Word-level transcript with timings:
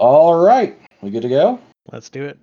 All 0.00 0.34
right, 0.42 0.78
we 1.02 1.10
good 1.10 1.20
to 1.20 1.28
go? 1.28 1.60
Let's 1.92 2.08
do 2.08 2.24
it. 2.24 2.38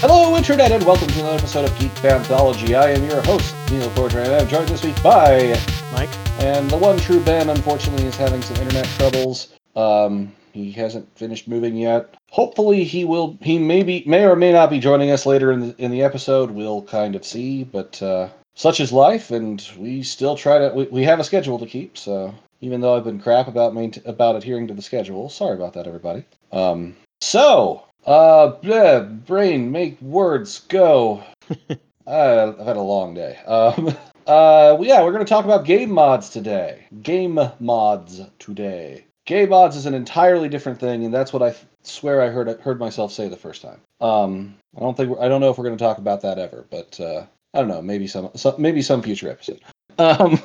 Hello, 0.00 0.36
Internet, 0.36 0.72
and 0.72 0.84
welcome 0.84 1.08
to 1.08 1.20
another 1.20 1.38
episode 1.38 1.64
of 1.64 1.78
Geek 1.78 2.04
Anthology. 2.04 2.74
I 2.74 2.90
am 2.90 3.08
your 3.08 3.22
host, 3.22 3.54
Neil 3.70 3.88
Porter, 3.92 4.18
and 4.18 4.34
I'm 4.34 4.48
joined 4.48 4.68
this 4.68 4.84
week 4.84 5.02
by 5.02 5.58
Mike. 5.90 6.10
And 6.40 6.70
the 6.70 6.76
one 6.76 6.98
true 6.98 7.20
Ben, 7.20 7.48
unfortunately, 7.48 8.04
is 8.04 8.16
having 8.16 8.42
some 8.42 8.58
internet 8.58 8.84
troubles. 8.98 9.54
Um, 9.74 10.30
he 10.64 10.72
hasn't 10.72 11.16
finished 11.16 11.48
moving 11.48 11.76
yet. 11.76 12.14
Hopefully, 12.30 12.84
he 12.84 13.04
will. 13.04 13.38
He 13.40 13.58
may 13.58 13.82
be, 13.82 14.02
may 14.06 14.24
or 14.24 14.36
may 14.36 14.52
not 14.52 14.70
be 14.70 14.78
joining 14.78 15.10
us 15.10 15.26
later 15.26 15.52
in 15.52 15.60
the 15.60 15.74
in 15.78 15.90
the 15.90 16.02
episode. 16.02 16.50
We'll 16.50 16.82
kind 16.82 17.14
of 17.14 17.24
see, 17.24 17.64
but 17.64 18.00
uh, 18.02 18.28
such 18.54 18.80
is 18.80 18.92
life, 18.92 19.30
and 19.30 19.66
we 19.78 20.02
still 20.02 20.36
try 20.36 20.58
to. 20.58 20.74
We, 20.74 20.84
we 20.86 21.02
have 21.04 21.20
a 21.20 21.24
schedule 21.24 21.58
to 21.58 21.66
keep, 21.66 21.96
so 21.96 22.34
even 22.60 22.80
though 22.80 22.96
I've 22.96 23.04
been 23.04 23.20
crap 23.20 23.48
about 23.48 23.74
main, 23.74 23.94
about 24.04 24.36
adhering 24.36 24.66
to 24.68 24.74
the 24.74 24.82
schedule, 24.82 25.28
sorry 25.28 25.54
about 25.54 25.74
that, 25.74 25.86
everybody. 25.86 26.24
Um, 26.52 26.96
so 27.20 27.84
uh, 28.06 28.52
bleh, 28.62 29.24
brain, 29.26 29.70
make 29.70 30.00
words 30.00 30.60
go. 30.60 31.22
uh, 32.06 32.52
I've 32.58 32.66
had 32.66 32.76
a 32.76 32.80
long 32.80 33.14
day. 33.14 33.36
Um, 33.46 33.88
uh, 34.26 34.78
yeah, 34.80 35.02
we're 35.02 35.12
going 35.12 35.24
to 35.24 35.28
talk 35.28 35.44
about 35.44 35.66
game 35.66 35.90
mods 35.90 36.30
today. 36.30 36.86
Game 37.02 37.38
mods 37.60 38.22
today. 38.38 39.04
Game 39.28 39.50
mods 39.50 39.76
is 39.76 39.84
an 39.84 39.92
entirely 39.92 40.48
different 40.48 40.80
thing, 40.80 41.04
and 41.04 41.12
that's 41.12 41.34
what 41.34 41.42
I 41.42 41.54
swear 41.82 42.22
I 42.22 42.30
heard 42.30 42.48
heard 42.62 42.78
myself 42.80 43.12
say 43.12 43.28
the 43.28 43.36
first 43.36 43.60
time. 43.60 43.78
Um, 44.00 44.54
I 44.74 44.80
don't 44.80 44.96
think 44.96 45.18
I 45.20 45.28
don't 45.28 45.42
know 45.42 45.50
if 45.50 45.58
we're 45.58 45.64
going 45.66 45.76
to 45.76 45.84
talk 45.84 45.98
about 45.98 46.22
that 46.22 46.38
ever, 46.38 46.64
but 46.70 46.98
uh, 46.98 47.26
I 47.52 47.58
don't 47.58 47.68
know. 47.68 47.82
Maybe 47.82 48.06
some, 48.06 48.30
some 48.34 48.54
maybe 48.56 48.80
some 48.80 49.02
future 49.02 49.28
episode. 49.28 49.60
Um, 49.98 50.40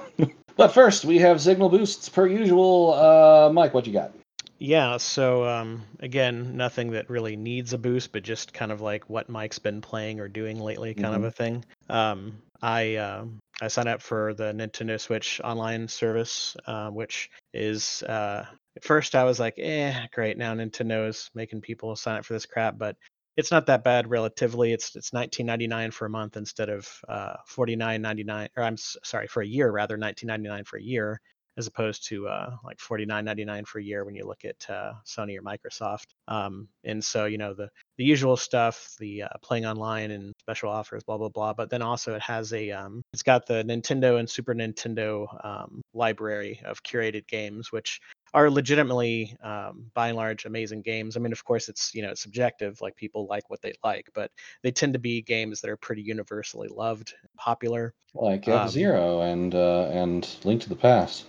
but 0.58 0.74
first, 0.74 1.06
we 1.06 1.20
have 1.20 1.40
signal 1.40 1.70
boosts 1.70 2.10
per 2.10 2.26
usual. 2.28 2.94
Uh, 2.94 3.52
Mike, 3.54 3.74
what 3.74 3.86
you 3.88 3.94
got? 3.94 4.12
Yeah, 4.58 4.98
so 4.98 5.48
um, 5.48 5.84
again, 6.00 6.58
nothing 6.58 6.92
that 6.92 7.10
really 7.10 7.36
needs 7.38 7.72
a 7.72 7.78
boost, 7.78 8.12
but 8.12 8.24
just 8.24 8.52
kind 8.52 8.72
of 8.72 8.82
like 8.82 9.10
what 9.10 9.30
Mike's 9.30 9.60
been 9.60 9.80
playing 9.80 10.20
or 10.20 10.28
doing 10.28 10.60
lately, 10.60 10.94
kind 10.94 11.14
Mhm. 11.14 11.18
of 11.18 11.24
a 11.26 11.32
thing. 11.32 11.64
Um, 11.88 12.42
I 12.64 12.96
um 12.96 13.40
I 13.62 13.68
signed 13.68 13.90
up 13.90 14.02
for 14.02 14.34
the 14.34 14.52
Nintendo 14.52 15.00
Switch 15.00 15.40
online 15.44 15.88
service, 15.88 16.58
uh, 16.66 16.90
which 16.90 17.30
is 17.54 18.02
uh, 18.04 18.46
at 18.76 18.84
first 18.84 19.16
I 19.16 19.24
was 19.24 19.40
like, 19.40 19.56
eh, 19.58 20.08
great. 20.14 20.38
Now 20.38 20.54
Nintendo's 20.54 21.30
making 21.34 21.62
people 21.62 21.96
sign 21.96 22.18
up 22.18 22.26
for 22.26 22.34
this 22.34 22.46
crap, 22.46 22.78
but 22.78 22.96
it's 23.36 23.52
not 23.52 23.66
that 23.68 23.84
bad 23.84 24.10
relatively. 24.10 24.74
It's 24.74 24.96
it's 24.96 25.12
19.99 25.12 25.94
for 25.94 26.06
a 26.06 26.10
month 26.10 26.38
instead 26.38 26.70
of 26.70 26.88
uh, 27.08 27.36
49.99, 27.50 28.50
or 28.56 28.64
I'm 28.64 28.78
sorry, 28.78 29.28
for 29.28 29.42
a 29.42 29.48
year 29.48 29.72
rather, 29.72 29.98
19.99 29.98 30.68
for 30.68 30.78
a 30.78 30.84
year 30.84 31.20
as 31.58 31.68
opposed 31.68 32.08
to 32.08 32.28
uh, 32.28 32.56
like 32.64 32.80
forty 32.80 33.06
nine 33.06 33.26
ninety 33.26 33.46
nine 33.46 33.66
for 33.66 33.80
a 33.80 33.84
year 33.84 34.06
when 34.06 34.16
you 34.16 34.26
look 34.26 34.44
at 34.44 34.70
uh, 34.70 34.94
Sony 35.06 35.38
or 35.38 35.42
Microsoft. 35.42 36.06
Um, 36.28 36.68
and 36.84 37.04
so 37.04 37.26
you 37.26 37.38
know 37.38 37.54
the 37.54 37.70
the 37.98 38.04
usual 38.04 38.38
stuff, 38.38 38.96
the 39.00 39.24
uh, 39.24 39.30
playing 39.42 39.66
online 39.66 40.12
and 40.12 40.34
special 40.40 40.70
offers, 40.70 41.04
blah 41.04 41.18
blah 41.18 41.30
blah. 41.30 41.54
But 41.54 41.70
then 41.70 41.82
also 41.82 42.16
it 42.16 42.22
has 42.22 42.54
a 42.54 42.72
um, 42.72 43.04
it's 43.14 43.24
got 43.24 43.46
the 43.46 43.64
Nintendo 43.64 44.20
and 44.20 44.30
Super 44.30 44.56
Nintendo 44.56 45.28
um, 45.46 45.82
library 45.94 46.60
of 46.66 46.82
curated 46.84 47.28
games, 47.28 47.72
which 47.72 48.00
are 48.34 48.50
legitimately 48.50 49.36
um, 49.44 49.92
by 49.94 50.08
and 50.10 50.18
large 50.18 50.46
amazing 50.46 50.82
games. 50.82 51.16
I 51.16 51.20
mean, 51.20 51.32
of 51.32 51.44
course, 51.44 51.70
it's 51.70 51.94
you 51.94 52.02
know 52.02 52.14
subjective, 52.14 52.82
like 52.82 52.96
people 52.96 53.28
like 53.28 53.50
what 53.50 53.62
they 53.62 53.74
like, 53.84 54.10
but 54.14 54.32
they 54.64 54.72
tend 54.72 54.94
to 54.94 55.00
be 55.00 55.22
games 55.22 55.62
that 55.62 55.70
are 55.70 55.78
pretty 55.78 56.02
universally 56.02 56.68
loved, 56.70 57.14
and 57.22 57.30
popular. 57.38 57.94
Like 58.14 58.48
Um, 58.48 58.66
F 58.66 58.70
Zero 58.72 59.22
and 59.22 59.54
uh, 59.56 59.88
and 59.92 60.28
Link 60.44 60.62
to 60.62 60.70
the 60.70 60.76
Past. 60.76 61.26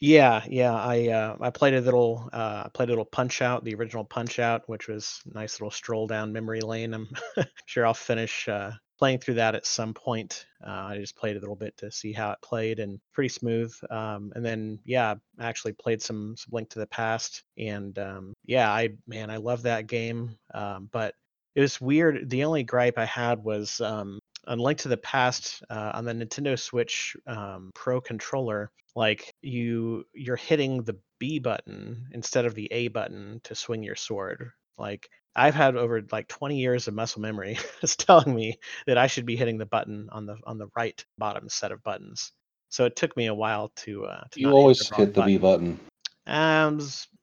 Yeah, 0.00 0.44
yeah. 0.48 0.74
I 0.74 1.08
uh, 1.08 1.36
I 1.40 1.50
played 1.50 1.74
a 1.74 1.80
little 1.80 2.28
uh, 2.32 2.64
I 2.66 2.70
played 2.72 2.88
a 2.88 2.92
little 2.92 3.04
Punch 3.04 3.42
Out, 3.42 3.64
the 3.64 3.74
original 3.74 4.04
Punch 4.04 4.38
Out, 4.38 4.68
which 4.68 4.86
was 4.88 5.20
a 5.30 5.34
nice 5.34 5.60
little 5.60 5.72
stroll 5.72 6.06
down 6.06 6.32
memory 6.32 6.60
lane. 6.60 6.94
I'm 6.94 7.08
sure 7.66 7.84
I'll 7.86 7.94
finish 7.94 8.48
uh, 8.48 8.72
playing 8.98 9.18
through 9.18 9.34
that 9.34 9.54
at 9.54 9.66
some 9.66 9.94
point. 9.94 10.46
Uh, 10.66 10.88
I 10.90 10.98
just 10.98 11.16
played 11.16 11.36
a 11.36 11.40
little 11.40 11.56
bit 11.56 11.76
to 11.78 11.90
see 11.90 12.12
how 12.12 12.30
it 12.32 12.42
played, 12.42 12.80
and 12.80 13.00
pretty 13.12 13.28
smooth. 13.28 13.74
Um, 13.90 14.32
and 14.34 14.44
then 14.44 14.80
yeah, 14.84 15.14
I 15.38 15.46
actually 15.46 15.72
played 15.72 16.02
some, 16.02 16.36
some 16.36 16.50
Link 16.52 16.70
to 16.70 16.78
the 16.78 16.86
Past, 16.86 17.44
and 17.56 17.98
um, 17.98 18.34
yeah, 18.44 18.70
I 18.70 18.90
man, 19.06 19.30
I 19.30 19.36
love 19.36 19.62
that 19.62 19.86
game. 19.86 20.36
Um, 20.54 20.88
but 20.92 21.14
it 21.54 21.60
was 21.60 21.80
weird. 21.80 22.28
The 22.30 22.44
only 22.44 22.62
gripe 22.62 22.98
I 22.98 23.04
had 23.04 23.42
was 23.42 23.80
um, 23.80 24.18
on 24.46 24.58
Link 24.58 24.78
to 24.80 24.88
the 24.88 24.96
Past 24.96 25.62
uh, 25.70 25.92
on 25.94 26.04
the 26.04 26.12
Nintendo 26.12 26.58
Switch 26.58 27.16
um, 27.26 27.70
Pro 27.74 28.00
controller 28.00 28.70
like 28.98 29.32
you 29.42 30.04
you're 30.12 30.36
hitting 30.36 30.82
the 30.82 30.96
B 31.20 31.38
button 31.38 32.08
instead 32.12 32.44
of 32.44 32.54
the 32.54 32.66
A 32.72 32.88
button 32.88 33.40
to 33.44 33.54
swing 33.54 33.82
your 33.82 33.94
sword. 33.94 34.50
Like 34.76 35.08
I've 35.36 35.54
had 35.54 35.76
over 35.76 36.02
like 36.10 36.28
20 36.28 36.58
years 36.58 36.88
of 36.88 36.94
muscle 36.94 37.20
memory 37.20 37.58
is 37.82 37.96
telling 37.96 38.34
me 38.34 38.58
that 38.86 38.98
I 38.98 39.06
should 39.06 39.26
be 39.26 39.36
hitting 39.36 39.58
the 39.58 39.66
button 39.66 40.08
on 40.10 40.26
the 40.26 40.36
on 40.44 40.58
the 40.58 40.68
right 40.76 41.02
bottom 41.16 41.48
set 41.48 41.72
of 41.72 41.82
buttons. 41.82 42.32
So 42.70 42.84
it 42.84 42.96
took 42.96 43.16
me 43.16 43.26
a 43.26 43.34
while 43.34 43.70
to 43.76 44.06
uh 44.06 44.24
to 44.32 44.40
You 44.40 44.50
always 44.50 44.80
hit 44.80 44.90
the, 44.90 44.96
hit 44.96 45.14
the 45.14 45.22
B 45.22 45.38
button. 45.38 45.78
Um 46.26 46.80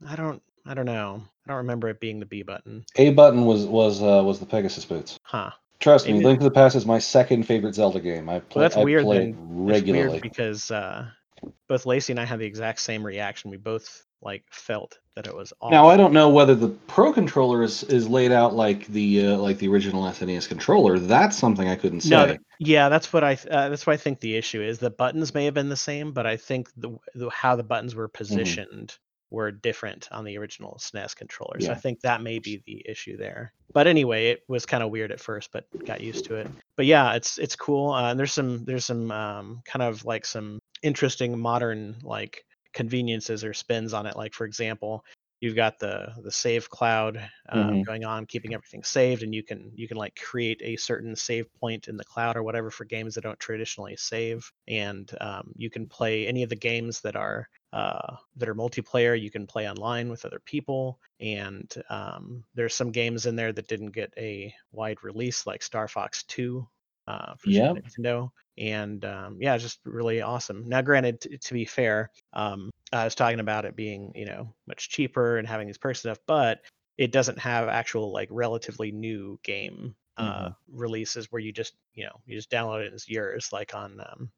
I 0.08 0.16
don't 0.16 0.42
I 0.66 0.74
don't 0.74 0.86
know. 0.86 1.22
I 1.46 1.50
don't 1.50 1.58
remember 1.58 1.90
it 1.90 2.00
being 2.00 2.20
the 2.20 2.26
B 2.26 2.42
button. 2.42 2.86
A 2.96 3.12
button 3.12 3.46
was 3.46 3.66
was 3.66 4.02
uh, 4.02 4.24
was 4.24 4.40
the 4.40 4.46
Pegasus 4.48 4.86
boots. 4.86 5.20
Huh. 5.24 5.52
Trust 5.80 6.08
me, 6.08 6.24
Link 6.24 6.40
to 6.40 6.46
the 6.46 6.52
Past 6.52 6.76
is 6.76 6.86
my 6.86 6.98
second 6.98 7.44
favorite 7.44 7.76
Zelda 7.76 8.00
game. 8.00 8.30
I 8.30 8.40
play, 8.40 8.62
Well, 8.62 8.64
that's 8.70 8.78
I 8.78 8.84
weird 8.84 9.04
play 9.04 9.18
then. 9.20 9.38
regularly. 9.40 10.10
weird 10.10 10.22
because 10.22 10.72
uh 10.72 11.08
both 11.68 11.86
Lacey 11.86 12.14
and 12.14 12.20
I 12.20 12.26
had 12.26 12.40
the 12.40 12.46
exact 12.46 12.80
same 12.80 13.06
reaction. 13.06 13.52
We 13.52 13.58
both 13.58 14.06
like 14.22 14.44
felt 14.50 14.98
that 15.16 15.28
it 15.28 15.36
was 15.36 15.54
off. 15.62 15.72
Now 15.72 15.88
I 15.88 15.98
don't 15.98 16.14
know 16.14 16.30
whether 16.30 16.56
the 16.56 16.70
Pro 16.70 17.14
controller 17.14 17.64
is, 17.64 17.84
is 17.84 18.08
laid 18.08 18.32
out 18.32 18.54
like 18.56 18.88
the 18.88 19.28
uh, 19.28 19.38
like 19.38 19.58
the 19.58 19.68
original 19.68 20.04
SNES 20.04 20.48
controller. 20.48 21.00
That's 21.00 21.38
something 21.38 21.68
I 21.68 21.76
couldn't 21.76 22.02
say. 22.02 22.10
No, 22.16 22.26
th- 22.28 22.40
yeah, 22.60 22.90
that's 22.90 23.12
what 23.14 23.24
I 23.24 23.34
uh, 23.34 23.70
that's 23.70 23.86
what 23.86 23.94
I 23.94 23.98
think 23.98 24.20
the 24.20 24.36
issue 24.36 24.62
is. 24.62 24.80
The 24.80 24.90
buttons 24.90 25.34
may 25.34 25.46
have 25.46 25.54
been 25.54 25.70
the 25.70 25.76
same, 25.76 26.12
but 26.14 26.26
I 26.26 26.38
think 26.38 26.70
the, 26.78 26.98
the 27.14 27.30
how 27.30 27.56
the 27.56 27.64
buttons 27.64 27.96
were 27.96 28.08
Mm-hmm. 28.08 28.18
positioned 28.18 28.98
were 29.32 29.52
different 29.52 30.08
on 30.12 30.24
the 30.24 30.38
original 30.38 30.78
SNES 30.80 31.16
controller. 31.16 31.60
So 31.60 31.72
I 31.72 31.76
think 31.76 32.02
that 32.02 32.22
may 32.22 32.40
be 32.40 32.62
the 32.66 32.86
issue 32.88 33.18
there. 33.18 33.54
But 33.74 33.88
anyway, 33.88 34.28
it 34.28 34.44
was 34.48 34.66
kind 34.66 34.84
of 34.84 34.92
weird 34.92 35.12
at 35.12 35.20
first, 35.20 35.52
but 35.52 35.66
got 35.86 36.02
used 36.02 36.26
to 36.26 36.36
it. 36.36 36.48
But 36.76 36.86
yeah, 36.86 37.14
it's 37.14 37.38
it's 37.38 37.56
cool. 37.56 37.92
Uh, 37.92 38.12
and 38.12 38.20
there's 38.20 38.34
some 38.34 38.64
there's 38.66 38.86
some 38.86 39.12
um, 39.12 39.62
kind 39.66 39.84
of 39.84 40.06
like 40.06 40.26
some 40.26 40.60
interesting 40.84 41.38
modern 41.38 41.96
like 42.04 42.46
conveniences 42.74 43.44
or 43.44 43.54
spins 43.54 43.94
on 43.94 44.06
it. 44.06 44.16
Like 44.16 44.34
for 44.34 44.46
example, 44.46 45.04
you've 45.46 45.56
got 45.56 45.80
the 45.80 46.14
the 46.24 46.32
save 46.32 46.70
cloud 46.70 47.18
um, 47.50 47.76
Mhm. 47.76 47.86
going 47.88 48.04
on 48.06 48.26
keeping 48.26 48.54
everything 48.54 48.84
saved 48.84 49.24
and 49.24 49.34
you 49.36 49.44
can 49.44 49.72
you 49.76 49.88
can 49.88 49.98
like 49.98 50.16
create 50.18 50.62
a 50.64 50.76
certain 50.78 51.16
save 51.16 51.54
point 51.54 51.88
in 51.88 51.98
the 51.98 52.04
cloud 52.06 52.36
or 52.38 52.44
whatever 52.44 52.72
for 52.72 52.86
games 52.86 53.16
that 53.16 53.22
don't 53.22 53.40
traditionally 53.40 53.96
save 53.98 54.52
and 54.68 55.14
um, 55.22 55.54
you 55.56 55.70
can 55.70 55.88
play 55.88 56.28
any 56.28 56.44
of 56.44 56.50
the 56.50 56.56
games 56.56 57.02
that 57.02 57.16
are 57.16 57.50
uh, 57.74 58.18
that 58.36 58.50
are 58.50 58.56
multiplayer 58.56 59.20
you 59.20 59.32
can 59.32 59.48
play 59.48 59.70
online 59.70 60.10
with 60.10 60.26
other 60.26 60.40
people 60.46 61.00
and 61.20 61.76
um, 61.90 62.44
there's 62.54 62.74
some 62.76 62.92
games 62.92 63.26
in 63.26 63.36
there 63.36 63.54
that 63.54 63.68
didn't 63.68 63.92
get 63.92 64.14
a 64.18 64.54
wide 64.72 65.04
release 65.04 65.46
like 65.48 65.62
star 65.64 65.88
fox 65.88 66.24
2 66.24 66.68
uh, 67.08 67.36
for 67.38 67.52
Yep. 67.52 67.76
Nintendo. 67.76 68.30
And 68.58 69.04
um, 69.06 69.38
yeah, 69.40 69.58
just 69.58 69.80
really 69.86 70.22
awesome. 70.22 70.64
Now, 70.68 70.82
granted, 70.82 71.22
t- 71.22 71.38
to 71.38 71.54
be 71.54 71.66
fair, 71.66 72.12
um, 72.34 72.70
I 72.94 73.04
was 73.04 73.16
talking 73.16 73.40
about 73.40 73.66
it 73.66 73.76
being 73.76 74.12
you 74.16 74.26
know 74.26 74.54
much 74.68 74.90
cheaper 74.90 75.38
and 75.38 75.48
having 75.48 75.68
these 75.68 75.78
perk 75.78 75.96
stuff, 75.96 76.20
but 76.28 76.62
it 76.98 77.12
doesn't 77.12 77.40
have 77.40 77.68
actual 77.68 78.12
like 78.14 78.30
relatively 78.32 78.92
new 78.92 79.40
game 79.44 79.96
uh, 80.18 80.52
releases 80.72 81.32
where 81.32 81.42
you 81.42 81.52
just 81.52 81.76
you 81.94 82.06
know 82.06 82.22
you 82.26 82.36
just 82.36 82.50
download 82.52 82.82
it 82.82 82.88
and 82.88 82.96
it's 82.96 83.10
yours. 83.10 83.50
Like 83.52 83.74
on 83.76 84.00
um, 84.00 84.30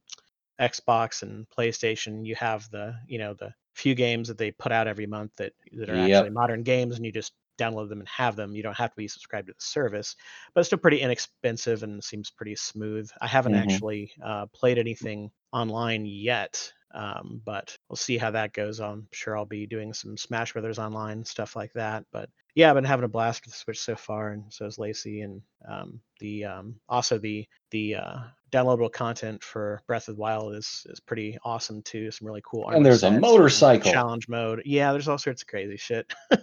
Xbox 0.59 1.21
and 1.23 1.47
PlayStation, 1.49 2.25
you 2.25 2.35
have 2.35 2.69
the 2.71 2.95
you 3.07 3.19
know 3.19 3.33
the 3.33 3.53
few 3.73 3.93
games 3.95 4.27
that 4.27 4.37
they 4.37 4.51
put 4.51 4.71
out 4.71 4.87
every 4.87 5.05
month 5.07 5.31
that 5.37 5.53
that 5.73 5.89
are 5.89 5.97
Yep. 5.97 6.27
actually 6.27 6.29
modern 6.31 6.63
games, 6.63 6.95
and 6.95 7.05
you 7.05 7.11
just 7.11 7.33
download 7.57 7.89
them 7.89 7.99
and 7.99 8.07
have 8.07 8.35
them. 8.35 8.55
You 8.55 8.63
don't 8.63 8.77
have 8.77 8.91
to 8.91 8.95
be 8.95 9.07
subscribed 9.07 9.47
to 9.47 9.53
the 9.53 9.59
service, 9.61 10.15
but 10.53 10.61
it's 10.61 10.69
still 10.69 10.77
pretty 10.79 11.01
inexpensive 11.01 11.83
and 11.83 12.03
seems 12.03 12.29
pretty 12.29 12.55
smooth. 12.55 13.09
I 13.21 13.27
haven't 13.27 13.53
Mhm. 13.53 13.61
actually 13.61 14.11
uh, 14.23 14.45
played 14.47 14.77
anything 14.77 15.31
online 15.51 16.05
yet, 16.05 16.71
um, 16.93 17.41
but 17.45 17.75
we'll 17.89 17.95
see 17.97 18.17
how 18.17 18.31
that 18.31 18.53
goes. 18.53 18.79
I'm 18.79 19.07
sure 19.11 19.37
I'll 19.37 19.45
be 19.45 19.65
doing 19.65 19.93
some 19.93 20.17
Smash 20.17 20.53
Brothers 20.53 20.79
online 20.79 21.23
stuff 21.25 21.55
like 21.55 21.73
that. 21.73 22.05
But 22.11 22.29
yeah, 22.55 22.69
I've 22.69 22.75
been 22.75 22.83
having 22.83 23.05
a 23.05 23.09
blast 23.09 23.45
with 23.45 23.53
the 23.53 23.57
Switch 23.59 23.79
so 23.79 23.95
far, 23.95 24.29
and 24.29 24.51
so 24.51 24.65
is 24.65 24.79
Lacey. 24.79 25.21
And 25.21 25.41
um, 25.67 25.99
the 26.19 26.45
um, 26.45 26.75
also 26.89 27.17
the 27.19 27.45
the 27.71 27.95
uh, 27.95 28.17
downloadable 28.51 28.91
content 28.91 29.43
for 29.43 29.81
Breath 29.85 30.07
of 30.07 30.15
the 30.15 30.21
Wild 30.21 30.55
is 30.55 30.85
is 30.89 30.99
pretty 30.99 31.37
awesome 31.43 31.81
too. 31.83 32.09
Some 32.11 32.27
really 32.27 32.41
cool. 32.45 32.69
And 32.69 32.83
there's 32.85 33.03
a 33.03 33.11
motorcycle. 33.11 33.91
challenge 33.91 34.27
mode. 34.27 34.63
Yeah, 34.65 34.91
there's 34.91 35.07
all 35.07 35.17
sorts 35.19 35.43
of 35.43 35.47
crazy 35.47 35.77
shit. 35.77 36.11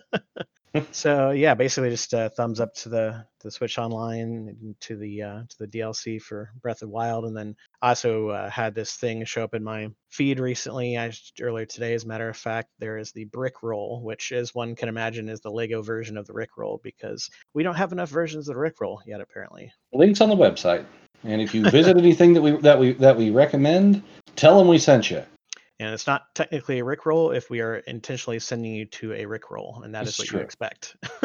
so 0.91 1.31
yeah, 1.31 1.55
basically 1.55 1.91
just 1.91 2.13
a 2.13 2.31
thumbs 2.31 2.61
up 2.61 2.75
to 2.75 2.89
the 2.89 3.25
the 3.41 3.51
Switch 3.51 3.79
Online 3.79 4.75
to 4.81 4.97
the 4.97 5.23
uh, 5.23 5.43
to 5.49 5.59
the 5.59 5.67
DLC 5.67 6.21
for 6.21 6.51
Breath 6.63 6.83
of 6.83 6.89
Wild, 6.89 7.27
and 7.27 7.37
then 7.37 7.55
also 7.83 8.31
uh, 8.31 8.51
had 8.51 8.75
this 8.75 8.95
thing 8.95 9.25
show 9.25 9.45
up 9.45 9.55
in 9.55 9.63
my 9.63 9.89
feed 10.11 10.41
recently. 10.41 10.99
I 10.99 11.13
earlier 11.41 11.67
today, 11.67 11.95
as 11.95 12.05
a 12.05 12.09
matter 12.09 12.29
of 12.29 12.37
fact, 12.37 12.71
there 12.79 12.99
is 12.99 13.13
the 13.13 13.27
Brick 13.27 13.63
Roll, 13.63 14.03
which, 14.03 14.33
as 14.33 14.55
one 14.55 14.75
can 14.75 14.89
imagine, 14.89 15.29
is 15.29 15.41
the 15.41 15.51
Lego 15.51 15.83
version 15.83 16.17
of 16.17 16.27
the 16.27 16.33
Rick 16.33 16.57
Roll 16.57 16.81
because 16.83 17.31
we 17.53 17.63
don't 17.63 17.77
have 17.77 17.93
enough 17.93 18.11
versions 18.11 18.49
of 18.49 18.55
the 18.55 18.61
Rick 18.61 18.81
Roll 18.81 19.01
yet, 19.07 19.21
apparently. 19.21 19.73
Links 19.93 20.21
on 20.21 20.29
the 20.29 20.37
website, 20.37 20.85
and 21.23 21.41
if 21.41 21.55
you 21.55 21.69
visit 21.71 21.97
anything 21.97 22.33
that 22.35 22.43
we 22.43 22.53
that 22.59 22.79
we 22.79 22.93
that 22.95 23.17
we 23.17 23.31
recommend, 23.31 24.03
tell 24.35 24.59
them 24.59 24.69
we 24.69 24.79
sent 24.79 25.11
you. 25.11 25.23
And 25.81 25.93
it's 25.93 26.07
not 26.07 26.33
technically 26.35 26.79
a 26.79 26.85
Rickroll 26.85 27.37
if 27.37 27.51
we 27.51 27.61
are 27.61 27.77
intentionally 27.77 28.39
sending 28.39 28.75
you 28.75 28.85
to 28.87 29.13
a 29.13 29.25
Rickroll, 29.25 29.85
and 29.85 29.95
that 29.95 30.05
That's 30.05 30.13
is 30.13 30.19
what 30.21 30.29
true. 30.29 30.39
you 30.39 30.45
expect. 30.45 30.97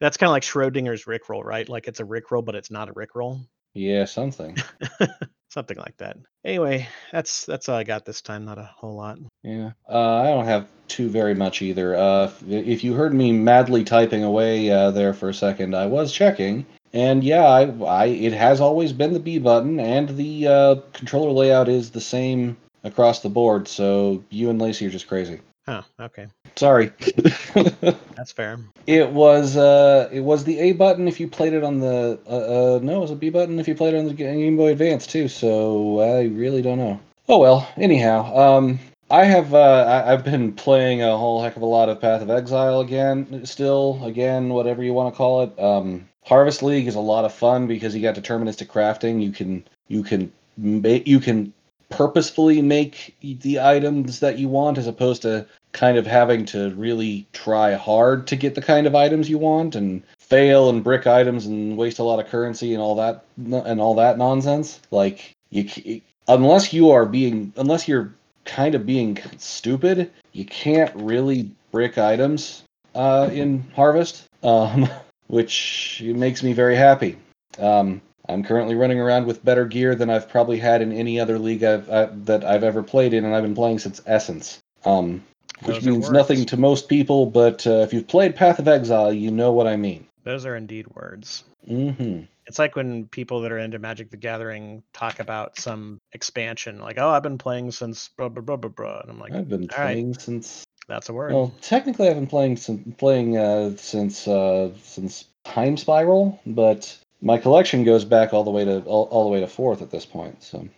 That's 0.00 0.16
kind 0.16 0.28
of 0.28 0.32
like 0.32 0.42
Schrodinger's 0.42 1.04
Rickroll, 1.04 1.44
right? 1.44 1.68
Like 1.68 1.86
it's 1.86 2.00
a 2.00 2.04
Rickroll, 2.04 2.44
but 2.44 2.54
it's 2.54 2.70
not 2.70 2.88
a 2.88 2.94
Rickroll. 2.94 3.46
Yeah, 3.74 4.04
something. 4.04 4.56
Something 5.50 5.76
like 5.76 5.98
that. 5.98 6.16
Anyway, 6.46 6.88
that's 7.12 7.44
that's 7.44 7.68
all 7.68 7.76
I 7.76 7.84
got 7.84 8.06
this 8.06 8.22
time. 8.22 8.46
Not 8.46 8.56
a 8.56 8.70
whole 8.74 8.96
lot. 8.96 9.18
Yeah, 9.42 9.72
uh, 9.86 10.22
I 10.22 10.24
don't 10.28 10.46
have 10.46 10.66
too 10.88 11.10
very 11.10 11.34
much 11.34 11.60
either. 11.60 11.94
Uh, 11.94 12.24
if, 12.24 12.42
if 12.48 12.84
you 12.84 12.94
heard 12.94 13.12
me 13.12 13.32
madly 13.32 13.84
typing 13.84 14.24
away 14.24 14.70
uh, 14.70 14.92
there 14.92 15.12
for 15.12 15.28
a 15.28 15.34
second, 15.34 15.76
I 15.76 15.84
was 15.84 16.10
checking, 16.10 16.64
and 16.94 17.22
yeah, 17.22 17.44
I, 17.44 17.64
I 17.84 18.06
it 18.06 18.32
has 18.32 18.62
always 18.62 18.94
been 18.94 19.12
the 19.12 19.20
B 19.20 19.38
button, 19.38 19.78
and 19.78 20.16
the 20.16 20.48
uh, 20.48 20.74
controller 20.94 21.32
layout 21.32 21.68
is 21.68 21.90
the 21.90 22.00
same 22.00 22.56
across 22.84 23.20
the 23.20 23.28
board. 23.28 23.68
So 23.68 24.22
you 24.30 24.50
and 24.50 24.60
Lacey 24.60 24.86
are 24.86 24.90
just 24.90 25.08
crazy. 25.08 25.40
Oh, 25.68 25.84
okay. 26.00 26.26
Sorry. 26.56 26.90
That's 27.54 28.32
fair. 28.32 28.58
it 28.86 29.10
was 29.10 29.56
uh, 29.56 30.08
it 30.12 30.20
was 30.20 30.44
the 30.44 30.58
A 30.58 30.72
button 30.72 31.06
if 31.06 31.20
you 31.20 31.28
played 31.28 31.52
it 31.52 31.62
on 31.62 31.78
the 31.78 32.18
uh, 32.28 32.76
uh, 32.76 32.80
no, 32.82 32.98
it 32.98 33.00
was 33.00 33.10
a 33.12 33.16
B 33.16 33.30
button 33.30 33.58
if 33.60 33.68
you 33.68 33.74
played 33.74 33.94
it 33.94 33.98
on 33.98 34.06
the 34.06 34.14
Game 34.14 34.56
Boy 34.56 34.72
Advance 34.72 35.06
too. 35.06 35.28
So 35.28 36.00
I 36.00 36.24
really 36.24 36.62
don't 36.62 36.78
know. 36.78 37.00
Oh 37.28 37.38
well. 37.38 37.68
Anyhow, 37.76 38.36
um, 38.36 38.80
I 39.10 39.24
have 39.24 39.54
uh, 39.54 39.58
I, 39.58 40.12
I've 40.12 40.24
been 40.24 40.52
playing 40.52 41.02
a 41.02 41.16
whole 41.16 41.42
heck 41.42 41.56
of 41.56 41.62
a 41.62 41.66
lot 41.66 41.88
of 41.88 42.00
Path 42.00 42.22
of 42.22 42.30
Exile 42.30 42.80
again. 42.80 43.46
Still, 43.46 44.00
again, 44.04 44.48
whatever 44.48 44.82
you 44.82 44.92
want 44.94 45.14
to 45.14 45.16
call 45.16 45.42
it. 45.42 45.58
Um, 45.60 46.08
Harvest 46.24 46.62
League 46.62 46.86
is 46.86 46.94
a 46.94 47.00
lot 47.00 47.24
of 47.24 47.32
fun 47.32 47.66
because 47.66 47.94
you 47.94 48.02
got 48.02 48.14
deterministic 48.14 48.66
crafting. 48.66 49.22
You 49.22 49.30
can 49.32 49.64
you 49.88 50.02
can 50.02 50.32
you 50.56 51.20
can 51.20 51.52
purposefully 51.88 52.62
make 52.62 53.14
the 53.22 53.60
items 53.60 54.20
that 54.20 54.38
you 54.38 54.48
want 54.48 54.78
as 54.78 54.86
opposed 54.86 55.22
to 55.22 55.46
kind 55.72 55.96
of 55.96 56.06
having 56.06 56.44
to 56.44 56.70
really 56.74 57.26
try 57.32 57.72
hard 57.72 58.26
to 58.26 58.36
get 58.36 58.54
the 58.54 58.62
kind 58.62 58.86
of 58.86 58.94
items 58.94 59.28
you 59.28 59.38
want 59.38 59.74
and 59.74 60.02
fail 60.18 60.68
and 60.68 60.84
brick 60.84 61.06
items 61.06 61.46
and 61.46 61.76
waste 61.76 61.98
a 61.98 62.02
lot 62.02 62.20
of 62.20 62.28
currency 62.28 62.74
and 62.74 62.82
all 62.82 62.96
that 62.96 63.24
and 63.36 63.80
all 63.80 63.94
that 63.94 64.18
nonsense. 64.18 64.80
Like 64.90 65.34
you 65.50 66.00
unless 66.28 66.72
you 66.72 66.90
are 66.90 67.06
being 67.06 67.52
unless 67.56 67.88
you're 67.88 68.12
kind 68.44 68.74
of 68.74 68.84
being 68.84 69.18
stupid 69.38 70.10
you 70.32 70.44
can't 70.44 70.94
really 70.96 71.50
brick 71.70 71.96
items 71.98 72.64
uh, 72.94 73.28
in 73.32 73.64
harvest 73.74 74.28
um, 74.42 74.88
which 75.28 76.02
makes 76.04 76.42
me 76.42 76.52
very 76.52 76.76
happy. 76.76 77.16
Um, 77.58 78.02
I'm 78.28 78.44
currently 78.44 78.74
running 78.74 79.00
around 79.00 79.26
with 79.26 79.44
better 79.44 79.64
gear 79.64 79.94
than 79.94 80.10
I've 80.10 80.28
probably 80.28 80.58
had 80.58 80.82
in 80.82 80.92
any 80.92 81.18
other 81.18 81.38
league 81.38 81.64
I've, 81.64 81.90
I, 81.90 82.06
that 82.24 82.44
I've 82.44 82.64
ever 82.64 82.82
played 82.82 83.14
in, 83.14 83.24
and 83.24 83.34
I've 83.34 83.42
been 83.42 83.54
playing 83.54 83.80
since 83.80 84.00
Essence. 84.06 84.58
Um, 84.84 85.22
which 85.64 85.76
Those 85.76 85.86
means 85.86 86.10
nothing 86.10 86.44
to 86.46 86.56
most 86.56 86.88
people, 86.88 87.26
but 87.26 87.66
uh, 87.66 87.80
if 87.80 87.92
you've 87.92 88.08
played 88.08 88.34
Path 88.34 88.58
of 88.58 88.66
Exile, 88.66 89.12
you 89.12 89.30
know 89.30 89.52
what 89.52 89.66
I 89.66 89.76
mean. 89.76 90.06
Those 90.24 90.46
are 90.46 90.56
indeed 90.56 90.86
words. 90.88 91.44
hmm 91.66 92.22
It's 92.46 92.58
like 92.58 92.74
when 92.74 93.06
people 93.06 93.40
that 93.42 93.52
are 93.52 93.58
into 93.58 93.78
Magic 93.78 94.10
the 94.10 94.16
Gathering 94.16 94.82
talk 94.92 95.20
about 95.20 95.58
some 95.58 96.00
expansion, 96.12 96.80
like, 96.80 96.98
"Oh, 96.98 97.10
I've 97.10 97.22
been 97.22 97.38
playing 97.38 97.70
since 97.70 98.08
blah 98.16 98.28
blah 98.28 98.42
blah 98.42 98.56
blah 98.56 98.70
blah," 98.70 99.00
and 99.00 99.10
I'm 99.10 99.20
like, 99.20 99.32
I've 99.32 99.48
been 99.48 99.68
all 99.72 99.78
right. 99.78 99.92
playing 99.94 100.14
since. 100.14 100.64
"That's 100.88 101.08
a 101.08 101.12
word." 101.12 101.32
Well, 101.32 101.54
technically, 101.60 102.08
I've 102.08 102.16
been 102.16 102.26
playing 102.26 102.56
since 102.56 102.96
playing 102.98 103.36
uh, 103.36 103.76
since 103.76 104.26
uh, 104.26 104.70
since 104.82 105.26
Time 105.44 105.76
Spiral, 105.76 106.40
but 106.44 106.98
my 107.22 107.38
collection 107.38 107.84
goes 107.84 108.04
back 108.04 108.34
all 108.34 108.44
the 108.44 108.50
way 108.50 108.64
to 108.64 108.80
all, 108.82 109.04
all 109.04 109.24
the 109.24 109.30
way 109.30 109.40
to 109.40 109.46
fourth 109.46 109.80
at 109.80 109.90
this 109.90 110.04
point. 110.04 110.42
So, 110.42 110.68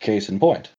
case 0.00 0.28
in 0.28 0.38
point, 0.38 0.70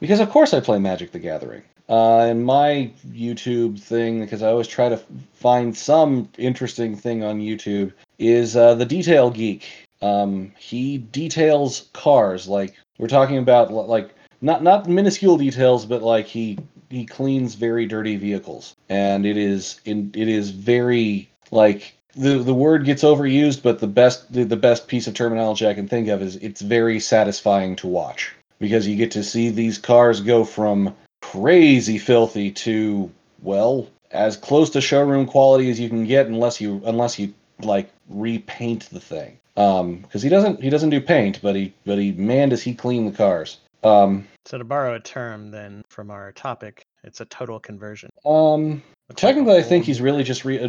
because 0.00 0.20
of 0.20 0.28
course 0.30 0.52
I 0.52 0.60
play 0.60 0.78
Magic 0.78 1.12
the 1.12 1.18
Gathering. 1.18 1.62
Uh, 1.88 2.22
and 2.22 2.44
my 2.44 2.90
YouTube 3.08 3.80
thing, 3.80 4.20
because 4.20 4.42
I 4.42 4.48
always 4.48 4.66
try 4.66 4.88
to 4.88 5.00
find 5.34 5.76
some 5.76 6.28
interesting 6.36 6.96
thing 6.96 7.22
on 7.22 7.40
YouTube, 7.40 7.92
is 8.18 8.56
uh, 8.56 8.74
the 8.74 8.84
Detail 8.84 9.30
Geek. 9.30 9.64
Um, 10.02 10.52
he 10.58 10.98
details 10.98 11.88
cars, 11.92 12.48
like 12.48 12.74
we're 12.98 13.08
talking 13.08 13.38
about, 13.38 13.72
like 13.72 14.10
not 14.40 14.62
not 14.62 14.88
minuscule 14.88 15.38
details, 15.38 15.86
but 15.86 16.02
like 16.02 16.26
he 16.26 16.58
he 16.90 17.06
cleans 17.06 17.54
very 17.54 17.86
dirty 17.86 18.16
vehicles, 18.16 18.76
and 18.88 19.24
it 19.24 19.36
is 19.36 19.80
in 19.84 20.10
it 20.14 20.28
is 20.28 20.50
very 20.50 21.30
like 21.50 21.95
the 22.16 22.38
the 22.38 22.54
word 22.54 22.84
gets 22.84 23.02
overused, 23.02 23.62
but 23.62 23.78
the 23.78 23.86
best 23.86 24.32
the, 24.32 24.44
the 24.44 24.56
best 24.56 24.88
piece 24.88 25.06
of 25.06 25.14
terminology 25.14 25.66
I 25.66 25.74
can 25.74 25.86
think 25.86 26.08
of 26.08 26.22
is 26.22 26.36
it's 26.36 26.60
very 26.60 26.98
satisfying 26.98 27.76
to 27.76 27.86
watch 27.86 28.34
because 28.58 28.86
you 28.86 28.96
get 28.96 29.10
to 29.12 29.22
see 29.22 29.50
these 29.50 29.78
cars 29.78 30.20
go 30.20 30.44
from 30.44 30.94
crazy 31.20 31.98
filthy 31.98 32.50
to 32.50 33.10
well 33.42 33.88
as 34.10 34.36
close 34.36 34.70
to 34.70 34.80
showroom 34.80 35.26
quality 35.26 35.70
as 35.70 35.78
you 35.78 35.88
can 35.88 36.06
get 36.06 36.26
unless 36.26 36.60
you 36.60 36.80
unless 36.86 37.18
you 37.18 37.32
like 37.60 37.90
repaint 38.08 38.88
the 38.90 39.00
thing 39.00 39.38
um 39.56 39.96
because 39.96 40.22
he 40.22 40.28
doesn't 40.28 40.62
he 40.62 40.70
doesn't 40.70 40.90
do 40.90 41.00
paint 41.00 41.40
but 41.42 41.56
he 41.56 41.72
but 41.84 41.98
he 41.98 42.12
man 42.12 42.48
does 42.48 42.62
he 42.62 42.74
clean 42.74 43.06
the 43.06 43.16
cars 43.16 43.58
um 43.82 44.26
So 44.44 44.58
to 44.58 44.64
borrow 44.64 44.94
a 44.94 45.00
term 45.00 45.50
then 45.50 45.82
from 45.88 46.10
our 46.10 46.32
topic, 46.32 46.86
it's 47.02 47.20
a 47.20 47.24
total 47.26 47.58
conversion. 47.58 48.10
um 48.24 48.60
Looks 48.70 48.82
like 48.82 48.82
a 48.82 48.95
Technically, 49.14 49.56
I 49.56 49.62
think 49.62 49.84
he's 49.84 50.00
really 50.00 50.24
just 50.24 50.44
re- 50.44 50.58
uh, 50.58 50.68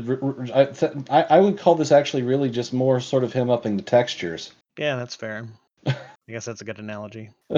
I, 0.54 0.66
th- 0.66 0.94
I 1.10 1.40
would 1.40 1.58
call 1.58 1.74
this 1.76 1.92
actually 1.92 2.22
really 2.24 2.52
just 2.52 2.72
more 2.72 3.00
sort 3.00 3.24
of 3.24 3.34
him 3.34 3.50
upping 3.50 3.78
the 3.78 3.84
textures. 3.84 4.52
Yeah, 4.78 4.96
that's 4.96 5.16
fair. 5.16 5.48
I 5.88 5.96
guess 6.30 6.46
that's 6.46 6.62
a 6.62 6.66
good 6.66 6.78
analogy. 6.78 7.30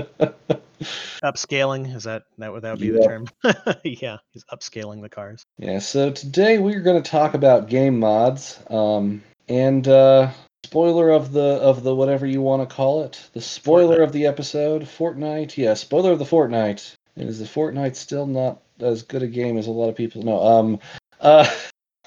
Upscaling 1.22 1.94
is 1.94 2.04
that 2.04 2.24
that 2.38 2.54
would 2.54 2.62
that 2.62 2.72
would 2.72 2.80
be 2.80 2.92
the 2.92 3.02
term? 3.02 3.28
yeah, 3.84 4.18
he's 4.32 4.46
upscaling 4.46 5.02
the 5.02 5.10
cars. 5.10 5.44
Yeah. 5.58 5.80
So 5.80 6.12
today 6.12 6.60
we're 6.60 6.82
going 6.82 7.02
to 7.02 7.10
talk 7.10 7.34
about 7.34 7.68
game 7.68 8.00
mods. 8.00 8.60
Um, 8.70 9.24
and 9.50 9.86
uh, 9.88 10.32
spoiler 10.64 11.10
of 11.10 11.34
the 11.34 11.42
of 11.42 11.84
the 11.84 11.94
whatever 11.94 12.26
you 12.26 12.42
want 12.42 12.68
to 12.68 12.74
call 12.74 13.04
it, 13.04 13.30
the 13.34 13.42
spoiler 13.42 13.98
Fortnite. 13.98 14.04
of 14.04 14.12
the 14.14 14.28
episode, 14.28 14.84
Fortnite. 14.84 15.58
Yeah, 15.58 15.74
spoiler 15.74 16.12
of 16.12 16.20
the 16.20 16.26
Fortnite. 16.26 16.96
And 17.16 17.28
is 17.28 17.40
the 17.40 17.46
Fortnite 17.46 17.98
still 17.98 18.28
not 18.28 18.62
as 18.82 19.04
good 19.04 19.24
a 19.24 19.28
game 19.28 19.58
as 19.58 19.68
a 19.68 19.72
lot 19.72 19.90
of 19.90 19.96
people 19.96 20.24
know? 20.24 20.42
Um, 20.42 20.80
uh. 21.20 21.50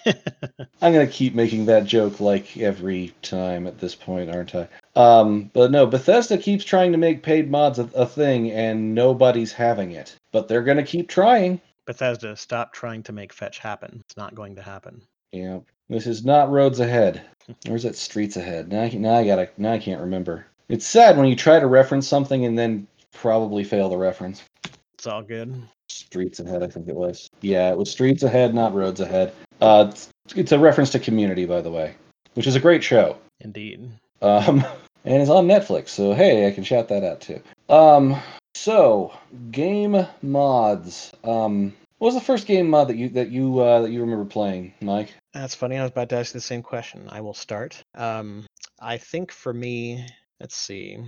I'm 0.04 0.92
gonna 0.92 1.06
keep 1.06 1.32
making 1.32 1.66
that 1.66 1.84
joke 1.84 2.18
like 2.18 2.56
every 2.56 3.14
time 3.22 3.68
at 3.68 3.78
this 3.78 3.94
point, 3.94 4.34
aren't 4.34 4.52
I? 4.52 4.68
Um, 4.96 5.48
but 5.52 5.70
no, 5.70 5.86
Bethesda 5.86 6.38
keeps 6.38 6.64
trying 6.64 6.90
to 6.90 6.98
make 6.98 7.22
paid 7.22 7.48
mods 7.48 7.78
a, 7.78 7.88
a 7.94 8.04
thing, 8.04 8.50
and 8.50 8.96
nobody's 8.96 9.52
having 9.52 9.92
it. 9.92 10.16
But 10.32 10.48
they're 10.48 10.64
gonna 10.64 10.82
keep 10.82 11.08
trying. 11.08 11.60
Bethesda, 11.86 12.36
stop 12.36 12.72
trying 12.72 13.02
to 13.04 13.12
make 13.12 13.32
fetch 13.32 13.58
happen. 13.58 14.02
It's 14.04 14.16
not 14.16 14.34
going 14.34 14.56
to 14.56 14.62
happen. 14.62 15.02
Yeah, 15.32 15.60
this 15.88 16.06
is 16.06 16.24
not 16.24 16.50
roads 16.50 16.80
ahead, 16.80 17.22
or 17.68 17.76
is 17.76 17.84
it 17.84 17.96
streets 17.96 18.36
ahead? 18.36 18.70
Now, 18.70 18.88
now 18.92 19.14
I 19.14 19.26
gotta, 19.26 19.50
now 19.56 19.72
I 19.72 19.78
can't 19.78 20.00
remember. 20.00 20.46
It's 20.68 20.86
sad 20.86 21.16
when 21.16 21.26
you 21.26 21.36
try 21.36 21.58
to 21.58 21.66
reference 21.66 22.06
something 22.06 22.44
and 22.44 22.58
then 22.58 22.86
probably 23.12 23.64
fail 23.64 23.88
the 23.88 23.96
reference. 23.96 24.42
It's 25.02 25.08
all 25.08 25.24
good. 25.24 25.60
Streets 25.88 26.38
ahead, 26.38 26.62
I 26.62 26.68
think 26.68 26.86
it 26.86 26.94
was. 26.94 27.28
Yeah, 27.40 27.72
it 27.72 27.76
was 27.76 27.90
streets 27.90 28.22
ahead, 28.22 28.54
not 28.54 28.72
roads 28.72 29.00
ahead. 29.00 29.34
Uh, 29.60 29.88
it's, 29.90 30.08
it's 30.36 30.52
a 30.52 30.58
reference 30.60 30.90
to 30.90 31.00
Community, 31.00 31.44
by 31.44 31.60
the 31.60 31.72
way, 31.72 31.96
which 32.34 32.46
is 32.46 32.54
a 32.54 32.60
great 32.60 32.84
show. 32.84 33.18
Indeed. 33.40 33.90
Um, 34.20 34.64
and 35.04 35.20
it's 35.20 35.28
on 35.28 35.48
Netflix, 35.48 35.88
so 35.88 36.12
hey, 36.12 36.46
I 36.46 36.52
can 36.52 36.62
shout 36.62 36.86
that 36.90 37.02
out 37.02 37.20
too. 37.20 37.42
Um, 37.68 38.14
so 38.54 39.12
game 39.50 40.06
mods. 40.22 41.10
Um, 41.24 41.74
what 41.98 42.06
was 42.06 42.14
the 42.14 42.20
first 42.20 42.46
game 42.46 42.70
mod 42.70 42.86
that 42.86 42.96
you 42.96 43.08
that 43.08 43.32
you 43.32 43.58
uh, 43.58 43.82
that 43.82 43.90
you 43.90 44.02
remember 44.02 44.24
playing, 44.24 44.72
Mike? 44.80 45.12
That's 45.34 45.56
funny. 45.56 45.78
I 45.78 45.82
was 45.82 45.90
about 45.90 46.10
to 46.10 46.16
ask 46.18 46.32
you 46.32 46.38
the 46.38 46.46
same 46.46 46.62
question. 46.62 47.08
I 47.08 47.22
will 47.22 47.34
start. 47.34 47.82
Um, 47.96 48.46
I 48.80 48.98
think 48.98 49.32
for 49.32 49.52
me, 49.52 50.06
let's 50.38 50.54
see. 50.54 51.00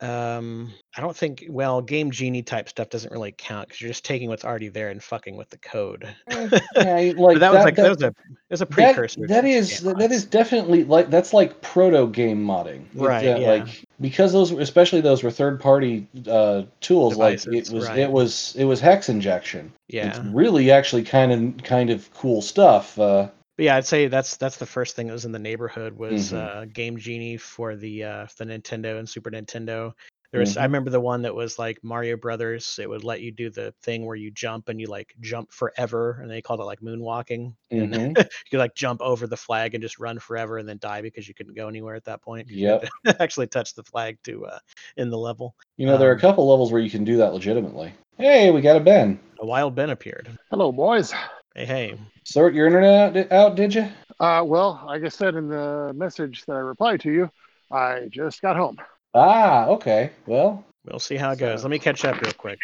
Um, 0.00 0.72
I 0.96 1.00
don't 1.00 1.16
think 1.16 1.46
well, 1.48 1.82
game 1.82 2.10
genie 2.10 2.42
type 2.42 2.68
stuff 2.68 2.88
doesn't 2.88 3.10
really 3.10 3.34
count 3.36 3.68
because 3.68 3.80
you're 3.80 3.90
just 3.90 4.04
taking 4.04 4.28
what's 4.28 4.44
already 4.44 4.68
there 4.68 4.90
and 4.90 5.02
fucking 5.02 5.36
with 5.36 5.50
the 5.50 5.58
code. 5.58 6.08
Yeah, 6.76 7.12
like 7.16 7.16
but 7.16 7.38
that, 7.40 7.52
was 7.52 7.64
like 7.64 7.76
that, 7.76 7.88
was 7.88 8.02
a 8.02 8.06
it 8.06 8.14
was 8.50 8.60
a 8.60 8.66
precursor. 8.66 9.26
that 9.26 9.44
is 9.44 9.80
that 9.80 9.98
mods. 9.98 10.14
is 10.14 10.24
definitely 10.24 10.84
like 10.84 11.10
that's 11.10 11.32
like 11.32 11.60
proto 11.60 12.06
game 12.06 12.44
modding, 12.44 12.84
Right, 12.94 13.26
uh, 13.26 13.38
yeah. 13.38 13.48
Like 13.50 13.84
because 14.00 14.32
those, 14.32 14.52
were- 14.52 14.60
especially 14.60 15.00
those 15.00 15.22
were 15.24 15.30
third 15.30 15.60
party 15.60 16.06
uh, 16.28 16.62
tools. 16.80 17.16
like 17.16 17.44
it 17.46 17.70
was 17.70 17.88
right. 17.88 17.98
it 17.98 18.10
was 18.10 18.54
it 18.56 18.64
was 18.64 18.80
hex 18.80 19.08
injection. 19.08 19.72
yeah. 19.88 20.08
It's 20.08 20.18
really 20.20 20.70
actually 20.70 21.02
kind 21.02 21.32
of 21.32 21.64
kind 21.64 21.90
of 21.90 22.12
cool 22.14 22.40
stuff. 22.42 22.98
Uh, 22.98 23.28
but 23.58 23.64
yeah, 23.64 23.74
I'd 23.76 23.86
say 23.86 24.06
that's 24.06 24.36
that's 24.36 24.56
the 24.56 24.66
first 24.66 24.94
thing 24.94 25.08
that 25.08 25.12
was 25.12 25.24
in 25.24 25.32
the 25.32 25.38
neighborhood 25.38 25.92
was 25.92 26.30
Mhm. 26.30 26.36
uh, 26.36 26.64
Game 26.66 26.96
Genie 26.96 27.36
for 27.36 27.74
the 27.74 28.04
uh, 28.04 28.26
the 28.38 28.44
Nintendo 28.44 29.00
and 29.00 29.08
Super 29.08 29.32
Nintendo. 29.32 29.92
There 30.30 30.40
was 30.40 30.56
I 30.56 30.60
Mhm. 30.60 30.64
remember 30.64 30.90
the 30.90 31.00
one 31.00 31.22
that 31.22 31.34
was 31.34 31.58
like 31.58 31.82
Mario 31.82 32.16
Brothers. 32.16 32.78
It 32.80 32.88
would 32.88 33.02
let 33.02 33.20
you 33.20 33.32
do 33.32 33.50
the 33.50 33.74
thing 33.82 34.06
where 34.06 34.14
you 34.14 34.30
jump 34.30 34.68
and 34.68 34.80
you 34.80 34.86
like 34.86 35.12
jump 35.20 35.50
forever, 35.50 36.20
and 36.22 36.30
they 36.30 36.40
called 36.40 36.60
it 36.60 36.64
like 36.64 36.80
moonwalking. 36.80 37.52
And 37.72 37.92
Mhm. 37.92 38.16
you 38.16 38.50
could 38.52 38.58
like 38.60 38.76
jump 38.76 39.00
over 39.02 39.26
the 39.26 39.36
flag 39.36 39.74
and 39.74 39.82
just 39.82 39.98
run 39.98 40.20
forever 40.20 40.58
and 40.58 40.68
then 40.68 40.78
die 40.78 41.02
because 41.02 41.26
you 41.26 41.34
couldn't 41.34 41.54
go 41.56 41.66
anywhere 41.66 41.96
at 41.96 42.04
that 42.04 42.22
point. 42.22 42.48
Yeah, 42.48 42.78
actually 43.18 43.48
touch 43.48 43.74
the 43.74 43.82
flag 43.82 44.18
to 44.22 44.46
uh, 44.46 44.58
in 44.96 45.10
the 45.10 45.18
level. 45.18 45.56
You 45.76 45.86
know, 45.86 45.98
there 45.98 46.08
are 46.10 46.12
a 46.12 46.14
Um, 46.14 46.20
couple 46.20 46.48
levels 46.48 46.70
where 46.70 46.80
you 46.80 46.90
can 46.90 47.02
do 47.02 47.16
that 47.16 47.32
legitimately. 47.32 47.92
Hey, 48.18 48.52
we 48.52 48.60
got 48.60 48.76
a 48.76 48.80
Ben. 48.80 49.18
A 49.40 49.46
wild 49.46 49.74
Ben 49.74 49.90
appeared. 49.90 50.28
Hello, 50.50 50.70
boys. 50.70 51.12
Hey, 51.58 51.64
hey. 51.64 51.98
Sort 52.22 52.54
your 52.54 52.68
internet 52.68 53.16
out, 53.16 53.32
out 53.32 53.56
did 53.56 53.74
you? 53.74 53.88
Uh, 54.20 54.44
well, 54.46 54.80
like 54.86 55.02
I 55.02 55.08
said 55.08 55.34
in 55.34 55.48
the 55.48 55.92
message 55.92 56.44
that 56.46 56.52
I 56.52 56.60
replied 56.60 57.00
to 57.00 57.10
you, 57.10 57.28
I 57.68 58.06
just 58.10 58.40
got 58.40 58.54
home. 58.56 58.76
Ah, 59.12 59.66
okay. 59.66 60.12
Well, 60.24 60.64
We'll 60.84 61.00
see 61.00 61.16
how 61.16 61.32
it 61.32 61.40
goes. 61.40 61.62
So- 61.62 61.66
Let 61.66 61.72
me 61.72 61.80
catch 61.80 62.04
up 62.04 62.20
real 62.20 62.32
quick. 62.32 62.60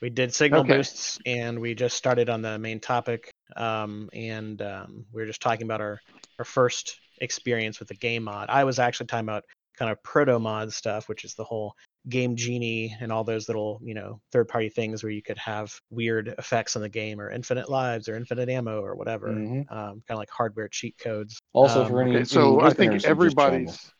We 0.00 0.08
did 0.08 0.32
signal 0.32 0.62
Okay. 0.62 0.78
boosts, 0.78 1.18
and 1.26 1.60
we 1.60 1.74
just 1.74 1.94
started 1.94 2.30
on 2.30 2.40
the 2.40 2.58
main 2.58 2.80
topic. 2.80 3.30
Um, 3.54 4.08
and 4.14 4.62
um, 4.62 5.04
we 5.12 5.20
were 5.20 5.26
just 5.26 5.42
talking 5.42 5.64
about 5.66 5.82
our 5.82 6.00
our 6.38 6.46
first 6.46 6.98
experience 7.18 7.80
with 7.80 7.88
the 7.88 7.96
game 7.96 8.22
mod. 8.22 8.48
I 8.48 8.64
was 8.64 8.78
actually 8.78 9.08
talking 9.08 9.28
about 9.28 9.44
kind 9.76 9.90
of 9.92 10.02
proto 10.02 10.38
mod 10.38 10.72
stuff, 10.72 11.06
which 11.06 11.24
is 11.26 11.34
the 11.34 11.44
whole 11.44 11.74
game 12.08 12.34
genie 12.34 12.96
and 13.00 13.12
all 13.12 13.22
those 13.24 13.48
little 13.48 13.80
you 13.82 13.94
know 13.94 14.20
third 14.32 14.48
party 14.48 14.68
things 14.68 15.02
where 15.02 15.12
you 15.12 15.22
could 15.22 15.38
have 15.38 15.72
weird 15.90 16.34
effects 16.38 16.74
on 16.74 16.82
the 16.82 16.88
game 16.88 17.20
or 17.20 17.30
infinite 17.30 17.68
lives 17.68 18.08
or 18.08 18.16
infinite 18.16 18.48
ammo 18.48 18.80
or 18.80 18.94
whatever. 18.96 19.28
mhm. 19.28 19.60
Um, 19.70 20.02
kind 20.06 20.10
of 20.10 20.18
like 20.18 20.30
hardware 20.30 20.68
cheat 20.68 20.96
codes. 20.98 21.40
also 21.52 21.84
Um, 21.84 21.90
for 21.90 22.02
any, 22.02 22.16
Okay, 22.16 22.24
so 22.24 22.60
any 22.60 22.68
I 22.70 22.74
think 22.74 22.92
who 22.92 22.96
just 22.98 23.06
joined 23.06 23.10
everybody's 23.12 23.92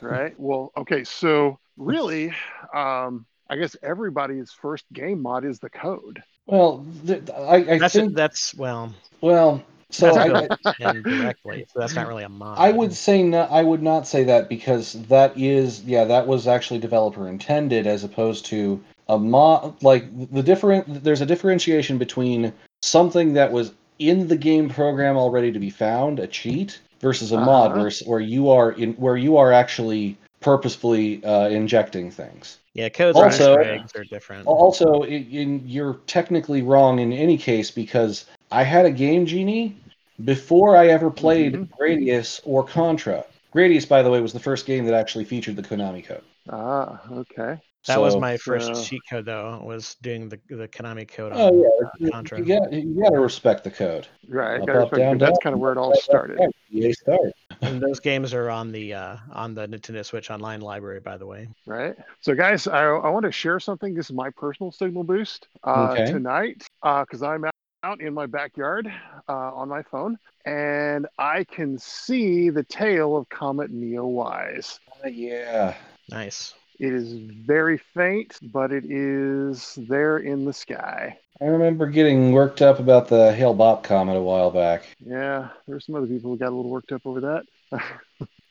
right. 0.00 0.34
Well, 0.38 0.72
okay, 0.76 1.04
so 1.04 1.58
really, 1.76 2.32
um, 2.74 3.26
I 3.48 3.56
guess 3.56 3.76
everybody's 3.82 4.50
first 4.52 4.84
game 4.92 5.22
mod 5.22 5.44
is 5.44 5.58
the 5.58 5.70
code. 5.70 6.22
Well, 6.46 6.86
th- 7.06 7.28
I, 7.30 7.56
I 7.56 7.78
That's 7.78 7.94
think. 7.94 8.14
that's 8.14 8.54
well, 8.54 8.94
Well, 9.20 9.62
so 9.90 10.14
I, 10.14 10.28
built 10.28 10.50
I, 10.80 10.90
in 10.90 11.02
directly, 11.02 11.66
so 11.72 11.80
that's 11.80 11.94
not 11.94 12.08
really 12.08 12.24
a 12.24 12.28
mod. 12.28 12.58
I 12.58 12.72
would 12.72 12.92
say 12.92 13.22
no, 13.22 13.42
I 13.42 13.62
would 13.62 13.82
not 13.82 14.06
say 14.06 14.24
that 14.24 14.48
because 14.48 14.94
that 15.08 15.36
is 15.38 15.82
yeah 15.84 16.04
that 16.04 16.26
was 16.26 16.46
actually 16.46 16.80
developer 16.80 17.28
intended 17.28 17.86
as 17.86 18.04
opposed 18.04 18.46
to 18.46 18.82
a 19.08 19.18
mod 19.18 19.80
like 19.82 20.04
the 20.32 20.42
different 20.42 21.04
there's 21.04 21.20
a 21.20 21.26
differentiation 21.26 21.98
between 21.98 22.52
something 22.82 23.34
that 23.34 23.52
was 23.52 23.72
in 23.98 24.28
the 24.28 24.36
game 24.36 24.68
program 24.68 25.16
already 25.16 25.52
to 25.52 25.58
be 25.58 25.70
found 25.70 26.18
a 26.18 26.26
cheat 26.26 26.80
versus 27.00 27.32
a 27.32 27.38
mod 27.38 27.70
Uh-huh. 27.72 27.80
where 27.80 27.90
where 28.06 28.20
you 28.20 28.50
are 28.50 28.72
in 28.72 28.92
where 28.94 29.16
you 29.16 29.36
are 29.36 29.52
actually 29.52 30.18
purposefully 30.46 31.22
uh, 31.24 31.48
injecting 31.48 32.08
things. 32.08 32.58
Yeah, 32.72 32.88
codes 32.88 33.18
Also- 33.18 33.56
and 33.56 33.80
eggs 33.80 33.96
are 33.96 34.04
different. 34.04 34.46
Also, 34.46 35.02
in, 35.02 35.26
in, 35.32 35.62
you're 35.66 35.94
technically 36.06 36.62
wrong 36.62 37.00
in 37.00 37.12
any 37.12 37.36
case 37.36 37.72
because 37.72 38.26
I 38.52 38.62
had 38.62 38.86
a 38.86 38.92
Game 38.92 39.26
Genie 39.26 39.76
before 40.24 40.76
I 40.76 40.86
ever 40.86 41.10
played 41.10 41.54
Mhm. 41.54 41.68
Gradius 41.76 42.40
or 42.44 42.62
Contra. 42.62 43.24
Gradius, 43.52 43.88
by 43.88 44.02
the 44.04 44.10
way, 44.10 44.20
was 44.20 44.32
the 44.32 44.38
first 44.38 44.66
game 44.66 44.84
that 44.84 44.94
actually 44.94 45.24
featured 45.24 45.56
the 45.56 45.62
Konami 45.64 46.04
code. 46.04 46.22
Ah, 46.48 47.00
okay. 47.10 47.60
That 47.88 48.00
was 48.00 48.16
my 48.16 48.36
first 48.36 48.66
so- 48.74 48.82
cheat 48.84 49.02
code 49.10 49.24
though. 49.26 49.60
Was 49.64 49.96
doing 50.02 50.28
the 50.28 50.38
the 50.48 50.68
Konami 50.68 51.08
code 51.08 51.32
on 51.32 51.38
Oh 51.40 51.52
yeah, 51.60 51.86
uh, 51.86 51.90
you, 51.98 52.10
Contra. 52.12 52.38
you 52.38 52.44
got 52.44 52.72
you 52.72 53.00
got 53.02 53.10
to 53.10 53.20
respect 53.20 53.64
the 53.64 53.70
code. 53.70 54.06
Right. 54.28 54.60
Up, 54.60 54.68
up, 54.68 54.92
respect 54.92 54.96
down. 54.96 55.18
That's 55.18 55.30
down, 55.38 55.42
kind 55.42 55.54
of 55.54 55.60
where 55.60 55.72
it 55.72 55.78
all 55.78 55.90
right, 55.90 55.94
right, 55.94 56.02
started. 56.02 56.38
right. 56.38 56.55
EA 56.70 56.92
start. 56.92 57.32
And 57.62 57.80
those 57.80 58.00
games 58.00 58.34
are 58.34 58.50
on 58.50 58.70
the 58.70 58.92
uh, 58.94 59.16
on 59.32 59.54
the 59.54 59.66
Nintendo 59.66 60.04
Switch 60.04 60.30
Online 60.30 60.60
library, 60.60 61.00
by 61.00 61.16
the 61.16 61.26
way. 61.26 61.48
Right. 61.64 61.96
So, 62.20 62.34
guys, 62.34 62.66
I, 62.66 62.84
I 62.84 63.08
want 63.08 63.24
to 63.24 63.32
share 63.32 63.58
something. 63.60 63.94
This 63.94 64.06
is 64.06 64.12
my 64.12 64.30
personal 64.30 64.72
signal 64.72 65.04
boost 65.04 65.48
uh, 65.64 65.88
Okay. 65.90 66.10
tonight 66.10 66.64
because 66.82 67.22
I'm 67.22 67.44
out, 67.44 67.54
out 67.82 68.00
in 68.00 68.12
my 68.12 68.26
backyard 68.26 68.92
uh, 69.28 69.32
on 69.32 69.68
my 69.68 69.82
phone 69.82 70.18
and 70.44 71.06
I 71.18 71.44
can 71.44 71.78
see 71.78 72.50
the 72.50 72.62
tail 72.62 73.16
of 73.16 73.28
Comet 73.28 73.72
Neowise. 73.72 74.78
Uh, 75.04 75.08
yeah. 75.08 75.74
Nice. 76.10 76.54
It 76.78 76.92
is 76.92 77.12
very 77.14 77.78
faint, 77.78 78.38
but 78.42 78.72
it 78.72 78.84
is 78.90 79.74
there 79.88 80.18
in 80.18 80.44
the 80.44 80.52
sky. 80.52 81.18
I 81.40 81.44
remember 81.46 81.86
getting 81.86 82.32
worked 82.32 82.62
up 82.62 82.78
about 82.80 83.08
the 83.08 83.32
Hale-Bopp 83.32 83.82
comet 83.82 84.16
a 84.16 84.20
while 84.22 84.50
back. 84.50 84.84
Yeah, 85.04 85.48
there's 85.66 85.84
some 85.86 85.94
other 85.94 86.06
people 86.06 86.30
who 86.30 86.38
got 86.38 86.48
a 86.52 86.56
little 86.56 86.70
worked 86.70 86.92
up 86.92 87.02
over 87.06 87.20
that. 87.20 87.80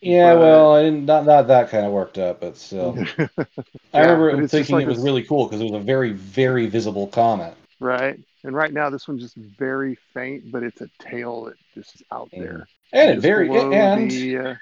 Yeah, 0.01 0.36
But- 0.36 0.39
well, 0.41 0.75
I 0.75 0.84
didn't, 0.84 1.05
not 1.05 1.25
not 1.25 1.48
that 1.48 1.72
kind 1.72 1.84
of 1.84 1.91
worked 1.91 2.20
up, 2.20 2.39
but 2.41 2.58
still. 2.58 2.96
I 3.94 4.01
remember 4.01 4.32
but 4.32 4.44
it's 4.44 4.51
just 4.51 4.51
thinking 4.51 4.75
like 4.75 4.84
it 4.86 4.89
was 4.89 4.98
this- 4.98 5.03
really 5.05 5.24
cool 5.24 5.46
because 5.48 5.62
it 5.62 5.63
was 5.72 5.82
a 5.82 5.84
very, 5.84 6.12
very 6.12 6.67
visible 6.67 7.08
comet. 7.08 7.55
right. 7.79 8.20
And 8.44 8.53
right 8.55 8.72
now, 8.72 8.91
this 8.91 9.08
one's 9.08 9.24
just 9.24 9.36
very 9.36 9.98
faint, 10.13 10.51
but 10.51 10.62
it's 10.62 10.79
a 10.82 10.89
tail 11.00 11.46
that 11.46 11.55
just 11.74 11.96
is 11.96 12.03
out 12.12 12.29
Mhm. 12.29 12.39
there. 12.39 12.67
And 12.94 13.10
it 13.17 13.20
very 13.20 13.50
and 13.50 14.12
the, 14.12 14.38
uh, 14.38 14.55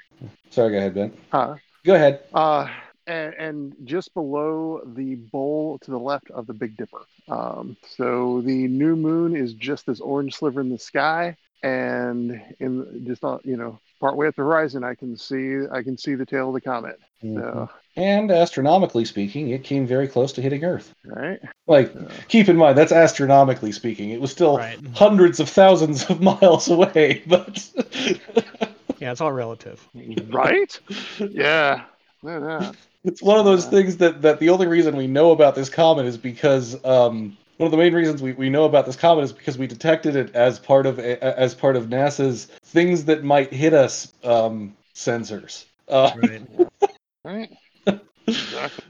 sorry, 0.51 0.71
go 0.71 0.77
ahead, 0.77 0.93
Ben. 0.93 1.11
huh? 1.29 1.55
Go 1.83 1.95
ahead. 1.95 2.21
Uh, 2.33 2.69
and, 3.07 3.33
and 3.35 3.75
just 3.85 4.13
below 4.13 4.81
the 4.85 5.15
bowl 5.15 5.79
to 5.79 5.91
the 5.91 5.99
left 5.99 6.29
of 6.31 6.47
the 6.47 6.53
Big 6.53 6.77
Dipper. 6.77 7.05
Um, 7.27 7.77
so 7.97 8.41
the 8.41 8.67
new 8.67 8.95
moon 8.95 9.35
is 9.35 9.53
just 9.53 9.85
this 9.85 9.99
orange 9.99 10.35
sliver 10.35 10.61
in 10.61 10.69
the 10.69 10.77
sky, 10.77 11.35
and 11.61 12.41
in 12.59 13.03
just 13.05 13.23
uh, 13.23 13.39
you 13.43 13.57
know 13.57 13.79
partway 13.99 14.27
up 14.27 14.35
the 14.35 14.43
horizon, 14.43 14.83
I 14.83 14.95
can 14.95 15.17
see 15.17 15.59
I 15.71 15.83
can 15.83 15.97
see 15.97 16.15
the 16.15 16.25
tail 16.25 16.49
of 16.49 16.53
the 16.53 16.61
comet. 16.61 16.99
So 17.33 17.69
And 17.95 18.31
astronomically 18.31 19.05
speaking, 19.05 19.49
it 19.49 19.63
came 19.63 19.85
very 19.87 20.07
close 20.07 20.33
to 20.33 20.41
hitting 20.41 20.63
Earth. 20.63 20.91
right, 21.05 21.39
Like, 21.67 21.95
Uh, 21.95 22.07
keep 22.27 22.49
in 22.49 22.57
mind 22.57 22.77
that's 22.77 22.91
astronomically 22.91 23.71
speaking. 23.71 24.09
It 24.09 24.19
was 24.21 24.31
still 24.31 24.57
Right. 24.57 24.79
hundreds 24.93 25.39
of 25.39 25.49
thousands 25.49 26.09
of 26.09 26.21
miles 26.29 26.69
away, 26.69 27.23
but 27.27 27.69
Yeah, 28.99 29.11
it's 29.11 29.21
all 29.21 29.31
relative. 29.33 29.87
right, 30.29 30.79
yeah, 31.19 31.85
yeah, 32.23 32.39
yeah. 32.39 32.71
It's 33.03 33.21
one 33.21 33.37
of 33.39 33.45
those 33.45 33.65
Uh. 33.65 33.69
things 33.69 33.97
that 33.97 34.21
that 34.21 34.39
the 34.39 34.49
only 34.49 34.67
reason 34.67 34.95
we 34.95 35.07
know 35.07 35.31
about 35.31 35.55
this 35.55 35.69
comet 35.69 36.05
is 36.05 36.17
because 36.17 36.73
um, 36.85 37.37
one 37.57 37.65
of 37.67 37.71
the 37.71 37.77
main 37.77 37.93
reasons 37.93 38.21
we, 38.21 38.33
we 38.33 38.49
know 38.49 38.65
about 38.65 38.85
this 38.85 38.95
comet 38.95 39.23
is 39.23 39.33
because 39.33 39.57
we 39.57 39.67
detected 39.67 40.15
it 40.15 40.35
as 40.35 40.59
part 40.59 40.85
of 40.85 40.99
a- 40.99 41.23
as 41.39 41.53
part 41.53 41.75
of 41.75 41.87
NASA's 41.87 42.45
things 42.63 43.05
that 43.05 43.23
might 43.23 43.53
hit 43.53 43.73
us 43.73 44.11
um, 44.23 44.75
sensors. 44.95 45.65
Uh, 45.87 46.11
Right. 46.15 46.41
right, 47.25 47.49
exactly. 48.27 48.83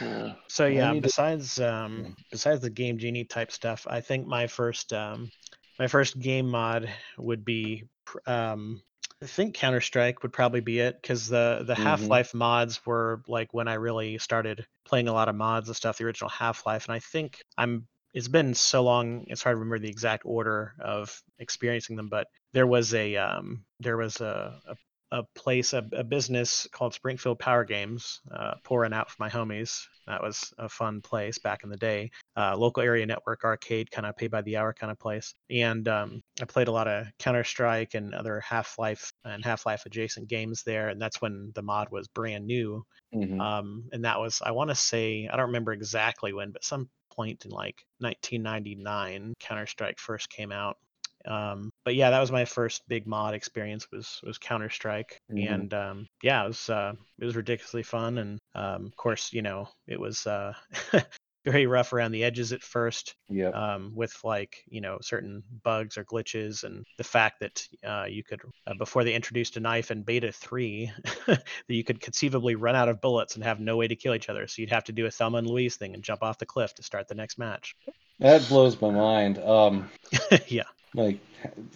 Yeah. 0.00 0.32
So 0.48 0.66
yeah, 0.66 0.90
we 0.92 0.96
to- 0.98 1.02
besides 1.02 1.60
um 1.60 2.16
besides 2.30 2.60
the 2.60 2.70
game 2.70 2.98
genie 2.98 3.24
type 3.24 3.52
stuff, 3.52 3.86
I 3.88 4.00
think 4.00 4.26
my 4.26 4.46
first 4.46 4.92
um 4.92 5.30
my 5.78 5.86
first 5.88 6.18
game 6.18 6.48
mod 6.48 6.88
would 7.18 7.44
be 7.44 7.84
um 8.26 8.80
I 9.22 9.26
think 9.26 9.54
Counter 9.54 9.80
Strike 9.80 10.22
would 10.22 10.32
probably 10.32 10.60
be 10.60 10.78
it 10.80 11.00
because 11.00 11.28
the 11.28 11.62
the 11.66 11.74
Mhm. 11.74 11.82
Half 11.82 12.02
Life 12.02 12.34
mods 12.34 12.84
were 12.84 13.22
like 13.26 13.54
when 13.54 13.66
I 13.68 13.74
really 13.74 14.18
started 14.18 14.66
playing 14.84 15.08
a 15.08 15.12
lot 15.12 15.28
of 15.28 15.34
mods 15.34 15.68
and 15.68 15.76
stuff. 15.76 15.98
The 15.98 16.04
original 16.04 16.28
Half 16.30 16.66
Life, 16.66 16.84
and 16.86 16.94
I 16.94 16.98
think 16.98 17.42
I'm. 17.56 17.88
It's 18.12 18.28
been 18.28 18.54
so 18.54 18.82
long; 18.82 19.24
it's 19.28 19.42
hard 19.42 19.54
to 19.54 19.58
remember 19.58 19.78
the 19.78 19.88
exact 19.90 20.24
order 20.26 20.74
of 20.80 21.22
experiencing 21.38 21.96
them. 21.96 22.08
But 22.08 22.28
there 22.52 22.66
was 22.66 22.92
a 22.94 23.16
um 23.16 23.64
there 23.80 23.96
was 23.96 24.20
a, 24.20 24.60
a 24.66 24.76
a 25.12 25.22
place, 25.34 25.72
a, 25.72 25.86
a 25.92 26.04
business 26.04 26.66
called 26.72 26.94
Springfield 26.94 27.38
Power 27.38 27.64
Games, 27.64 28.20
uh, 28.30 28.54
pouring 28.64 28.92
out 28.92 29.10
for 29.10 29.16
my 29.20 29.28
homies. 29.28 29.86
That 30.06 30.22
was 30.22 30.52
a 30.58 30.68
fun 30.68 31.00
place 31.00 31.38
back 31.38 31.64
in 31.64 31.70
the 31.70 31.76
day. 31.76 32.10
Uh, 32.36 32.56
local 32.56 32.82
area 32.82 33.06
network 33.06 33.44
arcade, 33.44 33.90
kind 33.90 34.06
of 34.06 34.16
pay 34.16 34.28
by 34.28 34.42
the 34.42 34.56
hour 34.56 34.72
kind 34.72 34.90
of 34.90 34.98
place. 34.98 35.34
And 35.50 35.86
um, 35.88 36.22
I 36.40 36.44
played 36.44 36.68
a 36.68 36.72
lot 36.72 36.88
of 36.88 37.06
Counter 37.18 37.44
Strike 37.44 37.94
and 37.94 38.14
other 38.14 38.40
Half 38.40 38.78
Life 38.78 39.12
and 39.24 39.44
Half 39.44 39.66
Life 39.66 39.84
adjacent 39.86 40.28
games 40.28 40.62
there. 40.64 40.88
And 40.88 41.00
that's 41.00 41.20
when 41.20 41.52
the 41.54 41.62
mod 41.62 41.88
was 41.90 42.08
brand 42.08 42.46
new. 42.46 42.84
mhm. 43.14 43.40
Um, 43.40 43.88
and 43.92 44.04
that 44.04 44.18
was, 44.20 44.42
I 44.44 44.52
want 44.52 44.70
to 44.70 44.76
say, 44.76 45.28
I 45.32 45.36
don't 45.36 45.46
remember 45.46 45.72
exactly 45.72 46.32
when, 46.32 46.50
but 46.50 46.64
some 46.64 46.88
point 47.16 47.44
in 47.44 47.50
like 47.50 47.84
1999, 47.98 49.34
Counter 49.40 49.66
Strike 49.66 49.98
first 49.98 50.28
came 50.30 50.52
out. 50.52 50.76
Um, 51.26 51.70
but 51.84 51.94
yeah, 51.94 52.10
that 52.10 52.20
was 52.20 52.32
my 52.32 52.44
first 52.44 52.82
big 52.88 53.06
mod 53.06 53.34
experience 53.34 53.86
was 53.92 54.20
was 54.24 54.38
Counter 54.38 54.70
Strike, 54.70 55.20
Mhm. 55.30 55.48
and 55.48 55.74
um, 55.74 56.06
yeah, 56.22 56.44
it 56.44 56.48
was 56.48 56.70
uh, 56.70 56.92
it 57.18 57.24
was 57.24 57.36
ridiculously 57.36 57.82
fun, 57.82 58.18
and 58.18 58.38
um, 58.54 58.86
of 58.86 58.96
course, 58.96 59.32
you 59.32 59.42
know, 59.42 59.68
it 59.86 59.98
was 60.00 60.26
uh, 60.26 60.52
very 61.44 61.66
rough 61.66 61.92
around 61.92 62.12
the 62.12 62.24
edges 62.24 62.52
at 62.52 62.62
first 62.62 63.14
Yep. 63.28 63.54
um, 63.54 63.92
with 63.94 64.12
like 64.24 64.64
you 64.68 64.80
know 64.80 64.98
certain 65.00 65.42
bugs 65.62 65.96
or 65.96 66.04
glitches 66.04 66.64
and 66.64 66.84
the 66.98 67.04
fact 67.04 67.40
that 67.40 67.62
uh, 67.86 68.04
you 68.08 68.24
could 68.24 68.40
uh, 68.66 68.74
before 68.74 69.04
they 69.04 69.14
introduced 69.14 69.56
a 69.56 69.60
knife 69.60 69.90
in 69.90 70.02
beta 70.02 70.32
3 70.32 70.90
that 71.26 71.44
you 71.68 71.84
could 71.84 72.00
conceivably 72.00 72.56
run 72.56 72.74
out 72.74 72.88
of 72.88 73.00
bullets 73.00 73.36
and 73.36 73.44
have 73.44 73.60
no 73.60 73.76
way 73.76 73.86
to 73.86 73.96
kill 73.96 74.14
each 74.14 74.28
other 74.28 74.46
so 74.46 74.60
you'd 74.60 74.70
have 74.70 74.84
to 74.84 74.92
do 74.92 75.06
a 75.06 75.10
thelma 75.10 75.38
and 75.38 75.46
louise 75.46 75.76
thing 75.76 75.94
and 75.94 76.02
jump 76.02 76.22
off 76.22 76.38
the 76.38 76.46
cliff 76.46 76.74
to 76.74 76.82
start 76.82 77.06
the 77.08 77.14
next 77.14 77.38
match 77.38 77.76
That 78.18 78.46
blows 78.48 78.80
my 78.80 78.90
mind. 78.90 79.38
Um, 79.38 79.90
yeah 80.48 80.64
Like 80.96 81.18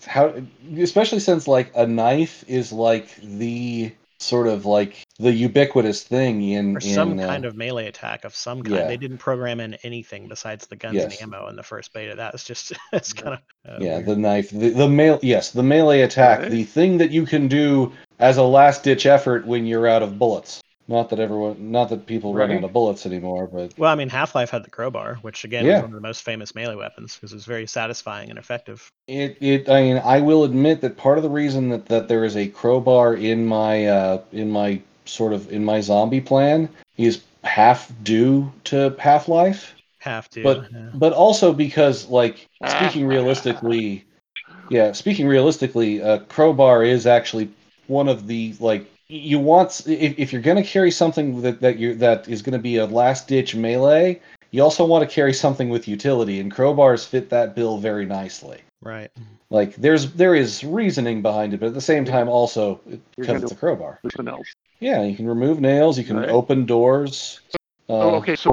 how, 0.07 0.35
especially 0.79 1.21
since 1.21 1.47
like 1.47 1.71
a 1.77 1.87
knife 1.87 2.45
is 2.49 2.73
like 2.73 3.15
the 3.17 3.93
sort 4.19 4.47
of 4.49 4.67
like 4.67 5.03
the 5.19 5.33
ubiquitous 5.33 6.03
thing 6.03 6.43
in 6.43 6.77
or 6.77 6.81
some 6.81 7.13
in, 7.13 7.21
uh, 7.21 7.27
kind 7.27 7.45
of 7.47 7.57
melee 7.57 7.87
attack 7.87 8.25
of 8.25 8.35
some 8.35 8.63
kind. 8.63 8.75
yeah. 8.77 8.87
They 8.87 8.97
didn't 8.99 9.17
program 9.19 9.61
in 9.61 9.75
anything 9.83 10.29
besides 10.29 10.67
the 10.67 10.77
guns 10.77 10.97
Yes. 10.97 11.21
and 11.23 11.33
ammo 11.35 11.49
in 11.49 11.57
the 11.57 11.63
first 11.63 11.93
beta. 11.95 12.17
That 12.17 12.33
was 12.33 12.45
just 12.45 12.73
it's 12.93 13.13
kind 13.15 13.35
of 13.35 13.41
uh, 13.71 13.79
yeah 13.81 13.95
weird. 13.97 14.07
the 14.07 14.17
knife 14.17 14.51
the, 14.51 14.71
the 14.71 14.89
mail 14.89 15.19
yes 15.23 15.53
the 15.53 15.63
melee 15.63 16.01
attack 16.03 16.41
Right. 16.41 16.51
the 16.51 16.65
thing 16.65 16.99
that 16.99 17.11
you 17.11 17.25
can 17.25 17.49
do 17.49 17.93
as 18.19 18.37
a 18.37 18.43
last 18.43 18.83
ditch 18.85 19.07
effort 19.07 19.47
when 19.47 19.65
you're 19.67 19.87
out 19.87 20.03
of 20.03 20.19
bullets 20.19 20.61
not 20.89 21.11
that 21.11 21.21
everyone 21.21 21.71
not 21.71 21.89
that 21.91 22.07
people 22.07 22.35
run 22.35 22.49
Right. 22.51 22.59
out 22.59 22.65
of 22.65 22.73
bullets 22.73 23.07
anymore 23.07 23.47
but 23.47 23.73
Well, 23.79 23.91
I 23.91 23.95
mean, 23.95 24.09
Half 24.09 24.35
Life 24.35 24.51
had 24.51 24.65
the 24.65 24.71
crowbar, 24.71 25.17
which 25.23 25.45
again 25.45 25.65
Yeah. 25.65 25.75
was 25.75 25.83
one 25.83 25.91
of 25.91 25.95
the 25.95 26.01
most 26.09 26.23
famous 26.23 26.55
melee 26.55 26.75
weapons 26.77 27.15
because 27.15 27.33
it 27.33 27.37
was 27.37 27.47
very 27.47 27.67
satisfying 27.67 28.31
and 28.31 28.39
effective. 28.39 28.91
it, 29.09 29.37
it 29.41 29.69
i 29.69 29.81
mean 29.83 29.99
i 30.05 30.21
will 30.21 30.45
admit 30.45 30.81
that 30.83 30.97
part 30.97 31.19
of 31.19 31.23
the 31.25 31.31
reason 31.31 31.71
that, 31.71 31.87
that 31.87 32.09
there 32.09 32.25
is 32.25 32.37
a 32.37 32.47
crowbar 32.47 33.15
in 33.15 33.47
my 33.47 33.87
uh 33.87 34.21
in 34.33 34.51
my 34.51 34.81
sort 35.05 35.33
of 35.33 35.51
in 35.53 35.65
my 35.65 35.81
zombie 35.81 36.21
plan 36.21 36.69
is 36.97 37.23
half 37.43 37.91
due 38.03 38.53
to 38.65 38.95
half-life 38.99 39.75
Half 39.99 40.31
to. 40.31 40.43
But- 40.43 40.65
yeah. 40.73 40.91
but 40.95 41.13
also 41.13 41.53
because 41.53 42.09
like 42.09 42.47
speaking 42.67 43.07
realistically 43.07 44.05
yeah 44.69 44.93
speaking 44.93 45.27
realistically 45.27 46.03
uh, 46.03 46.19
crowbar 46.29 46.85
is 46.85 47.07
actually 47.07 47.51
one 47.87 48.09
of 48.09 48.27
the 48.27 48.55
like 48.61 48.87
you 49.11 49.39
want 49.39 49.83
if, 49.87 50.19
if 50.19 50.33
you're 50.33 50.43
going 50.43 50.57
to 50.63 50.69
carry 50.69 50.91
something 50.91 51.43
that 51.43 51.61
that 51.61 51.79
you 51.79 51.95
that 51.97 52.29
is 52.29 52.43
going 52.43 52.53
to 52.53 52.59
be 52.59 52.77
a 52.77 52.87
last 52.87 53.29
ditch 53.29 53.55
melee 53.55 54.21
you 54.53 54.63
also 54.63 54.85
want 54.85 55.09
to 55.09 55.13
carry 55.15 55.33
something 55.33 55.69
with 55.69 55.89
utility 55.89 56.41
and 56.41 56.53
crowbars 56.55 57.07
fit 57.07 57.31
that 57.31 57.55
bill 57.55 57.79
very 57.79 58.07
nicely 58.07 58.61
Right. 58.83 59.11
like 59.51 59.75
there's 59.77 60.13
there 60.13 60.35
is 60.35 60.65
reasoning 60.65 61.23
behind 61.23 61.53
it 61.53 61.61
but 61.61 61.67
at 61.67 61.75
the 61.75 61.81
same 61.81 62.05
time 62.05 62.29
also 62.29 62.81
You're 62.87 63.01
because 63.17 63.43
it's 63.43 63.53
a 63.53 63.57
crowbar 63.57 64.01
Something 64.17 64.43
yeah 64.79 65.03
you 65.03 65.17
can 65.17 65.27
remove 65.27 65.61
nails 65.61 65.99
you 65.99 66.05
can 66.05 66.17
Right. 66.17 66.29
open 66.31 66.65
doors 66.67 67.41
uh, 67.89 67.93
oh, 67.93 68.15
okay. 68.17 68.37
So 68.37 68.53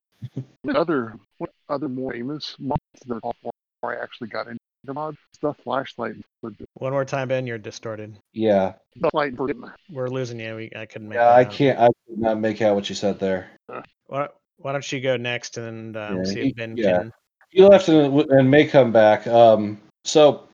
other 0.74 1.14
what 1.38 1.52
other 1.70 1.88
more 1.88 2.12
famous 2.12 2.56
mods 2.60 2.82
that 3.06 3.22
before 3.22 3.54
I 3.84 4.02
actually 4.02 4.30
got 4.30 4.48
into 4.48 4.60
mods? 4.94 5.18
The 5.42 5.54
flashlight 5.54 6.16
One 6.42 6.92
more 6.92 7.06
time, 7.06 7.28
Ben. 7.28 7.46
You're 7.48 7.58
distorted. 7.58 8.18
yeah 8.34 8.74
the 8.96 9.10
light 9.14 9.36
for 9.38 9.48
We're 9.92 10.08
losing 10.10 10.40
you. 10.40 10.56
We, 10.56 10.72
I 10.76 10.86
couldn't 10.86 11.10
make. 11.10 11.16
yeah 11.18 11.30
i 11.30 11.42
out. 11.42 11.52
can't 11.52 11.80
i 11.80 11.88
could 12.08 12.18
not 12.20 12.40
make 12.40 12.62
out 12.62 12.74
what 12.76 12.90
you 12.90 12.96
said 12.96 13.20
there 13.20 13.48
Why, 14.08 14.28
why 14.58 14.72
don't 14.72 14.92
you 14.92 15.00
go 15.02 15.18
next 15.18 15.58
and 15.58 15.96
um, 15.96 16.18
Yeah, 16.18 16.24
see 16.24 16.40
if 16.50 16.56
Ben 16.56 16.76
yeah. 16.78 16.98
can? 17.00 17.14
You 17.52 17.68
left 17.68 17.88
and, 17.90 18.20
and 18.32 18.50
may 18.52 18.66
come 18.66 18.92
back. 18.92 19.26
Um, 19.28 19.80
so 20.04 20.48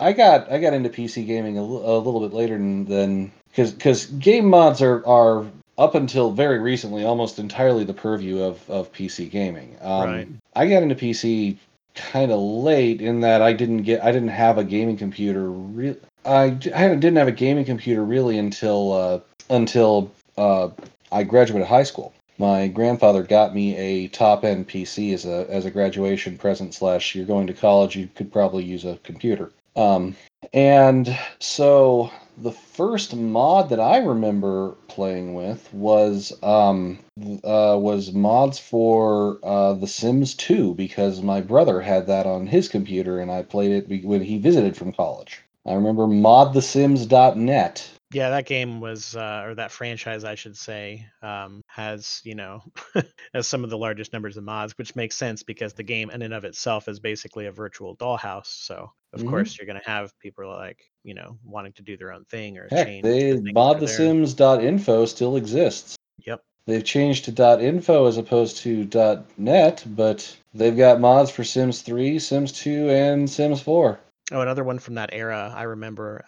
I 0.00 0.12
got 0.12 0.50
I 0.50 0.58
got 0.58 0.74
into 0.74 0.88
PC 0.90 1.26
gaming 1.26 1.56
a, 1.58 1.62
a 1.62 1.98
little 1.98 2.20
bit 2.20 2.32
later 2.34 2.58
than- 2.58 2.84
than 2.84 3.32
because 3.48 3.72
because 3.72 4.06
game 4.06 4.48
mods 4.48 4.82
are 4.82 5.06
are 5.06 5.46
up 5.78 5.94
until 5.94 6.30
very 6.32 6.58
recently 6.58 7.04
almost 7.04 7.38
entirely 7.38 7.84
the 7.84 7.94
purview 7.94 8.40
of 8.42 8.68
of 8.68 8.92
PC 8.92 9.30
gaming. 9.30 9.76
Um, 9.80 10.04
Right. 10.10 10.28
I 10.54 10.66
got 10.68 10.82
into 10.82 10.94
PC 10.96 11.56
kind 11.94 12.30
of 12.32 12.40
late 12.40 13.00
in 13.00 13.20
that 13.20 13.42
I 13.42 13.52
didn't 13.52 13.82
get 13.82 14.02
I 14.02 14.12
didn't 14.12 14.28
have 14.28 14.58
a 14.58 14.64
gaming 14.64 14.96
computer. 14.96 15.50
Re- 15.50 15.96
I, 16.24 16.58
hadn't- 16.74 17.00
didn't 17.00 17.16
have 17.16 17.28
a 17.28 17.32
gaming 17.32 17.64
computer 17.64 18.04
really 18.04 18.38
until 18.38 18.92
uh, 18.92 19.20
until 19.50 20.12
uh, 20.36 20.68
I 21.10 21.24
graduated 21.24 21.66
high 21.66 21.82
school. 21.82 22.14
My 22.38 22.66
grandfather 22.68 23.22
got 23.22 23.54
me 23.54 23.76
a 23.76 24.08
top 24.08 24.44
end 24.44 24.68
PC 24.68 25.12
as 25.14 25.26
a 25.26 25.46
as 25.50 25.66
a 25.66 25.70
graduation 25.70 26.38
present. 26.38 26.74
Slash, 26.74 27.14
you're 27.14 27.26
going 27.26 27.46
to 27.46 27.52
college, 27.52 27.96
you 27.96 28.08
could 28.14 28.32
probably 28.32 28.64
use 28.64 28.84
a 28.84 28.98
computer. 29.02 29.50
Um, 29.76 30.16
and 30.52 31.16
so 31.38 32.10
the 32.36 32.52
first 32.52 33.14
mod 33.14 33.68
that 33.68 33.80
I 33.80 33.98
remember 33.98 34.72
playing 34.88 35.34
with 35.34 35.72
was 35.72 36.32
um, 36.42 36.98
uh, 37.44 37.76
was 37.78 38.12
mods 38.12 38.58
for 38.58 39.38
uh, 39.42 39.74
The 39.74 39.86
Sims 39.86 40.34
2 40.34 40.74
because 40.74 41.22
my 41.22 41.40
brother 41.40 41.80
had 41.80 42.06
that 42.06 42.26
on 42.26 42.46
his 42.46 42.68
computer 42.68 43.20
and 43.20 43.30
I 43.30 43.42
played 43.42 43.70
it 43.90 44.04
when 44.04 44.22
he 44.22 44.38
visited 44.38 44.76
from 44.76 44.92
college. 44.92 45.42
I 45.66 45.74
remember 45.74 46.06
modthesims.net. 46.06 47.90
Yeah, 48.12 48.30
that 48.30 48.46
game 48.46 48.80
was, 48.80 49.16
uh, 49.16 49.42
or 49.46 49.54
that 49.54 49.70
franchise, 49.70 50.24
I 50.24 50.34
should 50.34 50.56
say, 50.56 51.06
um, 51.22 51.62
has 51.66 52.20
you 52.24 52.34
know, 52.34 52.62
has 53.34 53.46
some 53.46 53.64
of 53.64 53.70
the 53.70 53.78
largest 53.78 54.12
numbers 54.12 54.36
of 54.36 54.44
mods, 54.44 54.76
which 54.76 54.94
makes 54.94 55.16
sense 55.16 55.42
because 55.42 55.72
the 55.72 55.82
game 55.82 56.10
in 56.10 56.22
and 56.22 56.34
of 56.34 56.44
itself 56.44 56.88
is 56.88 57.00
basically 57.00 57.46
a 57.46 57.52
virtual 57.52 57.96
dollhouse. 57.96 58.46
So 58.46 58.92
of 59.12 59.20
Mhm. 59.22 59.28
course 59.30 59.58
you're 59.58 59.66
going 59.66 59.80
to 59.80 59.88
have 59.90 60.18
people 60.18 60.48
like 60.48 60.78
you 61.04 61.14
know 61.14 61.38
wanting 61.44 61.72
to 61.74 61.82
do 61.82 61.96
their 61.96 62.12
own 62.12 62.24
thing 62.26 62.58
or 62.58 62.68
Heck, 62.70 62.86
change. 62.86 63.02
they 63.04 63.32
the 63.32 63.36
things 63.36 63.44
that 63.44 63.50
are 63.50 63.80
there. 63.80 64.14
modthesims.info 64.14 65.04
still 65.06 65.36
exists. 65.36 65.96
Yep. 66.26 66.42
They've 66.66 66.84
changed 66.84 67.24
to 67.24 67.60
.info 67.60 68.06
as 68.06 68.18
opposed 68.18 68.58
to 68.58 69.24
.net, 69.36 69.82
but 69.86 70.36
they've 70.54 70.76
got 70.76 71.00
mods 71.00 71.30
for 71.30 71.42
Sims 71.42 71.82
3, 71.82 72.18
Sims 72.20 72.52
2, 72.52 72.88
and 72.88 73.28
Sims 73.28 73.60
4. 73.60 73.98
Oh, 74.30 74.40
another 74.40 74.64
one 74.64 74.78
from 74.78 74.94
that 74.94 75.10
era 75.12 75.52
I 75.54 75.64
remember 75.64 76.22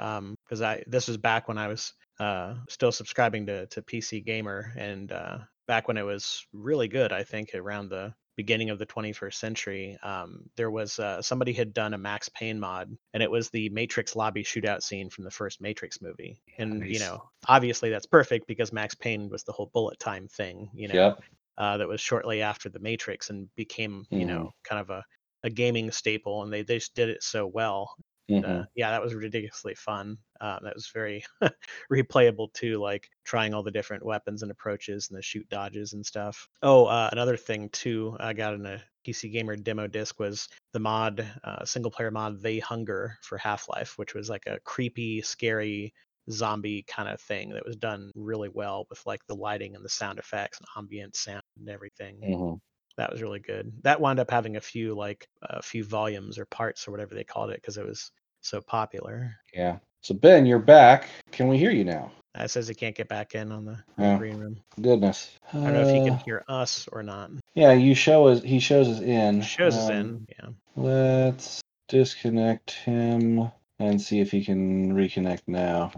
because 0.44 0.60
I 0.62 0.82
this 0.86 1.08
was 1.08 1.16
back 1.16 1.48
when 1.48 1.58
I 1.58 1.68
was 1.68 1.92
uh, 2.18 2.54
still 2.68 2.92
subscribing 2.92 3.46
to 3.46 3.66
to 3.66 3.82
PC 3.82 4.24
Gamer 4.24 4.72
and 4.76 5.10
uh, 5.12 5.38
back 5.66 5.88
when 5.88 5.96
it 5.96 6.02
was 6.02 6.46
really 6.52 6.88
good. 6.88 7.12
I 7.12 7.22
think 7.24 7.54
around 7.54 7.88
the 7.88 8.14
beginning 8.36 8.70
of 8.70 8.80
the 8.80 8.86
21st 8.86 9.34
century, 9.34 9.96
um, 10.02 10.42
there 10.56 10.70
was 10.70 10.98
uh, 10.98 11.22
somebody 11.22 11.52
had 11.52 11.72
done 11.72 11.94
a 11.94 11.98
Max 11.98 12.28
Payne 12.30 12.58
mod, 12.58 12.90
and 13.12 13.22
it 13.22 13.30
was 13.30 13.48
the 13.50 13.68
Matrix 13.70 14.16
lobby 14.16 14.42
shootout 14.42 14.82
scene 14.82 15.08
from 15.08 15.24
the 15.24 15.30
first 15.30 15.60
Matrix 15.60 16.02
movie. 16.02 16.40
And 16.58 16.84
you 16.84 16.98
know, 16.98 17.22
obviously 17.48 17.90
that's 17.90 18.06
perfect 18.06 18.46
because 18.48 18.72
Max 18.72 18.94
Payne 18.94 19.28
was 19.30 19.44
the 19.44 19.52
whole 19.52 19.70
bullet 19.72 19.98
time 20.00 20.26
thing. 20.28 20.68
You 20.74 20.88
know, 20.88 20.94
Yep. 20.94 21.20
uh, 21.58 21.76
that 21.78 21.88
was 21.88 22.00
shortly 22.00 22.42
after 22.42 22.68
the 22.68 22.80
Matrix 22.80 23.30
and 23.30 23.48
became 23.54 24.04
you 24.10 24.26
know 24.26 24.50
kind 24.64 24.80
of 24.80 24.90
a 24.90 25.04
a 25.44 25.50
gaming 25.50 25.90
staple, 25.92 26.42
and 26.42 26.52
they, 26.52 26.62
they 26.62 26.78
just 26.78 26.94
did 26.96 27.08
it 27.10 27.22
so 27.22 27.46
well 27.46 27.96
Mhm. 28.28 28.44
uh, 28.44 28.64
yeah, 28.74 28.90
that 28.90 29.02
was 29.02 29.14
ridiculously 29.14 29.74
fun. 29.74 30.18
Uh, 30.40 30.58
that 30.62 30.74
was 30.74 30.88
very 30.88 31.24
replayable 31.92 32.52
too, 32.52 32.78
like 32.78 33.08
trying 33.24 33.54
all 33.54 33.62
the 33.62 33.70
different 33.70 34.04
weapons 34.04 34.42
and 34.42 34.50
approaches 34.50 35.08
and 35.08 35.16
the 35.18 35.22
shoot 35.22 35.48
dodges 35.48 35.92
and 35.94 36.04
stuff. 36.04 36.48
Oh, 36.62 36.86
uh, 36.86 37.08
another 37.12 37.36
thing 37.36 37.68
too, 37.70 38.16
I 38.20 38.32
got 38.32 38.54
in 38.54 38.64
a 38.66 38.82
PC 39.04 39.28
Gamer 39.28 39.56
demo 39.56 39.86
disc 39.86 40.18
was 40.18 40.48
the 40.72 40.80
mod, 40.80 41.20
uh, 41.44 41.64
single 41.64 41.90
player 41.90 42.10
mod 42.10 42.40
They 42.40 42.58
Hunger 42.58 43.18
for 43.22 43.38
Half 43.38 43.68
Life, 43.68 43.98
which 43.98 44.14
was 44.14 44.30
like 44.30 44.46
a 44.46 44.60
creepy, 44.60 45.20
scary 45.22 45.92
zombie 46.30 46.82
kind 46.84 47.08
of 47.08 47.20
thing 47.20 47.50
that 47.50 47.66
was 47.66 47.76
done 47.76 48.10
really 48.14 48.48
well 48.48 48.86
with 48.88 49.04
like 49.06 49.24
the 49.26 49.36
lighting 49.36 49.76
and 49.76 49.84
the 49.84 49.90
sound 49.90 50.18
effects 50.18 50.58
and 50.58 50.66
ambient 50.76 51.14
sound 51.16 51.42
and 51.56 51.68
everything 51.68 52.22
Mhm. 52.22 52.58
That 52.96 53.10
was 53.10 53.22
really 53.22 53.40
good. 53.40 53.72
That 53.82 54.00
wound 54.00 54.20
up 54.20 54.30
having 54.30 54.56
a 54.56 54.60
few 54.60 54.94
like 54.94 55.28
a 55.42 55.62
few 55.62 55.84
volumes 55.84 56.38
or 56.38 56.44
parts 56.46 56.86
or 56.86 56.90
whatever 56.90 57.14
they 57.14 57.24
called 57.24 57.50
it 57.50 57.60
because 57.60 57.76
it 57.76 57.86
was 57.86 58.10
so 58.40 58.60
popular. 58.60 59.36
Yeah. 59.52 59.78
So, 60.02 60.14
Ben, 60.14 60.44
you're 60.44 60.58
back. 60.58 61.08
Can 61.32 61.48
we 61.48 61.56
hear 61.58 61.70
you 61.70 61.84
now? 61.84 62.12
That 62.34 62.50
says 62.50 62.68
he 62.68 62.74
can't 62.74 62.94
get 62.96 63.08
back 63.08 63.34
in 63.34 63.52
on 63.52 63.64
the, 63.64 63.78
Yeah. 63.96 64.18
green 64.18 64.36
room. 64.36 64.60
Goodness. 64.80 65.30
I 65.52 65.56
don't 65.58 65.72
know 65.72 65.80
if 65.82 65.88
he 65.88 66.00
can 66.04 66.10
Uh, 66.18 66.22
hear 66.24 66.44
us 66.48 66.88
or 66.92 67.02
not. 67.02 67.30
Yeah, 67.54 67.72
you 67.72 67.94
show 67.94 68.26
us. 68.26 68.42
He 68.42 68.58
shows 68.58 68.88
us 68.88 69.00
in. 69.00 69.40
Shows 69.40 69.76
us 69.76 69.88
Um, 69.88 69.96
in. 69.96 70.26
Yeah. 70.38 70.48
Let's 70.76 71.62
disconnect 71.88 72.72
him 72.72 73.50
and 73.78 74.00
see 74.00 74.20
if 74.20 74.30
he 74.30 74.44
can 74.44 74.92
reconnect 74.92 75.42
now. 75.46 75.92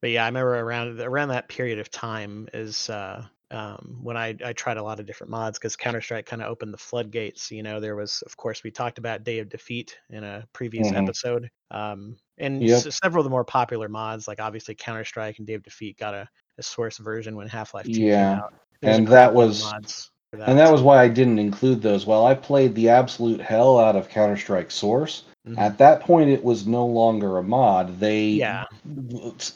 But 0.00 0.10
yeah, 0.10 0.24
I 0.24 0.28
remember 0.28 0.58
around 0.58 1.00
around 1.00 1.28
that 1.28 1.48
period 1.48 1.78
of 1.78 1.90
time 1.90 2.48
is 2.54 2.88
uh, 2.88 3.26
um, 3.52 3.98
when 4.02 4.16
I, 4.16 4.34
I 4.44 4.52
tried 4.54 4.78
a 4.78 4.82
lot 4.82 4.98
of 4.98 5.06
different 5.06 5.30
mods 5.30 5.58
because 5.58 5.76
Counter 5.76 6.00
Strike 6.00 6.26
kind 6.26 6.42
of 6.42 6.48
opened 6.48 6.72
the 6.72 6.78
floodgates. 6.78 7.50
You 7.50 7.62
know, 7.62 7.78
there 7.80 7.94
was 7.96 8.22
of 8.26 8.36
course 8.36 8.62
we 8.64 8.70
talked 8.70 8.98
about 8.98 9.24
Day 9.24 9.38
of 9.38 9.48
Defeat 9.48 9.98
in 10.10 10.24
a 10.24 10.46
previous 10.52 10.88
Mhm. 10.90 11.02
episode, 11.02 11.50
um, 11.70 12.16
and 12.38 12.62
Yep. 12.62 12.86
s- 12.86 12.98
several 13.02 13.20
of 13.20 13.24
the 13.24 13.30
more 13.30 13.44
popular 13.44 13.88
mods 13.88 14.26
like 14.26 14.40
obviously 14.40 14.74
Counter 14.74 15.04
Strike 15.04 15.38
and 15.38 15.46
Day 15.46 15.54
of 15.54 15.62
Defeat 15.62 15.98
got 15.98 16.14
a, 16.14 16.28
a 16.58 16.62
source 16.62 16.98
version 16.98 17.36
when 17.36 17.46
Half 17.48 17.74
Life 17.74 17.86
Two 17.86 17.92
came 17.92 18.14
out. 18.14 18.54
There's 18.80 18.96
and 18.98 19.08
that 19.08 19.32
was- 19.34 19.62
mods 19.62 20.10
for 20.30 20.40
And 20.42 20.58
that 20.58 20.72
was 20.72 20.80
why 20.82 21.02
I 21.02 21.08
didn't 21.08 21.38
include 21.38 21.82
those. 21.82 22.06
While 22.06 22.24
I 22.24 22.34
played 22.34 22.74
the 22.74 22.88
absolute 22.88 23.40
hell 23.40 23.78
out 23.78 23.96
of 23.96 24.08
Counter 24.08 24.36
Strike 24.36 24.70
Source, 24.70 25.24
Mhm. 25.46 25.58
at 25.58 25.76
that 25.78 26.00
point 26.00 26.30
it 26.30 26.42
was 26.42 26.66
no 26.66 26.86
longer 26.86 27.36
a 27.38 27.42
mod. 27.42 28.00
They 28.00 28.28
Yeah. 28.28 28.64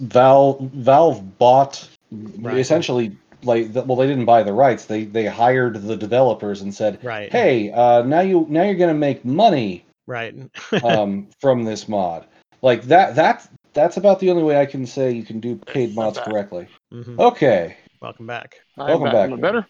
Valve 0.01 0.61
Valve 0.75 1.39
bought 1.39 1.89
Right. 2.13 2.59
essentially 2.59 3.17
like 3.47 3.73
the- 3.73 3.83
well 3.83 3.97
they 3.97 4.07
didn't 4.07 4.25
buy 4.25 4.43
the 4.43 4.53
rights. 4.53 4.85
They 4.87 5.05
they 5.05 5.27
hired 5.27 5.83
the 5.83 5.97
developers 5.97 6.61
and 6.63 6.75
said, 6.75 6.99
right, 7.03 7.31
"Hey, 7.31 7.71
uh, 7.71 8.03
now 8.03 8.21
you 8.21 8.47
now 8.49 8.63
you're 8.63 8.75
going 8.75 8.93
to 8.93 8.99
make 8.99 9.25
money 9.25 9.85
right. 10.07 10.35
um, 10.83 11.29
from 11.41 11.65
this 11.65 11.89
mod." 11.89 12.27
Like 12.63 12.83
that 12.85 13.15
that 13.17 13.49
that's 13.73 13.97
about 13.97 14.21
the 14.21 14.31
only 14.31 14.43
way 14.43 14.61
I 14.61 14.67
can 14.67 14.87
say 14.87 15.13
you 15.13 15.25
can 15.25 15.41
do 15.41 15.57
paid 15.57 15.95
Not 15.95 16.03
mods 16.03 16.19
bad. 16.19 16.25
correctly. 16.27 16.69
Mhm. 16.93 17.19
Okay, 17.19 17.77
Welcome 18.01 18.27
back. 18.27 18.57
I'm 18.77 18.89
Welcome 18.89 19.13
back, 19.13 19.27
Am 19.27 19.33
I 19.33 19.37
Ben. 19.37 19.41
better? 19.41 19.67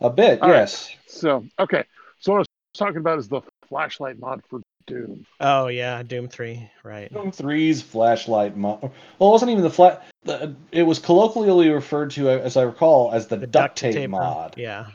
a 0.00 0.10
bit, 0.10 0.40
All 0.42 0.48
right. 0.48 0.56
yes. 0.58 0.94
So, 1.06 1.46
okay. 1.58 1.84
So 2.18 2.32
what 2.32 2.36
I 2.36 2.40
was 2.40 2.46
talking 2.74 2.98
about 2.98 3.18
is 3.18 3.28
the 3.28 3.40
flashlight 3.68 4.18
mod 4.18 4.42
for 4.48 4.60
Doom. 4.90 5.24
Oh 5.40 5.68
yeah, 5.68 6.02
Doom 6.02 6.28
Three, 6.28 6.68
right? 6.84 7.12
Doom 7.12 7.30
3's 7.32 7.80
flashlight 7.82 8.56
mod. 8.56 8.82
Well, 8.82 9.30
it 9.30 9.32
wasn't 9.32 9.50
even 9.52 9.62
the 9.62 9.70
flat. 9.70 10.06
The, 10.24 10.54
it 10.72 10.82
was 10.82 10.98
colloquially 10.98 11.70
referred 11.70 12.10
to, 12.12 12.28
as 12.28 12.56
I 12.56 12.62
recall, 12.62 13.12
as 13.12 13.28
the, 13.28 13.36
The 13.38 13.46
duct 13.46 13.76
tape 13.78 13.94
taper. 13.94 14.10
mod. 14.10 14.54
Yeah. 14.56 14.86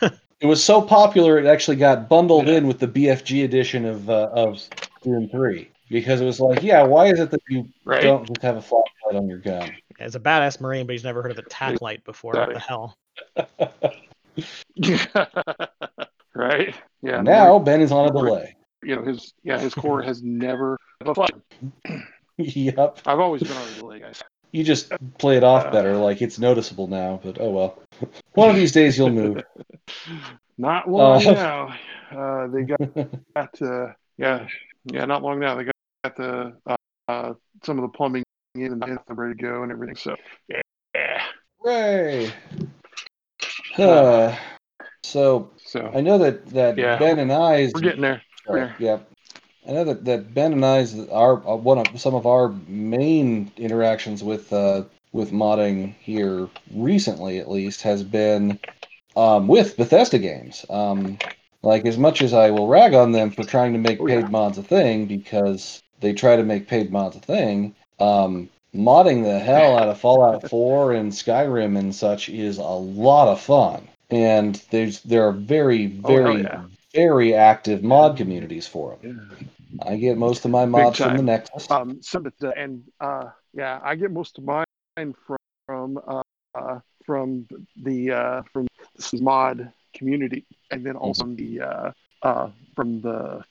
It 0.40 0.46
was 0.46 0.64
so 0.64 0.82
popular 0.82 1.38
it 1.38 1.46
actually 1.46 1.76
got 1.76 2.08
bundled 2.08 2.48
Yeah. 2.48 2.54
in 2.56 2.66
with 2.66 2.80
the 2.80 2.88
BFG 2.88 3.44
edition 3.44 3.84
of 3.84 4.10
uh, 4.10 4.28
of 4.32 4.60
Doom 5.04 5.28
3 5.28 5.70
because 5.88 6.20
it 6.20 6.24
was 6.24 6.40
like, 6.40 6.64
yeah, 6.64 6.82
why 6.82 7.06
is 7.06 7.20
it 7.20 7.30
that 7.30 7.40
you 7.48 7.68
Right. 7.84 8.02
don't 8.02 8.26
just 8.26 8.42
have 8.42 8.56
a 8.56 8.60
flashlight 8.60 9.14
on 9.14 9.28
your 9.28 9.38
gun? 9.38 9.70
As 10.00 10.16
a 10.16 10.20
badass 10.20 10.60
marine, 10.60 10.84
but 10.86 10.94
he's 10.94 11.04
never 11.04 11.22
heard 11.22 11.30
of 11.30 11.38
a 11.38 11.42
tack 11.42 11.80
light 11.80 12.02
before. 12.04 12.32
What 12.34 12.54
the 12.54 12.58
hell? 12.58 12.96
right. 16.34 16.74
Yeah. 17.02 17.22
now 17.22 17.60
Ben 17.60 17.80
is 17.80 17.92
on 17.92 18.08
a 18.08 18.12
delay. 18.12 18.56
You 18.82 18.96
know 18.96 19.02
his 19.02 19.32
yeah 19.42 19.58
his 19.58 19.74
core 19.74 20.02
has 20.08 20.22
never. 20.22 20.78
yep. 22.38 22.98
I've 23.06 23.20
always 23.20 23.42
been 23.42 23.56
on 23.56 23.66
the 23.68 23.74
delay, 23.80 24.00
guys. 24.00 24.22
You 24.52 24.64
just 24.64 24.92
play 25.18 25.36
it 25.36 25.44
off 25.44 25.66
Uh. 25.66 25.70
better, 25.70 25.96
like 25.96 26.20
it's 26.20 26.38
noticeable 26.38 26.86
now. 26.86 27.20
But 27.22 27.38
oh 27.40 27.50
well. 27.50 27.82
One 28.34 28.50
of 28.50 28.56
these 28.56 28.72
days 28.72 28.98
you'll 28.98 29.10
move. 29.10 29.42
Not 30.58 30.90
long 30.90 31.26
Uh. 31.26 31.32
now. 31.32 31.74
Uh, 32.10 32.46
they 32.48 32.62
got 32.64 32.80
got 33.34 33.62
uh, 33.62 33.92
yeah 34.18 34.46
yeah 34.84 35.04
not 35.06 35.22
long 35.22 35.40
now 35.40 35.54
they 35.54 35.64
got, 35.64 35.74
got 36.04 36.16
the 36.16 36.52
uh, 36.66 36.76
uh, 37.08 37.32
some 37.64 37.78
of 37.78 37.82
the 37.82 37.88
plumbing 37.88 38.22
in 38.54 38.72
and 38.72 38.82
they're 38.82 38.98
ready 39.08 39.34
to 39.34 39.42
go 39.42 39.62
and 39.62 39.72
everything. 39.72 39.96
So 39.96 40.14
yeah. 40.48 40.60
Hooray! 41.62 42.30
Uh, 43.78 44.36
so 45.02 45.50
So 45.56 45.90
I 45.94 46.00
know 46.02 46.18
that 46.18 46.46
that 46.50 46.76
Yeah. 46.76 46.98
Ben 46.98 47.18
and 47.18 47.32
I 47.32 47.54
I's 47.54 47.72
we're 47.74 47.80
getting 47.80 48.02
there. 48.02 48.20
Right, 48.48 48.70
Yeah. 48.78 48.98
I 49.68 49.72
know 49.72 49.84
that, 49.84 50.04
that 50.06 50.34
Ben 50.34 50.52
and 50.52 50.64
I's 50.64 50.98
are 51.08 51.34
uh, 51.46 51.54
one 51.54 51.78
of 51.78 52.00
some 52.00 52.14
of 52.14 52.26
our 52.26 52.48
main 52.66 53.52
interactions 53.56 54.22
with 54.24 54.52
uh, 54.52 54.84
with 55.12 55.30
modding 55.30 55.94
here 56.00 56.48
recently, 56.74 57.38
at 57.38 57.48
least, 57.50 57.82
has 57.82 58.02
been 58.02 58.58
um, 59.14 59.46
with 59.46 59.76
Bethesda 59.76 60.18
games. 60.18 60.64
Um, 60.68 61.18
like 61.62 61.86
as 61.86 61.96
much 61.96 62.22
as 62.22 62.34
I 62.34 62.50
will 62.50 62.66
rag 62.66 62.94
on 62.94 63.12
them 63.12 63.30
for 63.30 63.44
trying 63.44 63.72
to 63.74 63.78
make 63.78 64.00
Oh, 64.00 64.06
paid 64.06 64.22
yeah. 64.22 64.28
mods 64.28 64.58
a 64.58 64.62
thing 64.64 65.06
because 65.06 65.80
they 66.00 66.12
try 66.12 66.34
to 66.34 66.42
make 66.42 66.66
paid 66.66 66.90
mods 66.90 67.16
a 67.16 67.20
thing. 67.20 67.76
Um, 68.00 68.48
modding 68.74 69.22
the 69.22 69.38
hell 69.38 69.76
out 69.76 69.88
of 69.88 70.00
Fallout 70.00 70.42
4 70.50 70.92
and 70.94 71.12
Skyrim 71.12 71.78
and 71.78 71.94
such 71.94 72.28
is 72.28 72.58
a 72.58 72.62
lot 72.64 73.28
of 73.28 73.40
fun. 73.40 73.86
And 74.10 74.56
there's 74.70 75.00
there 75.02 75.24
are 75.28 75.32
very 75.32 76.00
Oh, 76.04 76.06
very 76.08 76.42
yeah. 76.42 76.62
Very 76.94 77.34
active 77.34 77.82
mod 77.82 78.16
communities 78.16 78.66
for 78.66 78.98
them. 79.02 79.30
Yeah. 79.38 79.46
I 79.86 79.96
get 79.96 80.18
most 80.18 80.44
of 80.44 80.50
my 80.50 80.66
mods 80.66 80.98
from 80.98 81.12
the 81.12 81.16
time. 81.16 81.26
Nexus. 81.26 81.70
Um, 81.70 82.02
some 82.02 82.26
of 82.26 82.34
the, 82.38 82.52
and 82.56 82.84
uh, 83.00 83.30
yeah, 83.54 83.80
I 83.82 83.94
get 83.96 84.10
most 84.10 84.38
of 84.38 84.44
mine 84.44 84.66
from 84.96 85.36
from 85.66 85.98
uh, 86.06 86.22
uh, 86.54 86.80
from 87.06 87.46
the 87.76 88.10
uh, 88.10 88.42
from 88.52 88.66
this 88.96 89.12
mod 89.20 89.72
community, 89.94 90.44
and 90.70 90.84
then 90.84 90.96
also 90.96 91.24
the 91.26 91.60
uh, 91.60 91.92
uh, 92.22 92.50
from 92.74 93.00
the 93.00 93.42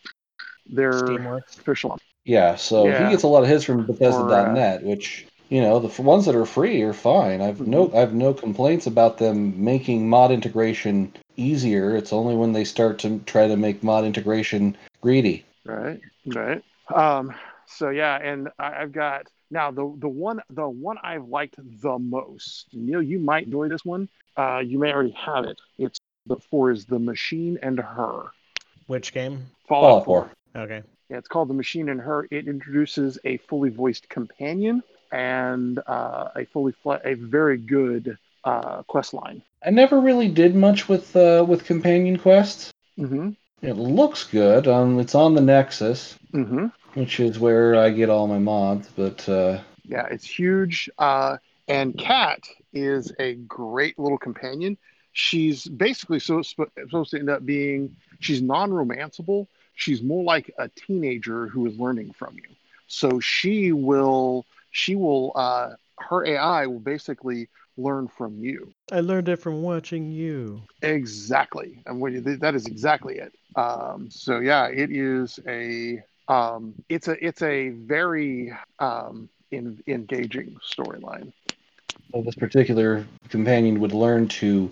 their 0.67 0.93
Steamworks. 0.93 1.57
official. 1.59 1.97
yeah, 2.23 2.55
so 2.55 2.87
yeah. 2.87 3.05
he 3.05 3.11
gets 3.11 3.23
a 3.23 3.27
lot 3.27 3.43
of 3.43 3.49
his 3.49 3.63
from 3.63 3.79
Or, 3.79 3.83
uh, 3.83 3.85
Bethesda.net, 3.87 4.83
which 4.83 5.25
you 5.51 5.61
know 5.61 5.79
the 5.79 5.89
f- 5.89 5.99
ones 5.99 6.25
that 6.25 6.35
are 6.35 6.45
free 6.45 6.81
are 6.81 6.93
fine. 6.93 7.41
I've 7.41 7.59
no 7.59 7.87
Mm-hmm. 7.87 7.95
I 7.97 7.99
have 7.99 8.13
no 8.13 8.33
complaints 8.33 8.87
about 8.87 9.17
them 9.17 9.63
making 9.63 10.09
mod 10.09 10.31
integration 10.31 11.13
easier. 11.35 11.95
It's 11.95 12.13
only 12.13 12.35
when 12.35 12.53
they 12.53 12.63
start 12.63 12.99
to 12.99 13.19
try 13.25 13.47
to 13.47 13.57
make 13.57 13.83
mod 13.83 14.05
integration 14.05 14.77
greedy. 15.01 15.43
Right, 15.65 15.99
right. 16.25 16.63
Um, 16.93 17.35
so 17.67 17.89
yeah, 17.89 18.15
and 18.15 18.49
I, 18.57 18.81
I've 18.81 18.93
got 18.93 19.27
now 19.51 19.71
the 19.71 19.93
the 19.99 20.07
one 20.07 20.41
the 20.49 20.67
one 20.67 20.97
I've 21.03 21.27
liked 21.27 21.55
the 21.57 21.99
most. 21.99 22.67
Neil, 22.71 23.01
you 23.01 23.19
might 23.19 23.45
enjoy 23.45 23.67
this 23.67 23.83
one. 23.83 24.07
Uh, 24.37 24.59
you 24.59 24.79
may 24.79 24.93
already 24.93 25.11
have 25.11 25.43
it. 25.43 25.59
It's 25.77 25.99
the 26.27 26.37
four 26.37 26.71
is 26.71 26.85
the 26.85 26.99
machine 26.99 27.59
and 27.61 27.77
her. 27.77 28.31
Which 28.87 29.13
game? 29.13 29.47
Fallout, 29.67 30.05
Fallout 30.05 30.31
4. 30.53 30.63
Okay. 30.63 30.83
Yeah, 31.09 31.17
it's 31.17 31.27
called 31.27 31.49
The 31.49 31.53
Machine 31.53 31.89
and 31.89 31.99
Her. 31.99 32.27
It 32.31 32.47
introduces 32.47 33.17
a 33.25 33.37
fully 33.37 33.69
voiced 33.69 34.07
companion 34.07 34.81
and 35.11 35.79
uh, 35.87 36.29
a 36.35 36.45
fully 36.45 36.73
fle- 36.83 37.01
a 37.03 37.13
very 37.15 37.57
good 37.57 38.17
uh, 38.43 38.83
quest 38.83 39.13
line. 39.13 39.41
I 39.63 39.69
never 39.69 39.99
really 39.99 40.27
did 40.27 40.55
much 40.55 40.89
with 40.89 41.15
uh, 41.15 41.45
with 41.47 41.65
companion 41.65 42.17
quests. 42.17 42.71
Mm-hmm. 42.97 43.29
It 43.61 43.73
looks 43.73 44.23
good. 44.25 44.67
Um, 44.67 44.99
it's 44.99 45.13
on 45.15 45.35
the 45.35 45.41
Nexus, 45.41 46.17
Mm-hmm. 46.33 46.67
which 46.99 47.19
is 47.19 47.37
where 47.37 47.75
I 47.75 47.89
get 47.91 48.09
all 48.09 48.27
my 48.27 48.39
mods. 48.39 48.89
But 48.95 49.27
uh, 49.29 49.59
Yeah, 49.85 50.07
it's 50.07 50.25
huge. 50.25 50.89
Uh, 50.97 51.37
and 51.67 51.95
Kat 51.97 52.39
is 52.73 53.13
a 53.19 53.35
great 53.35 53.99
little 53.99 54.17
companion. 54.17 54.77
She's 55.13 55.65
basically 55.67 56.19
so 56.19 56.41
sp- 56.41 56.71
supposed 56.79 57.11
to 57.11 57.19
end 57.19 57.29
up 57.29 57.45
being. 57.45 57.95
She's 58.19 58.41
non-romanceable. 58.41 59.47
She's 59.75 60.01
more 60.01 60.23
like 60.23 60.51
a 60.57 60.69
teenager 60.69 61.47
who 61.47 61.65
is 61.67 61.77
learning 61.77 62.13
from 62.13 62.35
you. 62.35 62.49
So 62.87 63.19
she 63.19 63.71
will. 63.71 64.45
She 64.71 64.95
will. 64.95 65.33
Uh, 65.35 65.69
her 65.99 66.25
AI 66.25 66.65
will 66.65 66.79
basically 66.79 67.49
learn 67.77 68.07
from 68.07 68.39
you. 68.39 68.73
I 68.91 69.01
learned 69.01 69.29
it 69.29 69.37
from 69.37 69.61
watching 69.61 70.11
you. 70.11 70.63
Exactly. 70.81 71.81
And 71.85 71.99
when 71.99 72.13
you, 72.13 72.21
that 72.37 72.55
is 72.55 72.65
exactly 72.65 73.17
it. 73.17 73.33
Um, 73.55 74.09
so 74.09 74.39
yeah, 74.39 74.67
it 74.67 74.91
is 74.91 75.39
a 75.47 76.01
um, 76.27 76.73
it's 76.89 77.07
a 77.07 77.25
it's 77.25 77.41
a 77.41 77.69
very 77.69 78.53
um, 78.79 79.29
in, 79.51 79.81
engaging 79.87 80.55
storyline. 80.63 81.31
So 82.13 82.21
this 82.21 82.35
particular 82.35 83.05
companion 83.29 83.79
would 83.79 83.93
learn 83.93 84.27
to 84.29 84.71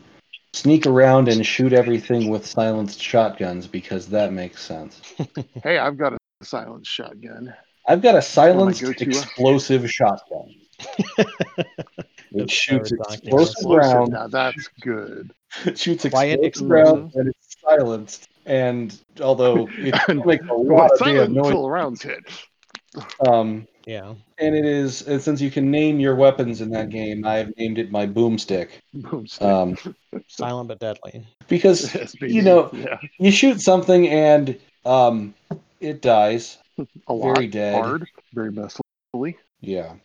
sneak 0.54 0.86
around 0.86 1.30
and 1.30 1.46
shoot 1.46 1.74
everything 1.74 2.30
with 2.30 2.46
silenced 2.46 3.02
shotguns 3.02 3.68
because 3.68 4.08
that 4.08 4.34
makes 4.34 4.64
sense. 4.64 5.02
Hey, 5.64 5.78
I've 5.78 5.98
got 5.98 6.14
a 6.14 6.18
silenced 6.42 6.90
shotgun. 6.90 7.54
I've 7.90 8.02
got 8.04 8.16
a 8.16 8.22
silenced 8.22 8.82
go-to, 8.82 9.04
explosive 9.10 9.90
shotgun. 9.92 10.54
It 12.32 12.52
shoots 12.52 12.92
explosive 12.92 13.24
Explosive. 13.26 13.72
rounds. 13.72 14.10
Now 14.12 14.28
that's 14.28 14.70
good. 14.82 15.32
It 15.66 15.80
shoots 15.80 16.08
Quiet 16.08 16.40
explosive 16.44 16.46
explosion. 16.46 16.70
rounds 17.00 17.16
and 17.16 17.28
it's 17.30 17.56
silenced. 17.60 18.28
And 18.46 18.96
although 19.20 19.68
it 19.80 19.96
And 20.08 20.24
makes 20.26 20.46
a 20.46 20.54
Well, 20.54 20.78
lot 20.78 20.92
of 20.92 21.00
damn 21.00 21.34
noise, 21.34 21.48
until 21.48 21.70
rounds 21.70 22.04
hit. 22.04 22.20
um, 23.28 23.68
Yeah. 23.88 24.14
and 24.38 24.56
it 24.56 24.64
is 24.66 25.02
and 25.08 25.20
since 25.20 25.42
you 25.42 25.50
can 25.50 25.72
name 25.72 26.00
your 26.00 26.14
weapons 26.16 26.62
in 26.62 26.70
that 26.70 26.90
game, 26.92 27.26
I've 27.26 27.52
named 27.58 27.80
it 27.80 27.92
my 27.92 28.06
boomstick. 28.06 28.70
Boomstick. 28.96 29.42
Um, 29.42 29.76
Silent 30.28 30.68
but 30.68 30.80
deadly. 30.80 31.26
because 31.48 31.96
you 32.22 32.44
know, 32.44 32.70
yeah, 32.74 33.00
you 33.18 33.32
shoot 33.32 33.60
something 33.60 34.08
and 34.08 34.56
um, 34.86 35.34
it 35.82 36.04
dies. 36.04 36.60
a 37.08 37.14
lot 37.14 37.34
very 37.34 37.48
dead. 37.48 37.74
hard, 37.74 38.08
very 38.34 38.52
messily. 38.52 39.36
Yeah, 39.62 39.96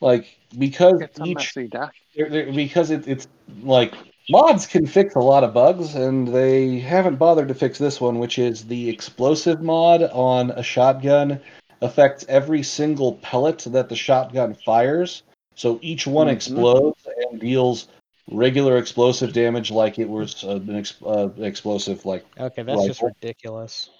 like 0.00 0.38
because 0.58 1.00
It's 1.00 1.18
each 1.20 1.36
messy 1.56 1.68
death. 1.68 1.90
they're, 2.16 2.28
they're- 2.28 2.52
because 2.52 2.90
it, 2.90 3.06
it's 3.08 3.26
like 3.62 3.94
mods 4.28 4.66
can 4.66 4.86
fix 4.86 5.14
a 5.16 5.20
lot 5.20 5.42
of 5.44 5.52
bugs, 5.52 5.94
and 5.94 6.28
they 6.28 6.78
haven't 6.78 7.16
bothered 7.16 7.48
to 7.48 7.54
fix 7.54 7.78
this 7.78 8.00
one, 8.00 8.18
which 8.18 8.38
is 8.38 8.64
the 8.66 8.88
explosive 8.88 9.60
mod 9.62 10.02
on 10.04 10.50
a 10.52 10.62
shotgun 10.62 11.40
affects 11.82 12.24
every 12.28 12.62
single 12.62 13.14
pellet 13.16 13.58
that 13.70 13.88
the 13.88 13.96
shotgun 13.96 14.54
fires. 14.54 15.22
So 15.56 15.78
each 15.82 16.06
one 16.06 16.26
Mhm. 16.28 16.32
explodes 16.32 17.06
and 17.30 17.40
deals 17.40 17.88
regular 18.30 18.76
explosive 18.76 19.32
damage 19.32 19.70
like 19.72 19.98
it 19.98 20.08
was 20.08 20.44
uh, 20.44 20.50
an 20.56 20.76
ex- 20.76 21.02
uh, 21.04 21.30
explosive. 21.38 22.04
Like 22.06 22.24
Okay, 22.38 22.62
that's 22.62 22.86
just 22.86 23.02
ridiculous. 23.02 23.90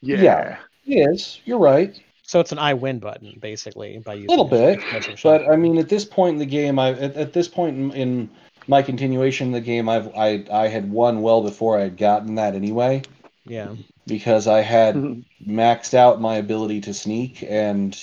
Yeah. 0.00 0.22
Yeah. 0.22 0.58
It 0.86 1.10
is, 1.10 1.40
you're 1.44 1.58
right. 1.58 2.00
So 2.22 2.40
it's 2.40 2.52
an 2.52 2.58
I 2.58 2.74
win 2.74 2.98
button, 2.98 3.38
basically, 3.40 3.98
by 3.98 4.14
using 4.14 4.28
a 4.28 4.30
Little 4.30 4.44
bit, 4.48 4.80
But. 5.22 5.48
I 5.48 5.56
mean, 5.56 5.78
at 5.78 5.88
this 5.88 6.04
point 6.04 6.34
in 6.34 6.38
the 6.38 6.46
game, 6.46 6.78
I 6.78 6.90
at, 6.90 7.16
at 7.16 7.32
this 7.32 7.46
point 7.46 7.76
in, 7.76 7.92
in 7.92 8.30
my 8.66 8.82
continuation 8.82 9.48
of 9.48 9.52
the 9.52 9.60
game, 9.60 9.88
I've 9.88 10.08
I 10.16 10.44
I 10.52 10.66
had 10.68 10.90
won 10.90 11.22
well 11.22 11.42
before 11.42 11.78
I 11.78 11.82
had 11.82 11.96
gotten 11.96 12.34
that 12.34 12.54
anyway 12.54 13.02
yeah. 13.46 13.74
because 14.06 14.46
I 14.46 14.60
had 14.60 14.94
maxed 15.46 15.94
out 15.94 16.20
my 16.20 16.36
ability 16.36 16.80
to 16.82 16.94
sneak 16.94 17.44
and 17.48 17.98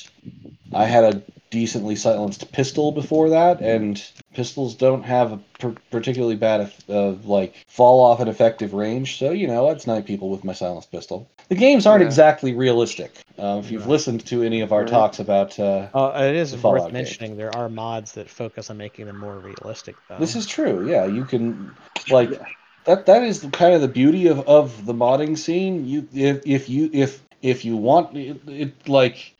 I 0.73 0.85
had 0.85 1.03
a 1.03 1.21
decently 1.53 1.95
silenced 1.95 2.51
pistol 2.51 2.91
before 2.91 3.29
that, 3.29 3.61
and 3.61 4.03
pistols 4.33 4.75
don't 4.75 5.03
have 5.03 5.31
a 5.33 5.37
per- 5.59 5.75
particularly 5.91 6.35
bad 6.35 6.71
uh, 6.89 7.11
like 7.23 7.55
fall 7.67 8.03
off 8.03 8.19
an 8.19 8.27
effective 8.27 8.73
range. 8.73 9.17
So 9.19 9.31
you 9.31 9.47
know, 9.47 9.69
I'd 9.69 9.79
snipe 9.81 10.05
people 10.05 10.29
with 10.29 10.43
my 10.43 10.53
silenced 10.53 10.91
pistol. 10.91 11.29
The 11.49 11.55
games 11.55 11.85
aren't 11.85 12.01
Yeah. 12.01 12.07
exactly 12.07 12.53
realistic. 12.53 13.11
Um, 13.37 13.59
if 13.59 13.71
you've 13.71 13.81
Right. 13.81 13.91
listened 13.91 14.25
to 14.27 14.41
any 14.41 14.61
of 14.61 14.73
our 14.73 14.81
Right. 14.81 14.89
talks 14.89 15.19
about 15.19 15.59
uh, 15.59 15.87
Oh, 15.93 16.07
it 16.27 16.35
is 16.35 16.51
The 16.51 16.57
worth 16.57 16.63
Fallout 16.63 16.91
games. 16.91 16.93
mentioning 16.93 17.37
there 17.37 17.51
are 17.55 17.69
mods 17.69 18.13
that 18.13 18.29
focus 18.29 18.69
on 18.71 18.77
making 18.77 19.05
them 19.05 19.17
more 19.17 19.39
realistic, 19.39 19.97
though. 20.09 20.17
This 20.19 20.35
is 20.35 20.47
true. 20.47 20.83
Yeah, 20.83 21.05
you 21.05 21.23
can 21.23 21.75
like 22.09 22.31
Yeah. 22.31 22.45
that. 22.85 23.05
That 23.05 23.23
is 23.23 23.45
kind 23.51 23.75
of 23.75 23.81
the 23.81 23.87
beauty 23.87 24.27
of, 24.27 24.47
of 24.47 24.85
the 24.85 24.93
modding 24.93 25.37
scene. 25.37 25.85
You 25.85 26.07
if 26.13 26.41
if 26.45 26.69
you 26.69 26.89
if 26.93 27.21
if 27.41 27.65
you 27.65 27.77
want 27.77 28.17
it, 28.17 28.37
it 28.47 28.89
like 28.89 29.32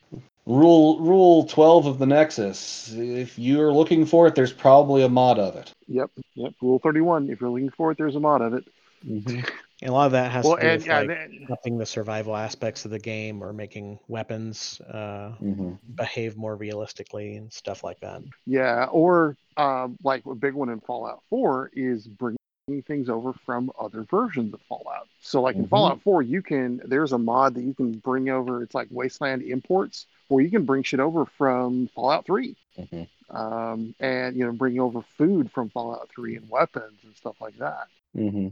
rule 0.45 0.99
rule 0.99 1.45
12 1.45 1.85
of 1.85 1.99
the 1.99 2.05
nexus 2.05 2.91
if 2.93 3.39
you're 3.39 3.71
looking 3.71 4.05
for 4.05 4.27
it 4.27 4.35
there's 4.35 4.51
probably 4.51 5.01
a 5.03 5.09
mod 5.09 5.39
of 5.39 5.55
it 5.55 5.71
Yep, 5.87 6.11
yep. 6.35 6.53
Rule 6.61 6.79
thirty-one. 6.79 7.29
If 7.29 7.41
you're 7.41 7.49
looking 7.49 7.69
for 7.69 7.91
it, 7.91 7.97
there's 7.97 8.15
a 8.15 8.19
mod 8.19 8.41
of 8.41 8.53
it. 8.53 8.63
And 9.05 9.45
a 9.83 9.91
lot 9.91 10.05
of 10.05 10.13
that 10.13 10.31
has 10.31 10.45
Well, 10.45 10.55
to 10.55 10.61
do 10.61 10.67
and 10.67 10.77
with 10.79 10.87
yeah, 10.87 10.99
like, 10.99 11.07
then- 11.09 11.47
upping 11.51 11.77
the 11.77 11.85
survival 11.85 12.35
aspects 12.37 12.85
of 12.85 12.91
the 12.91 12.99
game 12.99 13.43
or 13.43 13.51
making 13.51 13.99
weapons 14.07 14.79
uh, 14.89 15.33
Mhm. 15.41 15.77
behave 15.95 16.37
more 16.37 16.55
realistically 16.55 17.35
and 17.35 17.51
stuff 17.51 17.83
like 17.83 17.99
that. 17.99 18.21
yeah. 18.45 18.85
Or 18.91 19.35
um, 19.57 19.97
like 20.03 20.25
a 20.25 20.33
big 20.33 20.53
one 20.53 20.69
in 20.69 20.79
Fallout 20.79 21.21
Four 21.29 21.69
is 21.73 22.07
bringing 22.07 22.37
things 22.87 23.09
over 23.09 23.33
from 23.45 23.69
other 23.77 24.03
versions 24.03 24.53
of 24.53 24.61
Fallout. 24.61 25.09
So, 25.19 25.41
like 25.41 25.57
in 25.57 25.65
Mhm. 25.65 25.69
Fallout 25.69 26.01
Four, 26.01 26.21
you 26.23 26.41
can 26.41 26.81
there's 26.85 27.11
a 27.11 27.17
mod 27.17 27.55
that 27.55 27.61
you 27.63 27.73
can 27.73 27.91
bring 27.99 28.29
over. 28.29 28.63
It's 28.63 28.73
like 28.73 28.87
Wasteland 28.89 29.41
imports, 29.43 30.07
where 30.33 30.43
you 30.43 30.49
can 30.49 30.65
bring 30.65 30.83
shit 30.83 30.99
over 30.99 31.25
from 31.25 31.87
Fallout 31.95 32.25
Three. 32.25 32.55
Mhm. 32.77 33.07
um, 33.29 33.95
and 33.99 34.35
you 34.35 34.45
know 34.45 34.51
bring 34.51 34.79
over 34.79 35.01
food 35.17 35.51
from 35.51 35.69
Fallout 35.69 36.09
3 36.09 36.35
and 36.35 36.49
weapons 36.49 36.99
and 37.03 37.15
stuff 37.15 37.39
like 37.39 37.57
that. 37.57 37.87
Mhm. 38.15 38.51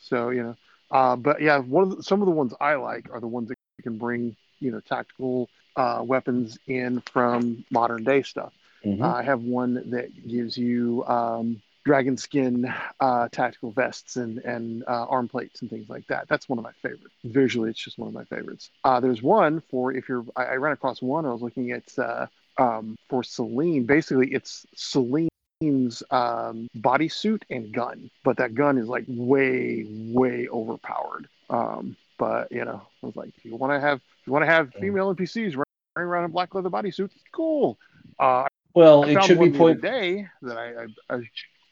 So 0.00 0.30
you 0.30 0.42
know, 0.42 0.56
uh, 0.90 1.16
but 1.16 1.40
yeah, 1.40 1.58
one 1.58 1.84
of 1.84 1.96
the, 1.96 2.02
some 2.02 2.20
of 2.22 2.26
the 2.26 2.32
ones 2.32 2.52
I 2.60 2.74
like 2.74 3.08
are 3.12 3.20
the 3.20 3.28
ones 3.28 3.48
that 3.48 3.56
can 3.82 3.98
bring 3.98 4.36
you 4.60 4.70
know 4.72 4.80
tactical 4.80 5.48
uh, 5.76 6.02
weapons 6.04 6.58
in 6.66 7.00
from 7.12 7.64
modern 7.70 8.04
day 8.04 8.22
stuff. 8.22 8.52
Mhm. 8.84 9.00
Uh, 9.02 9.14
I 9.14 9.22
have 9.22 9.42
one 9.42 9.74
that 9.90 10.08
gives 10.28 10.58
you 10.58 11.04
um, 11.06 11.62
dragon 11.84 12.16
skin 12.16 12.72
uh, 13.00 13.28
tactical 13.30 13.72
vests 13.72 14.16
and 14.16 14.38
and 14.38 14.84
uh, 14.86 15.06
arm 15.08 15.28
plates 15.28 15.62
and 15.62 15.70
things 15.70 15.88
like 15.88 16.06
that. 16.06 16.28
That's 16.28 16.48
one 16.48 16.58
of 16.58 16.64
my 16.64 16.72
favorites. 16.82 17.14
Visually, 17.24 17.70
it's 17.70 17.82
just 17.82 17.98
one 17.98 18.08
of 18.08 18.14
my 18.14 18.24
favorites. 18.24 18.70
Uh, 18.84 19.00
there's 19.00 19.22
one 19.22 19.62
for 19.70 19.92
if 19.92 20.08
you're. 20.08 20.24
I, 20.36 20.44
I 20.44 20.54
ran 20.56 20.72
across 20.72 21.02
one. 21.02 21.26
I 21.26 21.32
was 21.32 21.42
looking 21.42 21.72
at 21.72 21.98
uh, 21.98 22.26
um, 22.58 22.96
for 23.08 23.22
Selene. 23.22 23.84
Basically, 23.84 24.32
it's 24.32 24.66
Selene's 24.74 26.02
um, 26.10 26.68
bodysuit 26.76 27.42
and 27.50 27.72
gun, 27.72 28.10
but 28.24 28.36
that 28.36 28.54
gun 28.54 28.78
is 28.78 28.88
like 28.88 29.04
way 29.08 29.86
way 29.88 30.48
overpowered. 30.48 31.28
Um, 31.50 31.96
but 32.18 32.50
you 32.52 32.64
know, 32.64 32.82
I 33.02 33.06
was 33.06 33.16
like, 33.16 33.30
if 33.36 33.44
you 33.44 33.56
want 33.56 33.72
to 33.72 33.80
have 33.80 33.98
if 33.98 34.26
you 34.26 34.32
want 34.32 34.44
to 34.44 34.50
have 34.50 34.72
female 34.80 35.14
NPCs 35.14 35.56
running 35.56 36.10
around 36.10 36.24
in 36.24 36.30
black 36.30 36.54
leather 36.54 36.70
bodysuits, 36.70 37.12
cool. 37.32 37.78
Uh, 38.18 38.46
well 38.74 39.04
I 39.04 39.10
it 39.10 39.24
should 39.24 39.38
be 39.38 39.50
one 39.50 39.52
the 39.52 39.58
other 39.58 39.58
point 39.58 39.82
day 39.82 40.28
that 40.42 40.56
I, 40.56 40.84
I, 41.10 41.16
I 41.16 41.20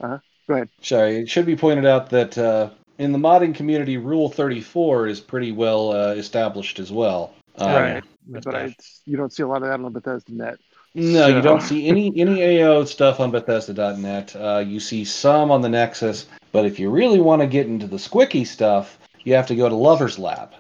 uh 0.01 0.19
go 0.49 0.55
ahead. 0.55 0.69
sorry 0.83 1.17
it 1.21 1.29
should 1.29 1.47
be 1.47 1.57
pointed 1.57 1.87
out 1.87 2.11
that 2.11 2.37
uh, 2.39 2.71
in 2.99 3.13
the 3.13 3.19
modding 3.19 3.55
community 3.55 3.97
rule 3.97 4.29
34 4.29 5.07
is 5.09 5.21
pretty 5.21 5.53
well 5.53 5.93
uh, 5.93 6.13
established 6.15 6.79
as 6.79 6.91
well 6.93 7.33
Um, 7.57 7.73
Right. 7.73 8.05
Most 8.27 8.45
but 8.45 8.55
I, 8.55 8.77
you 9.07 9.17
don't 9.17 9.33
see 9.33 9.43
a 9.43 9.47
lot 9.47 9.63
of 9.63 9.69
that 9.69 9.81
on 9.85 9.93
Bethesda 9.93 10.33
Net. 10.33 10.59
No, 10.95 11.27
you 11.29 11.41
don't 11.41 11.63
see 11.63 11.89
any 11.89 12.13
any 12.17 12.63
AO 12.63 12.85
stuff 12.85 13.19
on 13.21 13.31
Bethesda.net. 13.31 14.35
Uh, 14.37 14.59
you 14.67 14.79
see 14.81 15.05
some 15.05 15.51
on 15.51 15.61
the 15.63 15.69
Nexus, 15.69 16.27
but 16.53 16.65
if 16.67 16.79
you 16.79 16.91
really 16.91 17.21
want 17.21 17.41
to 17.43 17.47
get 17.47 17.67
into 17.67 17.87
the 17.87 17.97
squicky 17.97 18.47
stuff, 18.47 18.99
you 19.25 19.35
have 19.35 19.47
to 19.49 19.57
go 19.57 19.69
to 19.69 19.75
LoversLab. 19.75 20.51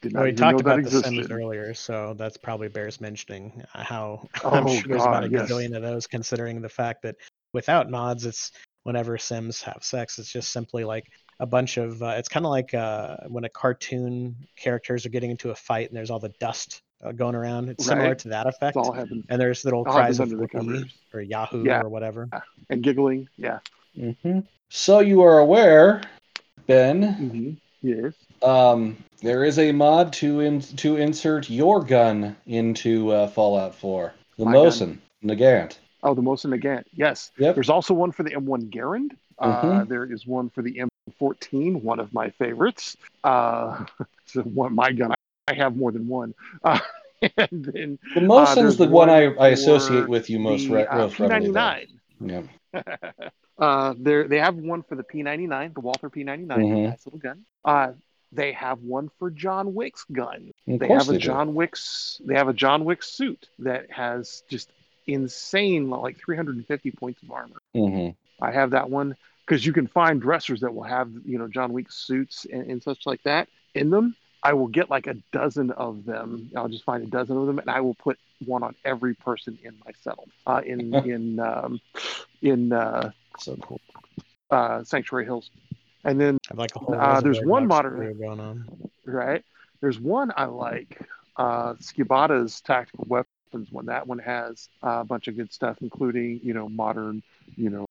Did 0.00 0.14
Well, 0.14 0.22
we 0.24 0.32
talked 0.32 0.60
about 0.60 0.84
the 0.84 0.90
Sims 0.90 1.30
earlier, 1.30 1.74
so 1.74 2.14
that's 2.16 2.36
probably 2.36 2.68
bears 2.68 3.00
mentioning 3.00 3.64
uh, 3.74 3.82
how 3.82 4.28
Oh, 4.44 4.50
I'm 4.50 4.68
sure 4.68 4.82
there's 4.86 5.02
about 5.02 5.24
a 5.24 5.28
God, 5.28 5.32
yes. 5.40 5.50
gazillion 5.50 5.74
of 5.76 5.82
those, 5.82 6.06
considering 6.06 6.60
the 6.60 6.68
fact 6.68 7.02
that 7.02 7.16
without 7.52 7.90
mods, 7.90 8.24
it's 8.26 8.52
whenever 8.84 9.18
Sims 9.18 9.62
have 9.62 9.78
sex, 9.82 10.18
it's 10.18 10.32
just 10.32 10.52
simply 10.52 10.84
like 10.84 11.06
a 11.40 11.46
bunch 11.46 11.76
of. 11.76 12.02
Uh, 12.02 12.14
it's 12.18 12.28
kind 12.28 12.44
of 12.46 12.50
like 12.50 12.74
uh, 12.74 13.16
when 13.28 13.44
a 13.44 13.48
cartoon 13.48 14.34
characters 14.56 15.04
are 15.06 15.10
getting 15.10 15.30
into 15.30 15.50
a 15.50 15.54
fight 15.54 15.88
and 15.88 15.96
there's 15.96 16.10
all 16.10 16.18
the 16.18 16.32
dust 16.40 16.82
uh, 17.04 17.12
going 17.12 17.34
around. 17.34 17.68
It's 17.68 17.86
similar 17.86 18.14
to 18.16 18.28
that 18.28 18.46
effect. 18.46 18.76
It's 18.76 18.88
all 18.88 18.92
happens 18.92 19.24
and 19.28 19.40
there's 19.40 19.64
little 19.64 19.80
all 19.80 19.84
cries 19.92 20.18
happens 20.18 20.18
of 20.18 20.22
under 20.22 20.36
the 20.36 20.40
"Whoopee" 20.42 20.58
covers. 20.80 20.94
or 21.14 21.20
Yahoo 21.20 21.64
Yeah. 21.64 21.82
or 21.82 21.88
whatever. 21.88 22.28
and 22.70 22.82
giggling. 22.82 23.28
Yeah. 23.36 23.58
hmm 23.94 24.40
So 24.70 25.00
you 25.00 25.22
are 25.22 25.38
aware, 25.38 26.02
Ben, 26.66 27.02
Mm-hmm. 27.02 27.50
Yes. 27.80 28.14
um, 28.42 28.96
there 29.22 29.44
is 29.44 29.58
a 29.60 29.70
mod 29.72 30.12
to 30.14 30.40
in, 30.40 30.60
to 30.60 30.96
insert 30.96 31.48
your 31.48 31.80
gun 31.82 32.36
into 32.46 33.12
uh, 33.12 33.28
Fallout 33.28 33.74
4. 33.76 34.12
The 34.36 34.44
My 34.44 34.52
gun. 34.52 34.66
Mosin, 34.66 34.98
Nagant. 35.24 35.78
Oh, 36.02 36.14
the 36.14 36.22
Mosin 36.22 36.54
Nagant. 36.58 36.84
Yes. 36.92 37.30
Yep. 37.38 37.54
There's 37.56 37.70
also 37.70 37.92
one 37.94 38.12
for 38.12 38.22
the 38.22 38.30
M1 38.30 38.70
Garand. 38.70 39.12
Uh, 39.38 39.62
Mhm. 39.62 39.88
there 39.88 40.04
is 40.04 40.26
one 40.26 40.48
for 40.50 40.62
the 40.62 40.80
M14, 41.20 41.82
one 41.82 42.00
of 42.00 42.12
my 42.12 42.30
favorites. 42.30 42.96
Uh, 43.24 43.84
so 44.26 44.42
one, 44.42 44.74
my 44.74 44.92
gun. 44.92 45.12
I, 45.48 45.54
have 45.54 45.76
more 45.76 45.92
than 45.92 46.08
one. 46.08 46.34
Uh, 46.62 46.78
and 47.36 47.64
then 47.72 47.98
The 48.14 48.20
Mosin's 48.20 48.54
there's 48.54 48.76
the 48.76 48.86
one 48.86 49.10
I, 49.10 49.26
one 49.28 49.38
I 49.40 49.48
associate 49.48 50.08
with 50.08 50.30
you 50.30 50.38
most, 50.38 50.68
the 50.68 50.74
re- 50.74 50.86
uh, 50.86 50.98
most 50.98 51.18
readily. 51.18 51.50
P99. 51.50 51.86
Yeah. 52.20 52.42
uh, 53.58 53.94
they 53.98 54.38
have 54.38 54.54
one 54.54 54.82
for 54.84 54.94
the 54.94 55.02
P99, 55.02 55.74
the 55.74 55.80
Walther 55.80 56.10
P99, 56.10 56.46
Mhm. 56.46 56.88
nice 56.90 57.04
little 57.06 57.18
gun. 57.18 57.44
Uh, 57.64 57.92
they 58.30 58.52
have 58.52 58.82
one 58.82 59.08
for 59.18 59.30
John 59.30 59.74
Wick's 59.74 60.04
gun. 60.12 60.52
Of 60.68 60.78
they 60.78 60.86
have 60.88 61.08
a 61.08 61.12
they 61.12 61.18
do. 61.18 61.24
John 61.24 61.54
Wick's. 61.54 62.20
They 62.24 62.34
have 62.34 62.46
a 62.48 62.52
John 62.52 62.84
Wick 62.84 63.02
suit 63.02 63.48
that 63.60 63.90
has 63.90 64.42
just 64.48 64.70
insane, 65.08 65.88
like 65.90 66.18
350 66.18 66.90
points 66.92 67.22
of 67.22 67.30
armor. 67.30 67.60
Mhm. 67.74 68.14
I 68.40 68.52
have 68.52 68.70
that 68.70 68.88
one 68.90 69.16
because 69.44 69.64
you 69.66 69.72
can 69.72 69.86
find 69.88 70.20
dressers 70.20 70.60
that 70.60 70.74
will 70.74 70.84
have 70.84 71.10
you 71.24 71.38
know 71.38 71.48
John 71.48 71.72
Wick 71.72 71.90
suits 71.90 72.44
and, 72.52 72.70
and 72.70 72.82
such 72.82 73.06
like 73.06 73.22
that 73.24 73.48
in 73.74 73.90
them. 73.90 74.14
I 74.42 74.52
will 74.52 74.68
get 74.68 74.88
like 74.88 75.08
a 75.08 75.14
dozen 75.32 75.72
of 75.72 76.04
them. 76.04 76.50
I'll 76.56 76.68
just 76.68 76.84
find 76.84 77.02
a 77.02 77.06
dozen 77.06 77.36
of 77.36 77.46
them, 77.46 77.58
and 77.58 77.68
I 77.68 77.80
will 77.80 77.94
put 77.94 78.18
one 78.46 78.62
on 78.62 78.76
every 78.84 79.14
person 79.14 79.58
in 79.64 79.74
my 79.84 79.90
settlement. 80.00 80.32
Uh, 80.46 80.60
in 80.64 80.94
in 81.14 81.40
um, 81.40 81.80
in 82.42 82.72
uh, 82.72 83.10
So 83.40 83.56
cool. 83.56 83.80
uh, 84.50 84.84
Sanctuary 84.84 85.24
Hills, 85.24 85.50
and 86.04 86.20
then 86.20 86.38
like 86.54 86.74
a 86.76 86.78
whole. 86.78 86.94
Uh, 86.94 87.20
there's 87.20 87.40
one 87.40 87.66
Dogs 87.66 87.68
modern- 87.84 88.18
going 88.18 88.38
on. 88.40 88.64
right 89.06 89.44
there's 89.80 89.98
one 90.00 90.32
I 90.36 90.44
like. 90.46 91.00
Uh, 91.36 91.74
Skibata's 91.74 92.60
tactical 92.60 93.04
weapons 93.08 93.32
one. 93.52 93.86
That 93.86 94.06
one 94.06 94.18
has 94.18 94.68
a 94.82 95.04
bunch 95.04 95.28
of 95.28 95.36
good 95.36 95.52
stuff, 95.52 95.78
including 95.80 96.40
you 96.42 96.54
know 96.54 96.68
modern, 96.68 97.22
you 97.56 97.70
know, 97.70 97.86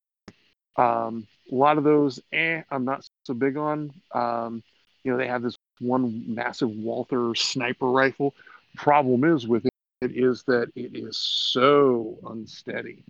um, 0.76 1.26
a 1.50 1.54
lot 1.54 1.78
of 1.78 1.84
those. 1.84 2.20
Eh, 2.32 2.62
I'm 2.70 2.84
not 2.84 3.06
so 3.24 3.34
big 3.34 3.56
on. 3.56 3.92
Um, 4.14 4.62
you 5.04 5.12
know, 5.12 5.18
they 5.18 5.26
have 5.28 5.42
this 5.42 5.56
one 5.80 6.24
massive 6.34 6.70
Walther 6.70 7.34
sniper 7.34 7.90
rifle. 7.90 8.34
Problem 8.76 9.24
is 9.24 9.46
with 9.46 9.66
it, 9.66 9.72
it 10.00 10.12
is 10.16 10.42
that 10.44 10.70
it 10.74 10.96
is 10.96 11.16
so 11.18 12.18
unsteady. 12.26 13.04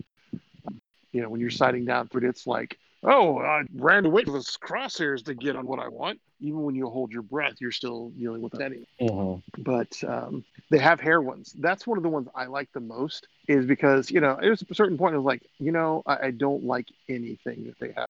You 1.12 1.22
know, 1.22 1.28
when 1.28 1.40
you're 1.40 1.50
sighting 1.50 1.84
down 1.84 2.08
through 2.08 2.26
it, 2.26 2.28
it's 2.28 2.46
like, 2.46 2.78
oh, 3.02 3.38
I 3.38 3.62
ran 3.74 4.04
away 4.04 4.22
with 4.24 4.34
those 4.34 4.56
crosshairs 4.56 5.24
to 5.24 5.34
get 5.34 5.56
on 5.56 5.66
what 5.66 5.78
I 5.78 5.88
want. 5.88 6.20
Even 6.40 6.62
when 6.62 6.74
you 6.74 6.88
hold 6.88 7.12
your 7.12 7.22
breath, 7.22 7.54
you're 7.60 7.72
still 7.72 8.10
dealing 8.10 8.42
with 8.42 8.54
steady 8.54 8.86
Mhm. 9.00 9.42
but 9.58 10.04
um, 10.04 10.44
they 10.70 10.78
have 10.78 11.00
hair 11.00 11.20
ones. 11.20 11.54
That's 11.58 11.86
one 11.86 11.96
of 11.98 12.02
the 12.02 12.08
ones 12.08 12.28
I 12.34 12.46
like 12.46 12.70
the 12.72 12.80
most, 12.80 13.26
is 13.48 13.66
because 13.66 14.10
you 14.10 14.20
know 14.20 14.38
there's 14.40 14.62
a 14.70 14.74
certain 14.74 14.98
point 14.98 15.14
I 15.14 15.18
was 15.18 15.26
like, 15.26 15.42
you 15.58 15.72
know, 15.72 16.02
I, 16.06 16.26
I 16.26 16.30
don't 16.30 16.64
like 16.64 16.88
anything 17.08 17.64
that 17.66 17.78
they 17.80 17.92
have. 17.96 18.06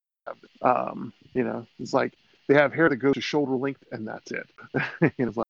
Um, 0.63 1.13
you 1.35 1.45
know, 1.45 1.67
it's 1.79 1.93
like 1.95 2.15
they 2.49 2.55
have 2.55 2.73
hair 2.75 2.89
that 2.89 2.97
goes 2.97 3.15
to 3.15 3.21
shoulder 3.21 3.57
length, 3.57 3.83
and 3.93 4.07
that's 4.07 4.31
it. 4.31 4.47
and 5.01 5.13
it's 5.29 5.37
like, 5.37 5.48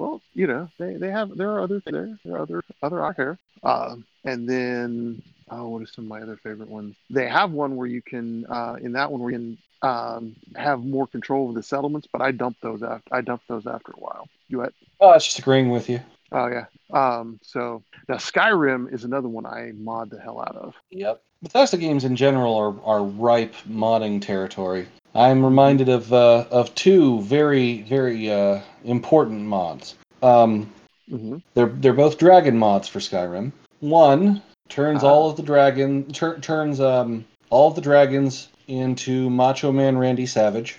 well, 0.00 0.22
you 0.34 0.46
know, 0.46 0.68
they, 0.78 0.94
they 0.94 1.10
have 1.10 1.36
there 1.36 1.50
are 1.50 1.60
other 1.60 1.82
there, 1.84 2.18
there 2.24 2.36
are 2.36 2.40
other 2.40 2.64
other 2.82 3.00
art 3.02 3.16
hair. 3.16 3.38
Um, 3.62 4.04
and 4.24 4.48
then 4.48 5.22
oh, 5.50 5.68
what 5.68 5.82
are 5.82 5.86
some 5.86 6.04
of 6.04 6.08
my 6.08 6.22
other 6.22 6.36
favorite 6.36 6.70
ones? 6.70 6.96
They 7.10 7.28
have 7.28 7.52
one 7.52 7.76
where 7.76 7.86
you 7.86 8.02
can 8.02 8.46
uh, 8.46 8.76
in 8.80 8.92
that 8.92 9.12
one 9.12 9.20
where 9.20 9.32
you 9.32 9.38
can 9.38 9.58
um, 9.82 10.36
have 10.56 10.80
more 10.80 11.06
control 11.06 11.50
of 11.50 11.54
the 11.54 11.62
settlements, 11.62 12.08
but 12.10 12.22
I 12.22 12.30
dumped 12.32 12.62
those 12.62 12.82
after 12.82 13.14
I 13.14 13.20
dumped 13.20 13.46
those 13.48 13.66
after 13.66 13.92
a 13.92 14.00
while. 14.00 14.28
You 14.48 14.58
what? 14.58 14.72
Oh, 15.00 15.08
I 15.08 15.14
was 15.14 15.24
just 15.26 15.38
agreeing 15.38 15.70
with 15.70 15.88
you. 15.90 16.00
Oh 16.32 16.46
yeah. 16.46 16.66
Um, 16.92 17.38
so 17.42 17.82
now 18.08 18.16
Skyrim 18.16 18.92
is 18.92 19.04
another 19.04 19.28
one 19.28 19.46
I 19.46 19.72
mod 19.74 20.10
the 20.10 20.20
hell 20.20 20.40
out 20.40 20.56
of. 20.56 20.74
Yep. 20.90 21.22
Bethesda 21.42 21.78
games 21.78 22.04
in 22.04 22.16
general 22.16 22.54
are, 22.54 22.74
are 22.84 23.04
ripe 23.04 23.54
modding 23.68 24.20
territory. 24.20 24.86
I'm 25.14 25.44
reminded 25.44 25.88
of 25.88 26.12
uh, 26.12 26.46
of 26.50 26.74
two 26.74 27.20
very 27.22 27.82
very 27.82 28.30
uh, 28.30 28.60
important 28.84 29.42
mods. 29.42 29.94
Um, 30.22 30.70
hmm 31.08 31.38
they're 31.54 31.66
they're 31.66 31.92
both 31.92 32.18
dragon 32.18 32.58
mods 32.58 32.86
for 32.88 33.00
Skyrim. 33.00 33.52
One 33.80 34.42
turns 34.68 35.02
Ah. 35.02 35.08
all 35.08 35.30
of 35.30 35.36
the 35.36 35.42
dragon 35.42 36.12
tur- 36.12 36.38
turns 36.38 36.80
um, 36.80 37.24
all 37.50 37.68
of 37.68 37.74
the 37.74 37.80
dragons 37.80 38.48
into 38.68 39.28
Macho 39.30 39.72
Man 39.72 39.98
Randy 39.98 40.26
Savage, 40.26 40.78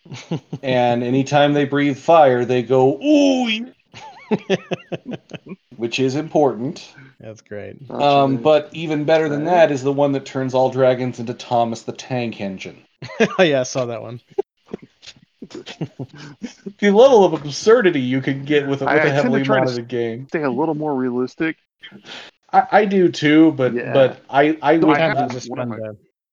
and 0.62 1.02
anytime 1.02 1.54
they 1.54 1.64
breathe 1.64 1.96
fire, 1.96 2.44
they 2.44 2.62
go 2.62 3.00
ooh, 3.02 3.72
which 5.76 5.98
is 5.98 6.14
important. 6.14 6.92
That's 7.18 7.40
great. 7.40 7.76
Um, 7.90 8.36
but 8.38 8.68
even 8.72 9.04
better 9.04 9.28
than 9.28 9.44
that 9.44 9.70
is 9.70 9.82
the 9.82 9.92
one 9.92 10.12
that 10.12 10.26
turns 10.26 10.52
all 10.54 10.70
dragons 10.70 11.20
into 11.20 11.32
Thomas 11.34 11.82
the 11.82 11.92
Tank 11.92 12.40
Engine. 12.40 12.82
oh 13.38 13.42
yeah, 13.42 13.60
I 13.60 13.64
saw 13.64 13.86
that 13.86 14.02
one. 14.02 14.20
the 16.78 16.90
level 16.90 17.24
of 17.24 17.32
absurdity 17.34 18.00
you 18.00 18.20
can 18.20 18.44
get 18.44 18.66
with 18.66 18.82
a, 18.82 18.84
with 18.84 18.94
I- 18.94 18.94
I 18.94 18.96
a 18.96 19.00
tend 19.00 19.08
to 19.10 19.12
heavily 19.14 19.42
to 19.44 19.50
modded 19.50 19.88
game. 19.88 20.28
Stay 20.28 20.42
a 20.42 20.50
little 20.50 20.74
more 20.74 20.94
realistic. 20.94 21.56
I, 22.52 22.66
I 22.70 22.84
do 22.84 23.10
too, 23.10 23.52
but 23.52 23.74
Yeah. 23.74 23.92
but 23.92 24.20
I 24.30 24.56
I 24.62 24.78
So 24.80 24.86
would 24.86 24.96
I 24.96 25.00
have 25.00 25.16
of 25.18 25.30
just 25.32 25.50
one 25.50 25.58
of 25.58 25.68
fun 25.68 25.78
my 25.80 25.88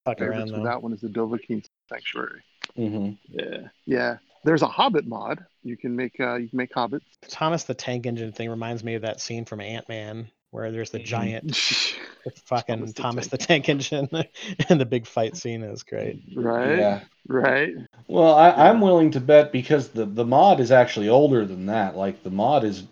fuck 0.05 0.21
around 0.21 0.31
Favorites 0.31 0.51
for 0.51 0.57
though. 0.57 0.63
that 0.65 0.83
one 0.83 0.93
is 0.93 1.01
the 1.01 1.07
Dovahkiin 1.07 1.65
Sanctuary. 1.89 2.41
Mhm. 2.77 3.17
Yeah, 3.29 3.57
yeah. 3.85 4.17
There's 4.43 4.61
a 4.61 4.67
Hobbit 4.67 5.07
mod. 5.07 5.43
You 5.63 5.75
can 5.75 5.95
make 5.95 6.19
uh, 6.19 6.35
you 6.35 6.47
can 6.49 6.57
make 6.57 6.71
hobbits. 6.73 7.01
Thomas 7.27 7.63
the 7.63 7.73
Tank 7.73 8.05
Engine 8.05 8.31
thing 8.31 8.49
reminds 8.49 8.83
me 8.83 8.95
of 8.95 9.01
that 9.01 9.19
scene 9.19 9.45
from 9.45 9.59
Ant 9.59 9.89
Man 9.89 10.29
where 10.51 10.71
there's 10.71 10.89
the 10.89 10.99
Mhm. 10.99 11.05
giant 11.05 11.57
fucking 12.45 12.93
Thomas 12.93 13.27
the 13.27 13.37
Tank 13.37 13.69
Engine 13.69 14.09
and 14.69 14.79
the 14.81 14.85
big 14.85 15.05
fight 15.07 15.37
scene 15.37 15.63
is 15.63 15.83
great. 15.83 16.19
Right. 16.35 16.77
Yeah. 16.77 16.99
right. 17.27 17.73
Well, 18.07 18.33
I, 18.33 18.49
Yeah. 18.49 18.69
I'm 18.69 18.81
willing 18.81 19.11
to 19.11 19.19
bet 19.21 19.51
because 19.51 19.89
the, 19.89 20.05
the 20.05 20.25
mod 20.25 20.59
is 20.59 20.71
actually 20.71 21.09
older 21.09 21.45
than 21.45 21.67
that. 21.67 21.95
Like 21.95 22.23
the 22.23 22.31
mod 22.31 22.63
is 22.63 22.83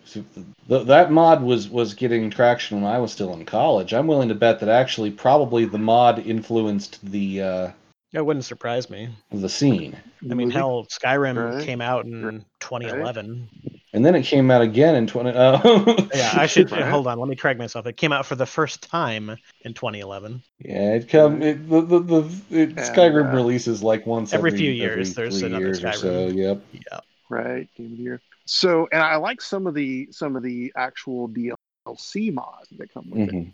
the, 0.68 0.84
that 0.84 1.10
mod 1.10 1.42
was 1.42 1.68
was 1.68 1.94
getting 1.94 2.30
traction 2.30 2.80
when 2.80 2.90
I 2.90 2.98
was 2.98 3.12
still 3.12 3.32
in 3.34 3.44
college. 3.44 3.92
I'm 3.92 4.06
willing 4.06 4.28
to 4.28 4.34
bet 4.34 4.60
that 4.60 4.68
actually 4.68 5.10
probably 5.10 5.64
the 5.64 5.78
mod 5.78 6.20
influenced 6.20 7.04
the 7.10 7.42
uh, 7.42 7.70
It 8.12 8.24
wouldn't 8.24 8.44
surprise 8.44 8.88
me. 8.88 9.08
the 9.30 9.48
scene, 9.48 9.96
I 10.30 10.34
mean, 10.34 10.50
hell, 10.50 10.86
Skyrim 10.90 11.56
Right. 11.56 11.64
came 11.66 11.80
out 11.80 12.06
in 12.06 12.44
2011. 12.60 13.48
and 13.92 14.04
then 14.04 14.14
it 14.14 14.22
came 14.22 14.50
out 14.50 14.62
again 14.62 14.94
in 14.94 15.06
20. 15.06 15.30
Uh, 15.30 16.06
Yeah, 16.14 16.32
I 16.34 16.46
should 16.46 16.70
Right. 16.70 16.84
hold 16.84 17.06
on. 17.06 17.18
Let 17.18 17.28
me 17.28 17.36
correct 17.36 17.58
myself. 17.58 17.86
It 17.86 17.96
came 17.98 18.12
out 18.12 18.24
for 18.26 18.34
the 18.34 18.46
first 18.46 18.82
time 18.82 19.36
in 19.62 19.74
2011. 19.74 20.42
yeah, 20.60 20.94
it 20.94 21.08
come 21.08 21.42
it, 21.42 21.68
the 21.68 21.82
the, 21.82 21.98
the 22.00 22.18
it, 22.50 22.68
And, 22.70 22.78
Skyrim 22.78 23.30
uh, 23.32 23.36
releases 23.36 23.82
like 23.82 24.06
once 24.06 24.32
every 24.32 24.50
every, 24.50 24.58
few 24.58 24.70
years, 24.70 25.10
every 25.10 25.14
there's 25.30 25.38
three 25.40 25.48
another 25.48 25.64
years 25.66 25.84
or 25.84 25.92
so. 25.92 26.28
Skyrim. 26.30 26.34
Yep. 26.36 26.62
Yeah. 26.72 27.00
right 27.28 27.68
game 27.76 27.92
of 27.92 27.96
the 27.98 28.02
year. 28.02 28.20
So, 28.46 28.88
and 28.90 29.02
I 29.02 29.16
like 29.16 29.42
some 29.42 29.66
of 29.66 29.74
the 29.74 30.08
some 30.12 30.34
of 30.34 30.42
the 30.42 30.72
actual 30.76 31.28
DLC 31.28 32.32
mods 32.32 32.68
that 32.78 32.92
come 32.92 33.10
with 33.10 33.28
it, 33.28 33.34
Mhm. 33.34 33.52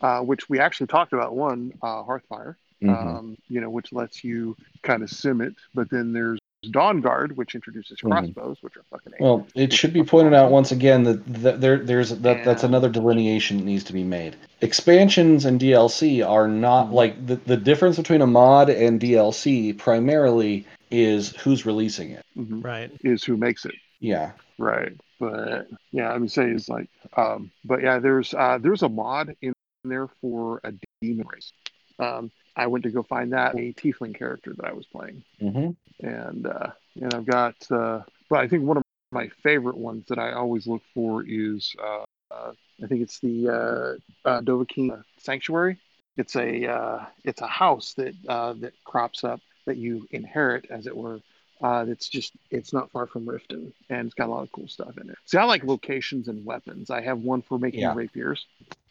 uh, 0.00 0.20
which 0.22 0.48
we 0.48 0.58
actually 0.58 0.88
talked 0.88 1.12
about. 1.12 1.34
One, 1.36 1.72
uh, 1.82 2.02
Hearthfire, 2.02 2.56
Mhm. 2.82 3.18
um, 3.18 3.36
you 3.48 3.60
know, 3.60 3.70
which 3.70 3.92
lets 3.92 4.24
you 4.24 4.56
kind 4.82 5.02
of 5.02 5.10
sim 5.10 5.40
it. 5.40 5.54
But 5.74 5.90
then 5.90 6.12
there's 6.12 6.38
Dawnguard, 6.66 7.32
which 7.32 7.56
introduces 7.56 7.98
Mhm. 8.00 8.10
crossbows, 8.10 8.58
which 8.62 8.76
are 8.76 8.84
fucking. 8.90 9.14
Well, 9.18 9.46
it 9.54 9.72
should 9.72 9.92
be 9.92 10.04
pointed 10.04 10.32
out 10.32 10.52
once 10.52 10.70
again 10.70 11.02
that, 11.04 11.24
that 11.42 11.60
there 11.60 11.78
there's 11.78 12.10
that 12.10 12.44
that's 12.44 12.62
another 12.62 12.88
delineation 12.88 13.58
that 13.58 13.64
needs 13.64 13.82
to 13.84 13.92
be 13.92 14.04
made. 14.04 14.36
Expansions 14.60 15.44
and 15.44 15.58
DLC 15.60 16.22
are 16.22 16.46
not 16.46 16.88
Mhm. 16.88 16.92
like 16.92 17.26
the, 17.26 17.36
the 17.36 17.56
difference 17.56 17.96
between 17.96 18.22
a 18.22 18.28
mod 18.28 18.70
and 18.70 19.00
DLC 19.00 19.72
primarily 19.76 20.64
is 20.90 21.34
who's 21.36 21.66
releasing 21.66 22.10
it. 22.10 22.24
Mhm. 22.36 22.62
Right. 22.64 22.92
is 23.02 23.24
who 23.24 23.36
makes 23.36 23.64
it. 23.64 23.74
Yeah. 23.98 24.32
Right. 24.58 24.92
But 25.18 25.66
yeah, 25.90 26.12
I 26.12 26.18
mean, 26.18 26.28
say 26.28 26.48
is 26.50 26.68
like, 26.68 26.88
um, 27.16 27.50
but 27.64 27.82
yeah, 27.82 27.98
there's 27.98 28.34
uh, 28.34 28.58
there's 28.58 28.82
a 28.82 28.88
mod 28.88 29.34
in 29.42 29.52
there 29.84 30.06
for 30.20 30.60
a 30.62 30.72
demon 31.00 31.26
race. 31.26 31.52
Um, 31.98 32.30
I 32.56 32.66
went 32.66 32.84
to 32.84 32.90
go 32.90 33.02
find 33.02 33.32
that 33.32 33.54
a 33.54 33.72
tiefling 33.72 34.16
character 34.16 34.52
that 34.56 34.66
I 34.66 34.72
was 34.72 34.86
playing, 34.86 35.22
hmm 35.40 35.70
and 36.00 36.46
uh, 36.46 36.68
and 37.00 37.14
I've 37.14 37.26
got, 37.26 37.54
uh, 37.70 38.00
but 38.28 38.40
I 38.40 38.48
think 38.48 38.64
one 38.64 38.76
of 38.76 38.82
my 39.12 39.28
favorite 39.42 39.76
ones 39.76 40.04
that 40.08 40.18
I 40.18 40.32
always 40.32 40.66
look 40.66 40.82
for 40.94 41.24
is, 41.26 41.74
uh, 41.82 42.04
uh, 42.30 42.52
I 42.82 42.86
think 42.86 43.02
it's 43.02 43.20
the 43.20 43.48
uh, 43.48 44.28
uh, 44.28 44.40
Dovahkiin 44.40 45.02
Sanctuary. 45.18 45.78
It's 46.16 46.36
a 46.36 46.66
uh, 46.70 47.06
it's 47.24 47.40
a 47.40 47.46
house 47.46 47.94
that 47.94 48.14
uh, 48.28 48.54
that 48.54 48.72
crops 48.84 49.24
up 49.24 49.40
that 49.66 49.76
you 49.76 50.06
inherit, 50.10 50.66
as 50.70 50.86
it 50.86 50.96
were. 50.96 51.20
Uh, 51.62 51.84
it's 51.88 52.08
just 52.08 52.32
it's 52.50 52.72
not 52.72 52.90
far 52.90 53.06
from 53.06 53.24
Riften, 53.24 53.72
and 53.88 54.06
it's 54.06 54.14
got 54.14 54.28
a 54.28 54.32
lot 54.32 54.42
of 54.42 54.52
cool 54.52 54.68
stuff 54.68 54.98
in 54.98 55.08
it. 55.08 55.16
See, 55.26 55.38
I 55.38 55.44
like 55.44 55.64
locations 55.64 56.28
and 56.28 56.44
weapons. 56.44 56.90
I 56.90 57.00
have 57.02 57.18
one 57.20 57.40
for 57.42 57.58
making 57.58 57.80
Yeah. 57.80 57.94
rapiers, 57.94 58.46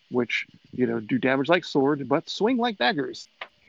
which 0.10 0.48
you 0.72 0.88
know 0.88 1.00
do 1.00 1.18
damage 1.20 1.50
like 1.50 1.66
sword, 1.66 2.08
but 2.08 2.30
swing 2.30 2.58
like 2.58 2.78
daggers. 2.78 3.28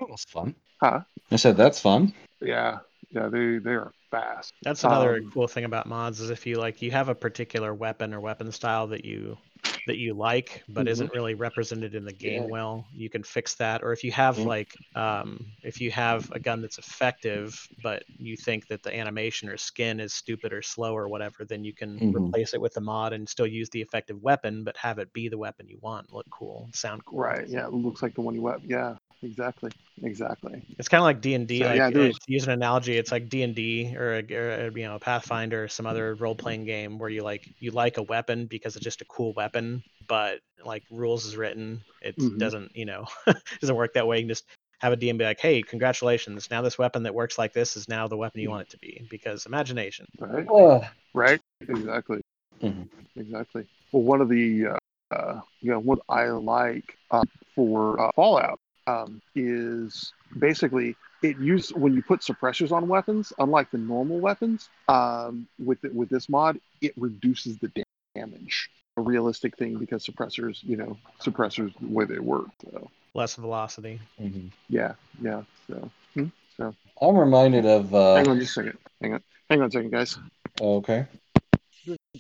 That's 0.09 0.25
fun. 0.25 0.55
Huh? 0.83 1.01
I 1.31 1.37
said 1.37 1.57
that's 1.57 1.81
fun. 1.81 2.13
Yeah, 2.41 2.79
yeah, 3.11 3.29
they 3.29 3.59
they 3.59 3.73
are 3.73 3.93
fast. 4.11 4.53
That's 4.65 4.85
another 4.85 5.17
Um, 5.17 5.31
cool 5.33 5.47
thing 5.49 5.65
about 5.65 5.87
mods 5.87 6.21
is 6.21 6.31
if 6.31 6.47
you 6.47 6.57
like 6.57 6.83
you 6.83 6.91
have 6.91 7.09
a 7.09 7.15
particular 7.15 7.75
weapon 7.75 8.13
or 8.13 8.21
weapon 8.21 8.51
style 8.53 8.87
that 8.89 9.05
you 9.05 9.39
that 9.87 9.97
you 9.97 10.15
like 10.15 10.63
but 10.69 10.87
Mhm. 10.87 10.91
isn't 10.91 11.13
really 11.13 11.35
represented 11.35 11.95
in 11.95 12.05
the 12.05 12.13
game 12.13 12.43
Yeah. 12.43 12.49
well, 12.49 12.87
you 12.95 13.09
can 13.11 13.23
fix 13.23 13.55
that. 13.57 13.83
Or 13.83 13.93
if 13.93 14.05
you 14.05 14.13
have 14.13 14.37
Mhm. 14.37 14.47
like 14.47 14.75
um, 14.95 15.47
if 15.63 15.81
you 15.81 15.91
have 15.91 16.31
a 16.33 16.39
gun 16.39 16.61
that's 16.61 16.79
effective 16.79 17.59
but 17.83 18.05
you 18.19 18.37
think 18.37 18.67
that 18.69 18.83
the 18.83 18.95
animation 18.95 19.49
or 19.49 19.57
skin 19.57 20.01
is 20.01 20.13
stupid 20.13 20.53
or 20.53 20.63
slow 20.63 20.95
or 20.97 21.09
whatever, 21.09 21.45
then 21.45 21.65
you 21.65 21.73
can 21.73 21.99
Mhm. 21.99 22.15
replace 22.27 22.53
it 22.55 22.61
with 22.61 22.77
a 22.77 22.81
mod 22.81 23.13
and 23.13 23.29
still 23.29 23.47
use 23.47 23.71
the 23.71 23.81
effective 23.81 24.21
weapon 24.21 24.65
but 24.65 24.77
have 24.77 24.99
it 24.99 25.13
be 25.13 25.29
the 25.29 25.39
weapon 25.39 25.67
you 25.69 25.79
want, 25.81 26.13
look 26.13 26.27
cool, 26.31 26.69
sound 26.75 27.05
cool. 27.07 27.19
Right. 27.21 27.49
Yeah, 27.49 27.67
it 27.67 27.73
looks 27.73 28.03
like 28.03 28.15
the 28.15 28.21
one 28.21 28.35
you 28.35 28.43
web. 28.43 28.63
Yeah, 28.67 28.97
exactly, 29.23 29.71
exactly. 30.03 30.63
It's 30.79 30.89
kind 30.89 31.01
of 31.01 31.05
like 31.05 31.21
D 31.21 31.35
and 31.35 31.47
D. 31.47 31.61
So, 31.61 31.67
Like 31.67 31.79
yeah, 31.79 31.91
to 31.91 32.13
use 32.27 32.45
an 32.45 32.51
analogy, 32.51 32.97
it's 32.97 33.13
like 33.13 33.29
D 33.29 33.43
and 33.43 33.55
D 33.55 33.95
or, 33.97 34.15
a- 34.19 34.35
or 34.67 34.77
you 34.77 34.85
know 34.87 34.99
Pathfinder 34.99 35.65
or 35.65 35.69
some 35.69 35.87
other 35.87 36.15
role 36.17 36.35
playing 36.35 36.65
game 36.65 36.99
where 36.99 37.11
you 37.11 37.23
like 37.23 37.49
you 37.61 37.71
like 37.71 37.99
a 37.99 38.03
weapon 38.03 38.47
because 38.47 38.77
it's 38.77 38.85
just 38.85 39.01
a 39.03 39.07
cool 39.07 39.33
weapon, 39.35 39.83
but 40.07 40.41
like 40.65 40.83
rules 40.91 41.25
is 41.27 41.37
written, 41.37 41.83
it 42.01 42.17
Mhm. 42.19 42.39
doesn't 42.39 42.77
you 42.77 42.85
know 42.85 43.07
doesn't 43.61 43.77
work 43.77 43.95
that 43.95 44.07
way. 44.07 44.19
You 44.19 44.23
can 44.25 44.29
just 44.29 44.45
have 44.81 44.93
a 44.93 44.97
DM 44.97 45.17
be 45.19 45.25
like, 45.25 45.41
hey, 45.41 45.63
congratulations! 45.63 46.49
Now 46.51 46.63
this 46.63 46.79
weapon 46.79 47.05
that 47.05 47.15
works 47.15 47.39
like 47.39 47.53
this 47.53 47.77
is 47.77 47.89
now 47.89 48.09
the 48.09 48.17
weapon 48.17 48.41
you 48.41 48.51
want 48.51 48.63
it 48.63 48.71
to 48.71 48.79
be 48.79 49.07
because 49.11 49.47
imagination. 49.47 50.07
Right. 50.19 50.47
Ugh. 50.49 50.85
Right. 51.15 51.41
Exactly. 51.69 52.21
Mhm. 52.63 52.89
Exactly. 53.17 53.65
Well, 53.93 54.03
one 54.03 54.21
of 54.21 54.29
the 54.29 54.67
uh, 54.67 55.15
uh, 55.15 55.41
you 55.61 55.71
know 55.71 55.79
what 55.79 56.01
I 56.09 56.25
like 56.31 56.97
uh, 57.11 57.23
for 57.55 58.01
uh, 58.01 58.11
Fallout 58.17 58.59
um, 58.87 59.21
is 59.35 60.13
basically 60.39 60.97
it 61.23 61.39
use 61.39 61.73
when 61.73 61.95
you 61.95 62.03
put 62.03 62.21
suppressors 62.21 62.73
on 62.73 62.89
weapons, 62.89 63.33
unlike 63.39 63.71
the 63.71 63.79
normal 63.79 64.19
weapons. 64.19 64.69
Um, 64.89 65.47
with 65.65 65.85
it, 65.85 65.95
with 65.95 66.09
this 66.09 66.29
mod, 66.29 66.59
it 66.81 66.93
reduces 66.97 67.59
the 67.59 67.71
damage. 68.15 68.71
A 68.99 69.01
realistic 69.01 69.57
thing 69.57 69.79
because 69.79 70.05
suppressors, 70.05 70.63
you 70.63 70.77
know, 70.77 70.99
suppressors 71.21 71.73
the 71.81 71.87
way 71.87 72.05
they 72.05 72.19
work. 72.19 72.47
So 72.71 72.91
Less 73.15 73.37
velocity. 73.37 74.01
Mhm. 74.21 74.51
yeah, 74.69 74.93
yeah. 75.23 75.43
So 75.67 75.91
hmm? 76.15 76.27
so 76.57 76.75
I'm 77.01 77.17
reminded 77.17 77.65
of. 77.65 77.95
Uh, 77.95 78.17
hang 78.17 78.29
on 78.29 78.39
just 78.39 78.51
a 78.51 78.55
second. 78.63 78.79
Hang 79.01 79.15
on. 79.15 79.23
Hang 79.49 79.61
on 79.61 79.69
a 79.69 79.71
second, 79.71 79.91
guys. 79.93 80.19
okay. 80.61 81.07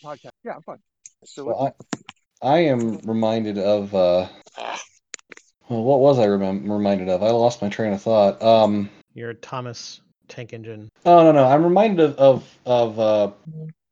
Podcast. 0.03 0.31
Yeah, 0.45 0.57
I'm 0.57 0.63
fine. 0.63 0.79
So 1.25 1.45
Well, 1.45 1.77
I, 2.43 2.49
I 2.49 2.59
am 2.61 2.99
reminded 2.99 3.59
of. 3.59 3.95
Uh, 3.95 4.29
well, 5.69 5.83
what 5.83 6.01
was 6.01 6.19
I 6.19 6.27
remem- 6.27 6.69
reminded 6.71 7.09
of? 7.09 7.23
I 7.23 7.31
lost 7.31 7.63
my 7.63 7.69
train 7.69 7.93
of 7.93 8.03
thought. 8.03 8.43
Um, 8.43 8.91
Your 9.15 9.35
Thomas 9.35 10.01
Tank 10.29 10.53
Engine. 10.53 10.89
oh 11.05 11.25
no, 11.25 11.33
no, 11.33 11.45
I'm 11.47 11.65
reminded 11.65 12.01
of 12.17 12.19
of, 12.19 12.59
of 12.67 13.01
uh, 13.01 13.31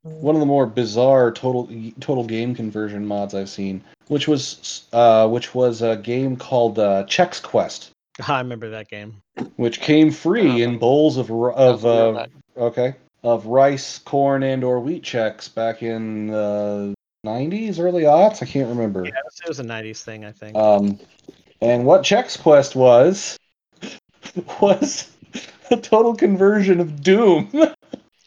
one 0.02 0.34
of 0.34 0.40
the 0.40 0.46
more 0.46 0.66
bizarre 0.66 1.30
total 1.32 1.68
total 2.00 2.24
game 2.24 2.54
conversion 2.54 3.06
mods 3.06 3.34
I've 3.34 3.50
seen, 3.50 3.82
which 4.08 4.26
was 4.28 4.84
uh, 4.92 5.28
which 5.28 5.54
was 5.54 5.82
a 5.82 5.96
game 5.96 6.36
called 6.36 6.78
uh, 6.78 7.04
Chex 7.06 7.42
Quest, 7.42 7.90
I 8.28 8.38
remember 8.38 8.70
that 8.70 8.88
game. 8.88 9.16
which 9.56 9.80
came 9.80 10.10
free 10.10 10.62
in 10.62 10.78
bowls 10.78 11.16
of 11.18 11.30
of 11.30 11.84
uh, 11.86 12.26
okay 12.56 12.94
of 13.22 13.44
rice, 13.46 13.98
corn, 13.98 14.42
and 14.42 14.64
or 14.64 14.80
wheat 14.80 15.02
Chex 15.02 15.54
back 15.54 15.82
in 15.82 16.28
the 16.28 16.94
90s, 17.26 17.78
early 17.78 18.04
aughts. 18.04 18.42
I 18.42 18.46
can't 18.46 18.70
remember. 18.70 19.04
Yeah, 19.04 19.10
it 19.10 19.24
was- 19.26 19.40
it 19.44 19.48
was 19.48 19.60
a 19.60 19.64
'90s 19.64 20.02
thing, 20.02 20.24
I 20.24 20.32
think. 20.32 20.56
Um, 20.56 20.98
and 21.60 21.84
what 21.84 22.02
Chex 22.02 22.40
Quest 22.40 22.74
was 22.76 23.38
was 24.60 25.10
a 25.70 25.76
total 25.76 26.14
conversion 26.14 26.80
of 26.80 27.02
Doom. 27.02 27.50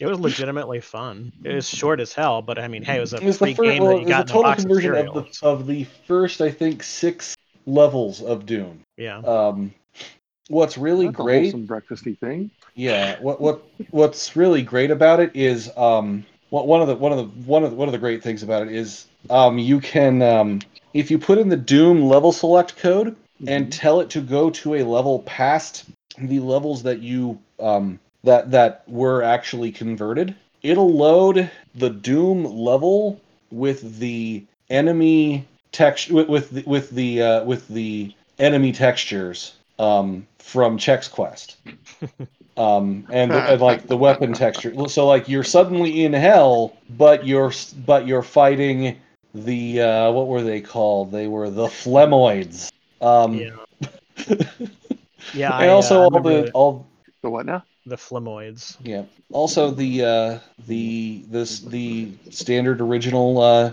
It 0.00 0.06
was 0.06 0.18
legitimately 0.18 0.80
fun. 0.80 1.32
It 1.44 1.54
was 1.54 1.68
short 1.68 2.00
as 2.00 2.12
hell, 2.12 2.42
but 2.42 2.58
I 2.58 2.66
mean, 2.66 2.82
hey, 2.82 2.96
it 2.96 3.00
was 3.00 3.14
a 3.14 3.18
It 3.18 3.24
was 3.24 3.38
free 3.38 3.54
first, 3.54 3.70
game 3.70 3.82
well, 3.84 3.92
that 3.92 3.96
it 3.98 4.00
you 4.00 4.06
was 4.06 4.08
a 4.08 4.10
got 4.10 4.20
in 4.22 4.28
a 4.28 4.32
total 4.32 4.42
box 4.42 4.58
of 4.58 4.66
conversion 4.66 4.90
of 4.90 4.96
cereal. 4.98 5.14
the 5.14 5.46
of 5.46 5.66
the 5.68 5.84
first, 6.06 6.40
I 6.40 6.50
think, 6.50 6.82
six 6.82 7.36
levels 7.64 8.20
of 8.20 8.44
Doom. 8.44 8.80
Yeah. 8.96 9.18
Um, 9.18 9.72
what's 10.48 10.76
really 10.76 11.06
that's 11.06 11.16
great, 11.16 11.42
wholesome 11.52 11.68
breakfasty 11.68 12.18
thing. 12.18 12.50
yeah. 12.74 13.20
What 13.20 13.40
what 13.40 13.62
what's 13.90 14.34
really 14.34 14.62
great 14.62 14.90
about 14.90 15.20
it 15.20 15.30
is 15.34 15.70
um, 15.76 16.26
what 16.50 16.66
one 16.66 16.82
of 16.82 16.88
the 16.88 16.96
one 16.96 17.12
of 17.12 17.18
the 17.18 17.24
one 17.48 17.62
of 17.62 17.70
the, 17.70 17.76
one 17.76 17.86
of 17.88 17.92
the 17.92 17.98
great 17.98 18.20
things 18.20 18.42
about 18.42 18.66
it 18.66 18.72
is 18.72 19.06
um, 19.30 19.58
you 19.58 19.80
can 19.80 20.20
um, 20.22 20.58
if 20.92 21.08
you 21.08 21.18
put 21.20 21.38
in 21.38 21.48
the 21.48 21.56
Doom 21.56 22.02
level 22.02 22.32
select 22.32 22.76
code 22.76 23.14
and 23.46 23.72
tell 23.72 24.00
it 24.00 24.10
to 24.10 24.20
go 24.20 24.50
to 24.50 24.74
a 24.74 24.82
level 24.82 25.20
past 25.20 25.84
the 26.18 26.40
levels 26.40 26.82
that 26.82 27.00
you 27.00 27.38
um, 27.60 27.98
that 28.22 28.50
that 28.50 28.82
were 28.88 29.22
actually 29.22 29.72
converted 29.72 30.34
it'll 30.62 30.92
load 30.92 31.50
the 31.74 31.90
doom 31.90 32.44
level 32.44 33.20
with 33.50 33.98
the 33.98 34.44
enemy 34.70 35.46
text 35.72 36.10
with 36.10 36.28
with 36.28 36.50
the, 36.50 36.62
with 36.66 36.90
the 36.90 37.22
uh, 37.22 37.44
with 37.44 37.66
the 37.68 38.12
enemy 38.38 38.72
textures 38.72 39.54
um, 39.78 40.26
from 40.38 40.78
Chex 40.78 41.10
Quest 41.10 41.56
Um, 42.56 43.06
and, 43.10 43.32
and 43.32 43.60
like 43.60 43.86
the 43.86 43.96
weapon 43.96 44.32
texture. 44.32 44.72
So 44.88 45.06
like 45.06 45.28
you're 45.28 45.44
suddenly 45.44 46.04
in 46.04 46.12
hell, 46.12 46.76
but 46.90 47.26
you're 47.26 47.52
but 47.84 48.06
you're 48.06 48.22
fighting 48.22 49.00
the 49.34 49.80
uh, 49.80 50.12
what 50.12 50.28
were 50.28 50.42
they 50.42 50.60
called? 50.60 51.10
They 51.10 51.26
were 51.26 51.50
the 51.50 51.66
Flemoids. 51.66 52.70
Um, 53.04 53.38
Yeah. 53.38 53.64
Yeah, 55.32 55.52
and 55.58 55.70
I, 55.70 55.70
also 55.70 55.96
uh, 55.96 56.08
all 56.12 56.20
remember 56.20 56.44
the 56.44 56.52
all 56.52 56.86
The 57.22 57.30
what 57.30 57.46
now? 57.46 57.64
the 57.86 57.96
Flemoids. 57.96 58.78
Yeah. 58.84 59.04
Also 59.32 59.70
the 59.70 60.04
uh 60.04 60.38
the 60.66 61.24
this 61.28 61.60
the 61.60 62.12
standard 62.30 62.80
original 62.80 63.40
uh 63.40 63.72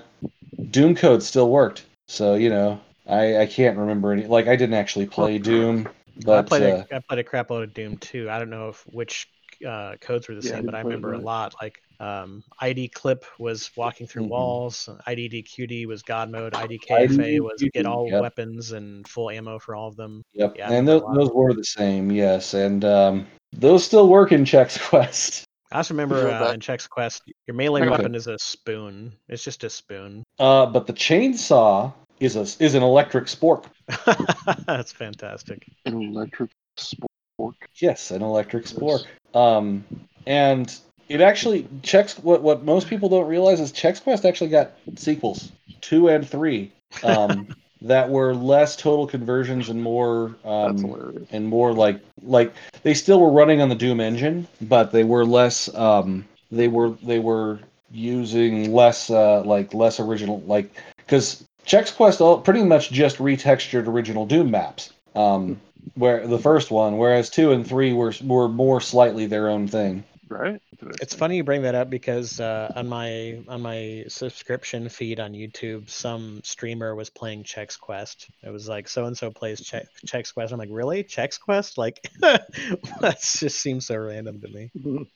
Doom 0.72 0.96
code 0.96 1.24
still 1.24 1.50
worked. 1.50 1.86
So, 2.08 2.36
you 2.36 2.50
know, 2.50 2.80
I 3.08 3.40
I 3.42 3.46
can't 3.46 3.78
remember 3.78 4.12
any 4.14 4.28
like 4.28 4.48
I 4.48 4.56
didn't 4.56 4.76
actually 4.76 5.08
play 5.08 5.38
Doom, 5.40 5.88
but 6.26 6.34
I 6.38 6.42
played 6.50 6.64
uh, 6.64 6.84
a, 6.92 6.96
I 6.96 7.00
played 7.00 7.20
a 7.20 7.24
crap 7.24 7.50
load 7.50 7.64
of 7.64 7.74
Doom 7.74 7.98
too. 7.98 8.30
I 8.30 8.40
don't 8.40 8.50
know 8.50 8.70
if 8.70 8.84
which 8.88 9.28
uh, 9.68 9.96
codes 10.02 10.28
were 10.28 10.36
the 10.36 10.42
Yeah, 10.42 10.44
same, 10.44 10.66
but 10.66 10.76
I 10.76 10.80
remember 10.80 11.14
a 11.14 11.20
lot. 11.20 11.54
Like 11.62 11.82
um, 12.02 12.44
IDCLIP 12.62 13.24
was 13.38 13.70
walking 13.78 14.08
through 14.08 14.24
Mhm. 14.24 14.30
walls. 14.30 14.90
IDDQD 15.08 15.86
was 15.86 16.02
God 16.02 16.32
mode. 16.32 16.54
IDKFA 16.54 17.40
was 17.40 17.64
get 17.74 17.86
all 17.86 18.10
yep. 18.10 18.22
weapons 18.22 18.72
and 18.72 19.08
full 19.08 19.30
ammo 19.30 19.60
for 19.60 19.76
all 19.76 19.88
of 19.88 19.96
them. 19.96 20.24
yep. 20.34 20.56
yeah, 20.58 20.72
and 20.72 20.88
those, 20.88 21.04
those 21.14 21.30
were 21.32 21.54
the 21.54 21.64
same, 21.64 22.12
yes. 22.12 22.54
And 22.56 22.84
um 22.84 23.28
those 23.54 23.86
still 23.86 24.08
work 24.08 24.32
in 24.32 24.44
Chex 24.46 24.80
Quest. 24.90 25.46
I 25.72 25.78
also 25.78 25.94
remember 25.94 26.30
uh, 26.30 26.52
in 26.52 26.60
Chex 26.60 26.90
Quest, 26.90 27.22
your 27.48 27.56
melee 27.56 27.88
weapon 27.88 28.16
is 28.16 28.28
a 28.28 28.38
spoon. 28.40 29.14
It's 29.30 29.44
just 29.44 29.64
a 29.64 29.70
spoon. 29.70 30.24
Uh 30.40 30.66
but 30.66 30.88
the 30.88 30.94
chainsaw 30.94 31.94
is 32.20 32.36
a 32.36 32.42
is 32.64 32.74
an 32.74 32.82
electric 32.82 33.26
spork. 33.26 33.66
That's 34.66 34.92
fantastic. 34.92 35.68
An 35.86 36.02
electric 36.02 36.50
spork. 36.80 37.54
Yes, 37.76 38.10
an 38.10 38.24
electric 38.24 38.66
spork. 38.66 39.06
Um, 39.34 39.84
and 40.28 40.74
it 41.12 41.20
actually 41.22 41.68
checks 41.84 42.18
what 42.20 42.42
what 42.42 42.64
most 42.64 42.88
people 42.88 43.10
don't 43.10 43.28
realize 43.28 43.60
is 43.60 43.72
Chex 43.72 44.02
Quest 44.02 44.26
actually 44.26 44.50
got 44.50 44.72
sequels 44.96 45.52
two 45.82 46.08
and 46.08 46.28
three 46.28 46.72
um, 47.04 47.48
that 47.82 48.10
were 48.10 48.34
less 48.34 48.78
total 48.78 49.06
conversions 49.06 49.68
and 49.70 49.82
more 49.84 50.36
um, 50.46 51.28
and 51.32 51.46
more 51.46 51.74
like 51.74 52.00
like 52.24 52.54
they 52.84 52.94
still 52.94 53.20
were 53.20 53.32
running 53.32 53.62
on 53.62 53.70
the 53.70 53.76
Doom 53.76 54.00
engine, 54.00 54.48
but 54.62 54.92
they 54.92 55.04
were 55.04 55.26
less 55.26 55.74
um, 55.76 56.26
they 56.50 56.70
were 56.70 56.92
they 57.04 57.20
were 57.20 57.60
using 57.92 58.72
less 58.72 59.10
uh, 59.10 59.42
like 59.42 59.74
less 59.74 60.00
original 60.00 60.42
like 60.48 60.72
because 60.98 61.44
Chex 61.66 61.94
Quest 61.94 62.22
all, 62.22 62.40
pretty 62.40 62.64
much 62.64 62.90
just 62.90 63.18
retextured 63.18 63.88
original 63.88 64.26
Doom 64.26 64.52
maps. 64.52 64.94
Um, 65.14 65.60
where 65.96 66.26
the 66.26 66.40
first 66.40 66.72
one, 66.72 66.98
whereas 66.98 67.30
two 67.30 67.52
and 67.52 67.68
three 67.68 67.92
were 67.92 68.14
were 68.24 68.48
more 68.48 68.80
slightly 68.80 69.26
their 69.26 69.50
own 69.50 69.68
thing. 69.68 70.06
Right? 70.32 70.62
It's 71.02 71.14
funny 71.14 71.36
you 71.36 71.44
bring 71.44 71.64
that 71.64 71.76
up 71.76 71.90
because 71.90 72.40
uh, 72.40 72.72
on 72.74 72.88
my 72.88 73.42
on 73.50 73.62
my 73.62 74.06
subscription 74.08 74.88
feed 74.88 75.20
on 75.20 75.34
YouTube, 75.34 75.90
some 75.90 76.40
streamer 76.44 76.96
was 76.96 77.10
playing 77.10 77.44
Chex 77.44 77.78
Quest. 77.78 78.30
It 78.42 78.50
was 78.50 78.70
like 78.70 78.88
so 78.88 79.06
and 79.06 79.18
so 79.18 79.30
plays 79.30 79.60
che- 79.60 79.86
Chex 80.06 80.34
Quest. 80.34 80.54
I'm 80.54 80.60
like, 80.60 80.70
really, 80.72 81.04
Chex 81.04 81.38
Quest? 81.38 81.78
Like, 81.78 82.00
that 82.22 83.18
just 83.22 83.60
seems 83.60 83.88
so 83.88 83.98
random 83.98 84.40
to 84.40 84.48
me. 84.48 84.72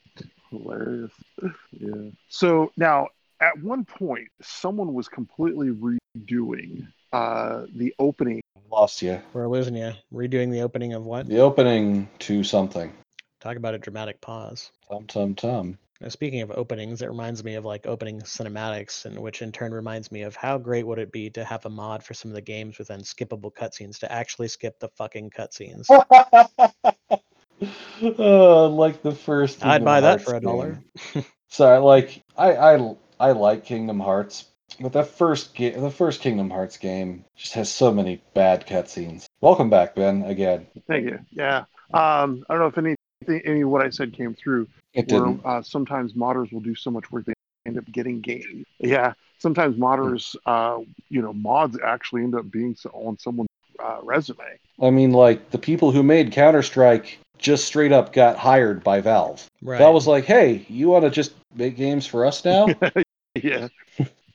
Hilarious. 0.50 1.12
Yeah. 1.72 2.10
So 2.28 2.72
now, 2.76 3.08
at 3.40 3.58
one 3.62 3.86
point, 3.86 4.28
someone 4.42 4.92
was 4.92 5.08
completely 5.08 5.70
redoing 5.70 6.88
uh, 7.12 7.64
the 7.74 7.94
opening. 7.98 8.42
Lost 8.70 9.00
you. 9.00 9.20
We're 9.32 9.48
losing 9.48 9.76
you. 9.76 9.92
Redoing 10.12 10.50
the 10.50 10.60
opening 10.60 10.92
of 10.92 11.04
what? 11.04 11.26
The 11.26 11.38
opening 11.38 12.08
to 12.20 12.44
something. 12.44 12.92
Talk 13.46 13.56
about 13.56 13.74
a 13.74 13.78
dramatic 13.78 14.20
pause. 14.20 14.72
Tum 14.90 15.06
tum 15.06 15.36
tum. 15.36 15.78
Now, 16.00 16.08
speaking 16.08 16.40
of 16.40 16.50
openings, 16.50 17.00
it 17.00 17.06
reminds 17.06 17.44
me 17.44 17.54
of 17.54 17.64
like 17.64 17.86
opening 17.86 18.20
cinematics, 18.22 19.04
and 19.04 19.16
which 19.20 19.40
in 19.40 19.52
turn 19.52 19.72
reminds 19.72 20.10
me 20.10 20.22
of 20.22 20.34
how 20.34 20.58
great 20.58 20.84
would 20.84 20.98
it 20.98 21.12
be 21.12 21.30
to 21.30 21.44
have 21.44 21.64
a 21.64 21.70
mod 21.70 22.02
for 22.02 22.12
some 22.12 22.32
of 22.32 22.34
the 22.34 22.40
games 22.40 22.76
with 22.76 22.88
unskippable 22.88 23.52
cutscenes 23.54 24.00
to 24.00 24.10
actually 24.10 24.48
skip 24.48 24.80
the 24.80 24.88
fucking 24.88 25.30
cutscenes. 25.30 25.86
uh, 28.18 28.68
like 28.68 29.02
the 29.02 29.12
first. 29.12 29.64
I'd 29.64 29.74
Kingdom 29.74 29.84
buy 29.84 30.00
that 30.00 30.22
for 30.22 30.34
a 30.34 30.40
dollar. 30.40 30.82
game. 31.14 31.24
Sorry, 31.48 31.78
like 31.78 32.24
I, 32.36 32.56
I 32.56 32.94
I 33.20 33.30
like 33.30 33.64
Kingdom 33.64 34.00
Hearts, 34.00 34.46
but 34.80 34.92
that 34.94 35.06
first 35.06 35.54
ga- 35.54 35.78
the 35.78 35.92
first 35.92 36.20
Kingdom 36.20 36.50
Hearts 36.50 36.78
game 36.78 37.24
just 37.36 37.52
has 37.52 37.72
so 37.72 37.94
many 37.94 38.20
bad 38.34 38.66
cutscenes. 38.66 39.26
Welcome 39.40 39.70
back, 39.70 39.94
Ben. 39.94 40.22
Again, 40.22 40.66
Thank 40.88 41.04
you. 41.04 41.20
Yeah. 41.30 41.66
Um, 41.94 42.44
I 42.48 42.54
don't 42.54 42.58
know 42.58 42.66
if 42.66 42.78
any 42.78 42.96
any 43.28 43.62
of 43.62 43.68
what 43.68 43.82
I 43.82 43.90
said 43.90 44.12
came 44.12 44.34
through. 44.34 44.68
it 44.94 45.10
Where 45.10 45.20
didn't. 45.20 45.40
uh, 45.44 45.62
sometimes 45.62 46.12
modders 46.14 46.52
will 46.52 46.60
do 46.60 46.74
so 46.74 46.90
much 46.90 47.10
work 47.12 47.24
they 47.26 47.34
end 47.66 47.78
up 47.78 47.84
getting 47.92 48.20
game. 48.20 48.64
Yeah. 48.78 49.12
Sometimes 49.38 49.76
modders, 49.76 50.34
uh, 50.46 50.78
you 51.08 51.20
know, 51.22 51.32
mods 51.32 51.78
actually 51.84 52.22
end 52.22 52.34
up 52.34 52.50
being 52.50 52.74
so- 52.74 52.90
on 52.94 53.18
someone's 53.18 53.48
uh, 53.82 53.98
resume. 54.02 54.38
I 54.80 54.90
mean, 54.90 55.12
like 55.12 55.50
the 55.50 55.58
people 55.58 55.90
who 55.92 56.02
made 56.02 56.32
Counter 56.32 56.62
Strike 56.62 57.18
just 57.38 57.66
straight 57.66 57.92
up 57.92 58.12
got 58.14 58.36
hired 58.38 58.82
by 58.82 59.00
Valve. 59.02 59.46
Right. 59.60 59.76
Valve 59.78 59.94
was 59.94 60.06
like, 60.06 60.24
"Hey, 60.24 60.64
you 60.68 60.88
want 60.88 61.04
to 61.04 61.10
just 61.10 61.34
make 61.54 61.76
games 61.76 62.06
for 62.06 62.24
us 62.26 62.44
now? 62.44 62.68
Yeah. 63.42 63.68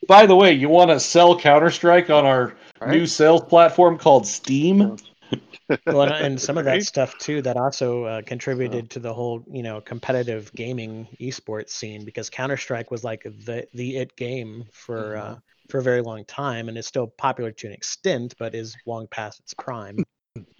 By 0.07 0.27
the 0.27 0.35
way, 0.35 0.53
you 0.53 0.69
want 0.69 0.91
to 0.91 0.99
sell 0.99 1.35
Counter 1.39 1.71
Strike 1.71 2.11
on 2.11 2.23
our 2.25 2.53
Right? 2.79 2.91
new 2.91 3.05
sales 3.07 3.41
platform 3.43 3.97
called 3.97 4.27
Steam?" 4.27 4.97
well, 5.85 6.01
and, 6.03 6.11
and 6.13 6.41
some 6.41 6.57
of 6.57 6.65
that 6.65 6.71
Right? 6.71 6.83
stuff 6.83 7.17
too 7.17 7.41
that 7.43 7.57
also 7.57 8.03
uh, 8.05 8.21
contributed 8.23 8.89
to 8.91 8.99
the 8.99 9.13
whole 9.13 9.43
you 9.51 9.63
know 9.63 9.81
competitive 9.81 10.51
gaming 10.53 11.07
esports 11.19 11.69
scene 11.69 12.05
because 12.05 12.29
Counter 12.29 12.57
Strike 12.57 12.91
was 12.91 13.03
like 13.03 13.23
the 13.23 13.67
the 13.73 13.97
it 13.97 14.15
game 14.15 14.65
for 14.71 15.15
uh, 15.17 15.35
for 15.69 15.79
a 15.79 15.83
very 15.83 16.01
long 16.01 16.25
time 16.25 16.67
and 16.69 16.77
is 16.77 16.85
still 16.87 17.07
popular 17.07 17.51
to 17.51 17.67
an 17.67 17.73
extent, 17.73 18.35
but 18.37 18.53
is 18.55 18.75
long 18.85 19.07
past 19.07 19.39
its 19.39 19.53
prime. 19.53 20.03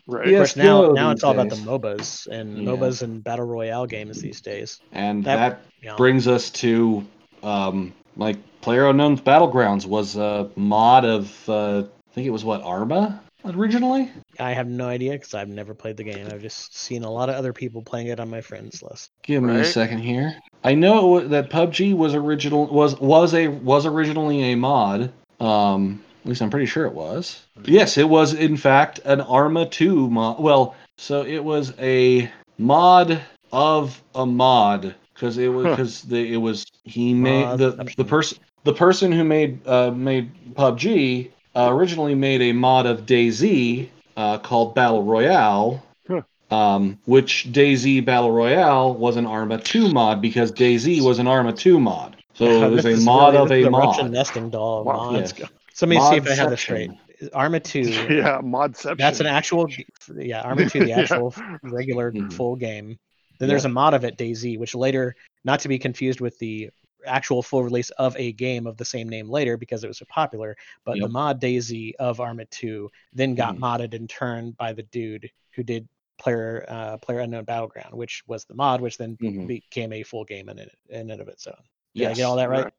Right. 0.07 0.28
Yeah. 0.28 0.32
Of 0.34 0.38
course, 0.39 0.55
now 0.55 0.91
now 0.91 1.07
these 1.09 1.15
it's 1.15 1.24
all 1.24 1.32
about 1.32 1.49
the 1.49 1.55
days. 1.55 1.65
MOBAs 1.65 2.28
and 2.28 2.57
Yeah. 2.57 2.72
MOBAs 2.72 3.01
and 3.01 3.24
battle 3.24 3.45
royale 3.45 3.86
games 3.86 4.22
these 4.22 4.41
days. 4.41 4.80
And 4.91 5.24
That- 5.26 5.36
that, 5.36 5.61
You 5.82 5.89
know, 5.89 5.95
brings 5.97 6.28
us 6.28 6.49
to 6.51 7.05
um, 7.43 7.93
like 8.17 8.38
PlayerUnknown's 8.61 9.22
Battlegrounds 9.22 9.86
was 9.86 10.15
a 10.15 10.49
mod 10.55 11.05
of 11.05 11.49
uh, 11.49 11.80
I 11.80 12.13
think 12.13 12.28
it 12.28 12.32
was 12.32 12.43
what 12.43 12.61
Arma 12.61 13.22
originally. 13.46 14.12
I 14.39 14.52
have 14.52 14.68
no 14.68 14.88
idea 14.88 15.14
because 15.14 15.34
I've 15.34 15.50
never 15.50 15.74
played 15.74 15.98
the 15.98 16.04
game. 16.04 16.28
I've 16.32 16.42
just 16.42 16.78
seen 16.78 17.04
a 17.04 17.12
lot 17.12 17.30
of 17.30 17.36
other 17.36 17.54
people 17.54 17.82
playing 17.82 18.08
it 18.08 18.20
on 18.20 18.30
my 18.30 18.42
friends 18.42 18.82
list. 18.82 19.12
Give 19.24 19.44
me 19.44 19.60
a 19.60 19.66
second 19.66 20.00
here. 20.00 20.36
I 20.64 20.76
know 20.76 21.18
it 21.18 21.30
that 21.30 21.50
PUBG 21.50 21.96
was 21.96 22.14
original 22.14 22.68
was 22.68 23.00
was 23.00 23.34
a 23.34 23.48
was 23.48 23.86
originally 23.86 24.52
a 24.52 24.56
mod. 24.56 25.12
Um, 25.39 26.04
at 26.24 26.30
least 26.30 26.42
I'm 26.42 26.50
pretty 26.50 26.68
sure 26.68 26.86
it 26.86 26.94
was. 26.94 27.44
Yes, 27.64 27.98
it 27.98 28.08
was 28.08 28.34
in 28.34 28.58
fact 28.58 29.00
an 29.06 29.22
Arma 29.22 29.68
2 29.68 30.10
mod. 30.10 30.39
Well, 30.39 30.76
so 30.98 31.24
it 31.24 31.44
was 31.44 31.74
a 31.80 32.32
mod 32.58 33.22
of 33.52 34.02
a 34.14 34.26
mod 34.26 34.96
because 35.14 35.38
it 35.38 35.48
was 35.48 35.66
because 35.66 36.02
the 36.04 36.34
it 36.34 36.38
was 36.38 36.66
he 36.84 37.14
made 37.14 37.58
the 37.58 37.72
the 37.98 38.06
person 38.06 38.38
the 38.64 38.74
person 38.74 39.12
who 39.12 39.24
made 39.24 39.66
uh, 39.68 39.92
made 39.92 40.32
PUBG 40.54 41.32
uh, 41.56 41.70
originally 41.72 42.16
made 42.16 42.41
a 42.41 42.54
mod 42.54 42.86
of 42.86 43.06
DayZ 43.06 43.89
uh, 44.18 44.38
called 44.39 44.76
Battle 44.76 45.04
Royale, 45.04 45.84
Huh. 46.08 46.22
um, 46.56 46.99
which 47.06 47.47
DayZ 47.52 48.04
Battle 48.06 48.32
Royale 48.32 48.93
was 48.93 49.18
an 49.18 49.26
Arma 49.26 49.58
2 49.60 49.91
mod 49.91 50.22
because 50.22 50.52
DayZ 50.52 51.02
was 51.02 51.20
an 51.20 51.28
Arma 51.28 51.54
2 51.54 51.80
mod. 51.80 52.18
So 52.34 52.45
it 52.66 52.70
was 52.70 52.86
a 52.86 52.97
mod 53.04 53.34
really- 53.34 53.43
of 53.43 53.49
this 53.49 53.58
is 53.60 53.66
a 53.68 53.72
Russian 53.72 54.12
nesting 54.12 54.49
doll 54.49 54.80
of 54.82 54.86
Wow. 54.88 55.12
mods. 55.12 55.34
Yes. 55.38 55.49
So 55.74 55.86
let 55.86 55.89
me 55.95 56.02
see 56.10 56.16
if 56.18 56.28
I 56.28 56.36
have 56.36 56.49
this 56.49 56.60
Modception. 56.60 56.97
straight. 57.20 57.34
Arma 57.34 57.60
2 57.60 57.80
Yeah. 58.10 58.39
Modception. 58.41 58.97
That's 58.97 59.20
an 59.20 59.28
actual, 59.28 59.68
yeah, 60.16 60.41
Arma 60.41 60.70
2, 60.70 60.80
the 60.80 60.88
Yeah. 60.89 60.99
actual 61.02 61.34
regular 61.64 62.12
Mhm. 62.12 62.34
full 62.34 62.56
game. 62.56 62.97
Then 63.39 63.47
there's 63.49 63.66
a 63.66 63.70
mod 63.70 63.93
of 63.95 64.04
it, 64.04 64.18
DayZ, 64.18 64.60
which 64.60 64.76
later, 64.76 65.16
not 65.43 65.62
to 65.62 65.68
be 65.68 65.80
confused 65.80 66.22
with 66.22 66.38
the 66.39 66.70
actual 67.06 67.41
full 67.43 67.64
release 67.64 67.89
of 67.91 68.16
a 68.18 68.32
game 68.34 68.68
of 68.68 68.78
the 68.78 68.86
same 68.86 69.10
name 69.10 69.30
later 69.30 69.58
because 69.58 69.84
it 69.84 69.88
was 69.88 69.97
so 69.97 70.06
popular, 70.10 70.56
but 70.86 70.99
the 70.99 71.10
mod 71.10 71.41
DayZ 71.41 71.93
of 71.99 72.20
Arma 72.20 72.45
2 72.45 72.89
then 73.14 73.36
got 73.36 73.56
Mhm. 73.56 73.60
modded 73.60 73.93
in 73.93 74.08
turn 74.08 74.52
by 74.52 74.74
the 74.74 74.84
dude 74.84 75.30
who 75.52 75.64
did 75.64 75.88
player 76.18 76.66
uh, 76.68 76.97
player 76.97 77.20
unknown 77.20 77.43
battleground 77.43 77.93
which 77.95 78.22
was 78.28 78.45
the 78.45 78.54
mod 78.54 78.80
which 78.80 78.95
then 78.97 79.18
Mhm. 79.22 79.47
became 79.47 79.91
a 79.91 80.04
full 80.04 80.24
game 80.24 80.49
in 80.49 80.60
it 80.60 80.72
in 80.89 81.10
and 81.10 81.20
of 81.20 81.28
itself 81.28 81.58
did 81.95 82.10
i 82.10 82.14
get 82.14 82.26
all 82.26 82.36
that 82.36 82.47
right 82.49 82.72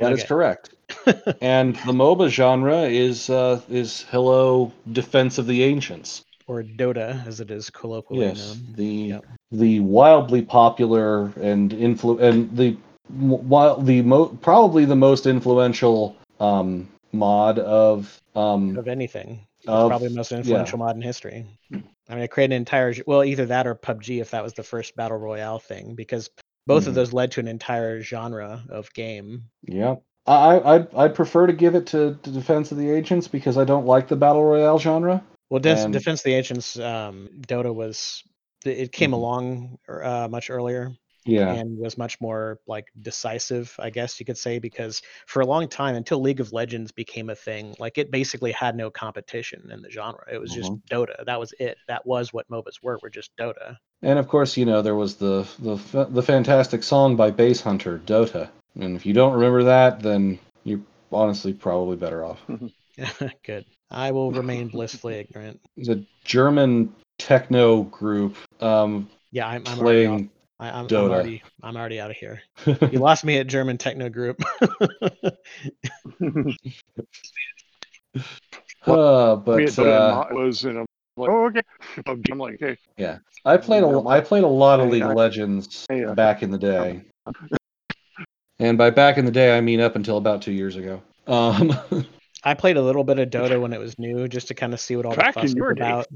that 0.00 0.12
is 0.12 0.20
Okay. 0.20 0.28
correct. 0.28 0.74
and 1.42 1.76
the 1.76 1.92
MOBA 1.92 2.28
genre 2.28 2.82
is 2.82 3.28
uh, 3.30 3.60
is 3.68 4.02
Hello 4.10 4.72
Defense 4.92 5.36
of 5.38 5.46
the 5.46 5.62
Ancients. 5.62 6.24
or 6.46 6.62
dota 6.62 7.24
as 7.26 7.40
it 7.40 7.50
is 7.50 7.68
colloquially 7.70 8.26
Yes, 8.26 8.38
known 8.38 8.74
the 8.76 8.92
Yep. 9.08 9.26
the 9.52 9.80
wildly 9.80 10.42
popular 10.42 11.26
and 11.40 11.70
influ 11.72 12.20
and 12.20 12.56
the 12.56 12.76
while 13.08 13.80
the 13.80 14.02
mo- 14.02 14.36
probably 14.40 14.84
the 14.84 14.96
most 14.96 15.26
influential 15.26 16.16
um, 16.40 16.88
mod 17.12 17.58
of 17.58 18.20
um, 18.34 18.76
of 18.76 18.88
anything 18.88 19.46
Of- 19.66 19.88
probably 19.90 20.08
the 20.08 20.14
most 20.16 20.32
influential 20.32 20.78
mod 20.78 20.96
in 20.96 21.02
history 21.02 21.46
I 21.72 22.14
mean, 22.14 22.22
I 22.22 22.26
created 22.28 22.54
an 22.54 22.60
entire 22.62 22.94
well, 23.06 23.24
either 23.24 23.46
that 23.46 23.66
or 23.66 23.74
PUBG 23.74 24.20
if 24.20 24.30
that 24.30 24.42
was 24.44 24.54
the 24.54 24.62
first 24.62 24.94
battle 24.94 25.18
royale 25.18 25.58
thing, 25.58 25.94
because 25.96 26.30
both 26.66 26.84
Mhm. 26.84 26.88
of 26.88 26.94
those 26.94 27.12
led 27.12 27.32
to 27.32 27.40
an 27.40 27.48
entire 27.48 28.00
genre 28.00 28.62
of 28.68 28.92
game. 28.92 29.44
Yeah. 29.62 29.96
I, 30.26 30.58
I'd, 30.60 30.94
I'd 30.94 31.14
prefer 31.14 31.46
to 31.46 31.52
give 31.52 31.74
it 31.76 31.86
to, 31.88 32.18
to 32.22 32.30
Defense 32.30 32.70
of 32.72 32.78
the 32.78 32.90
Ancients 32.90 33.26
because 33.28 33.56
I 33.58 33.64
don't 33.64 33.86
like 33.86 34.06
the 34.08 34.16
battle 34.16 34.44
royale 34.44 34.78
genre. 34.78 35.22
Well, 35.50 35.60
Des- 35.60 35.84
And- 35.84 35.92
Defense 35.92 36.20
of 36.20 36.24
the 36.24 36.34
Ancients, 36.34 36.78
um, 36.80 37.28
Dota 37.46 37.72
was 37.74 38.22
it 38.64 38.90
came 38.92 39.10
Mhm. 39.10 39.14
along 39.14 39.78
uh, 39.88 40.26
much 40.30 40.50
earlier 40.50 40.92
Yeah. 41.26 41.52
and 41.52 41.78
was 41.78 41.98
much 41.98 42.20
more 42.20 42.58
like 42.66 42.86
decisive, 43.02 43.74
I 43.78 43.90
guess 43.90 44.18
you 44.20 44.26
could 44.26 44.38
say, 44.38 44.58
because 44.58 45.02
for 45.26 45.40
a 45.40 45.46
long 45.46 45.68
time 45.68 45.96
until 45.96 46.20
League 46.20 46.40
of 46.40 46.52
Legends 46.52 46.92
became 46.92 47.30
a 47.30 47.34
thing, 47.34 47.74
like 47.78 47.98
it 47.98 48.10
basically 48.10 48.52
had 48.52 48.76
no 48.76 48.90
competition 48.90 49.68
in 49.70 49.82
the 49.82 49.90
genre. 49.90 50.24
It 50.32 50.38
was 50.38 50.52
just 50.52 50.72
Mhm. 50.72 50.82
Dota. 50.90 51.24
That 51.24 51.40
was 51.40 51.52
it. 51.58 51.78
That 51.88 52.06
was 52.06 52.32
what 52.32 52.48
MOBAs 52.48 52.82
were. 52.82 52.98
Were 53.02 53.10
just 53.10 53.36
Dota. 53.36 53.76
And 54.02 54.18
of 54.18 54.28
course, 54.28 54.56
you 54.56 54.64
know 54.64 54.82
there 54.82 54.94
was 54.94 55.16
the 55.16 55.46
the 55.58 56.06
the 56.10 56.22
fantastic 56.22 56.82
song 56.82 57.16
by 57.16 57.30
Basshunter, 57.30 58.00
Dota. 58.00 58.48
And 58.78 58.94
if 58.94 59.06
you 59.06 59.12
don't 59.12 59.32
remember 59.32 59.64
that, 59.64 60.00
then 60.00 60.38
you're 60.64 60.80
honestly 61.10 61.52
probably 61.52 61.96
better 61.96 62.24
off. 62.24 62.40
Good. 63.44 63.64
I 63.90 64.10
will 64.10 64.32
remain 64.32 64.68
blissfully 64.68 65.14
ignorant. 65.28 65.60
It's 65.76 65.88
a 65.88 66.02
German 66.24 66.94
techno 67.18 67.82
group 67.84 68.36
um, 68.60 69.08
Yeah, 69.30 69.46
I'm, 69.46 69.62
I'm 69.66 69.78
playing. 69.78 70.30
I, 70.58 70.70
I'm, 70.70 70.86
I'm 70.86 71.10
already 71.10 71.42
I'm 71.62 71.76
already 71.76 72.00
out 72.00 72.10
of 72.10 72.16
here. 72.16 72.42
You 72.90 72.98
lost 72.98 73.24
me 73.24 73.38
at 73.38 73.46
German 73.46 73.78
techno 73.78 74.08
group. 74.08 74.42
uh, 78.86 79.36
but 79.36 79.78
uh, 79.78 80.26
was 80.30 80.64
in 80.64 80.78
a 80.78 80.86
like, 81.16 81.30
oh 81.30 81.46
okay. 81.46 81.62
I'm 82.30 82.38
like, 82.38 82.56
hey, 82.60 82.76
Yeah, 82.96 83.18
I 83.44 83.56
played 83.58 83.82
a 83.82 83.86
Yeah, 83.86 84.02
I 84.06 84.20
played 84.20 84.44
a 84.44 84.48
lot 84.48 84.80
of 84.80 84.88
League 84.88 85.02
of 85.02 85.14
Legends 85.14 85.86
uh, 85.90 86.14
back 86.14 86.42
in 86.42 86.50
the 86.50 86.58
day. 86.58 87.02
And 88.58 88.78
by 88.78 88.88
back 88.90 89.18
in 89.18 89.26
the 89.26 89.30
day, 89.30 89.56
I 89.56 89.60
mean 89.60 89.80
up 89.80 89.96
until 89.96 90.16
about 90.16 90.40
two 90.40 90.52
years 90.52 90.76
ago. 90.76 91.02
Um, 91.26 91.76
I 92.46 92.54
played 92.54 92.76
a 92.76 92.82
little 92.82 93.02
bit 93.04 93.18
of 93.18 93.28
Dota 93.28 93.60
when 93.60 93.72
it 93.72 93.80
was 93.80 93.98
new, 93.98 94.28
just 94.28 94.46
to 94.48 94.54
kind 94.54 94.72
of 94.72 94.78
see 94.80 94.94
what 94.96 95.04
all 95.04 95.14
Back 95.16 95.34
the 95.34 95.40
fuss 95.40 95.54
was 95.54 95.70
about. 95.72 96.06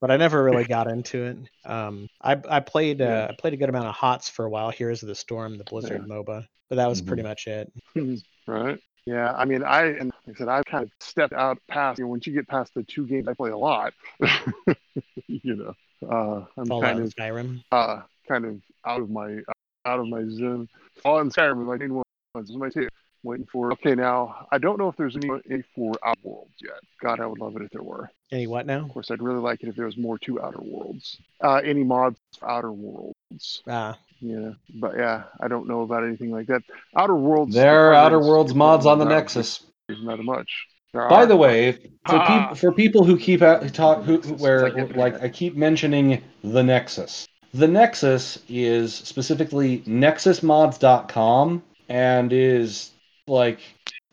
but 0.00 0.10
I 0.10 0.16
never 0.16 0.42
really 0.42 0.64
got 0.64 0.90
into 0.90 1.24
it. 1.26 1.36
Um, 1.64 2.08
I 2.20 2.36
I 2.48 2.58
played 2.60 2.98
Yeah. 3.00 3.24
uh, 3.24 3.26
I 3.30 3.34
played 3.40 3.54
a 3.54 3.56
good 3.56 3.68
amount 3.68 3.86
of 3.86 3.94
HOTS 3.94 4.28
for 4.28 4.44
a 4.44 4.50
while. 4.50 4.70
Heroes 4.70 5.02
of 5.02 5.08
the 5.08 5.14
Storm, 5.14 5.56
the 5.58 5.64
Blizzard 5.64 6.02
MOBA, 6.08 6.44
but 6.68 6.76
that 6.76 6.88
was 6.88 7.00
Mhm. 7.00 7.06
pretty 7.06 7.22
much 7.22 7.46
it. 7.46 7.72
right? 8.48 8.78
Yeah, 9.06 9.32
I 9.32 9.44
mean, 9.44 9.62
I 9.62 9.84
and 9.86 10.12
like 10.26 10.36
I 10.36 10.38
said, 10.38 10.48
I've 10.48 10.64
kind 10.64 10.84
of 10.84 10.90
stepped 11.00 11.32
out 11.34 11.58
past. 11.68 11.98
You 11.98 12.04
know, 12.04 12.10
once 12.10 12.26
you 12.26 12.32
get 12.34 12.48
past 12.48 12.74
the 12.74 12.82
two 12.82 13.06
games 13.06 13.28
I 13.28 13.34
play 13.34 13.50
a 13.50 13.56
lot, 13.56 13.94
you 15.28 15.54
know, 15.56 15.74
uh, 16.08 16.44
I'm 16.56 16.66
Fallout 16.66 16.94
kind 16.96 17.04
of 17.04 17.14
Skyrim. 17.14 17.62
uh, 17.72 18.02
kind 18.28 18.44
of 18.44 18.60
out 18.84 19.00
of 19.00 19.10
my 19.10 19.38
out 19.86 20.00
of 20.00 20.08
my 20.08 20.24
zone. 20.28 20.68
Fallout 21.02 21.22
and 21.22 21.32
Skyrim 21.32 21.58
was 21.58 21.66
my 21.66 21.76
main 21.76 21.94
one. 21.94 22.04
This 22.34 22.50
is 22.50 22.56
my 22.56 22.68
two. 22.68 22.88
Waiting 23.22 23.46
for. 23.52 23.72
Okay, 23.72 23.94
now 23.94 24.46
I 24.50 24.58
don't 24.58 24.78
know 24.78 24.88
if 24.88 24.96
there's 24.96 25.14
any, 25.16 25.28
any 25.50 25.62
for 25.74 25.92
Outer 26.04 26.20
Worlds 26.24 26.54
yet. 26.62 26.80
God, 27.02 27.20
I 27.20 27.26
would 27.26 27.38
love 27.38 27.54
it 27.56 27.62
if 27.62 27.70
there 27.70 27.82
were. 27.82 28.10
Any 28.32 28.46
what 28.46 28.64
now? 28.66 28.84
Of 28.84 28.90
course, 28.92 29.10
I'd 29.10 29.20
really 29.20 29.40
like 29.40 29.62
it 29.62 29.68
if 29.68 29.76
there 29.76 29.84
was 29.86 29.98
more 29.98 30.18
to 30.20 30.40
Outer 30.40 30.60
Worlds. 30.62 31.18
Uh, 31.42 31.56
any 31.64 31.84
mods 31.84 32.18
for 32.38 32.50
Outer 32.50 32.72
Worlds. 32.72 33.62
Ah, 33.68 33.98
Yeah, 34.20 34.52
but 34.74 34.96
yeah, 34.96 35.24
I 35.40 35.48
don't 35.48 35.68
know 35.68 35.82
about 35.82 36.04
anything 36.04 36.30
like 36.30 36.46
that. 36.46 36.62
Outer 36.96 37.14
Worlds. 37.14 37.54
there 37.54 37.90
are 37.90 37.94
Outer 37.94 38.20
Worlds 38.20 38.54
mods 38.54 38.86
on 38.86 38.98
the 38.98 39.04
not- 39.04 39.12
Nexus. 39.14 39.66
Not 39.88 40.22
much. 40.24 40.66
There 40.92 41.08
By 41.08 41.22
are. 41.22 41.26
the 41.26 41.36
way, 41.36 41.72
for 41.72 42.16
Ah. 42.16 42.26
people 42.48 42.54
for 42.56 42.72
people 42.72 43.04
who 43.04 43.16
keep 43.18 43.42
at, 43.42 43.72
talk 43.74 44.02
who 44.04 44.14
Nexus, 44.14 44.40
where 44.40 44.70
like 44.70 44.96
like. 44.96 45.22
I 45.22 45.28
keep 45.28 45.56
mentioning 45.56 46.22
the 46.42 46.62
Nexus. 46.62 47.26
The 47.52 47.68
Nexus 47.68 48.38
is 48.48 48.94
specifically 48.94 49.80
nexusmods.com 49.80 51.62
and 51.88 52.32
is 52.32 52.90
like 53.30 53.60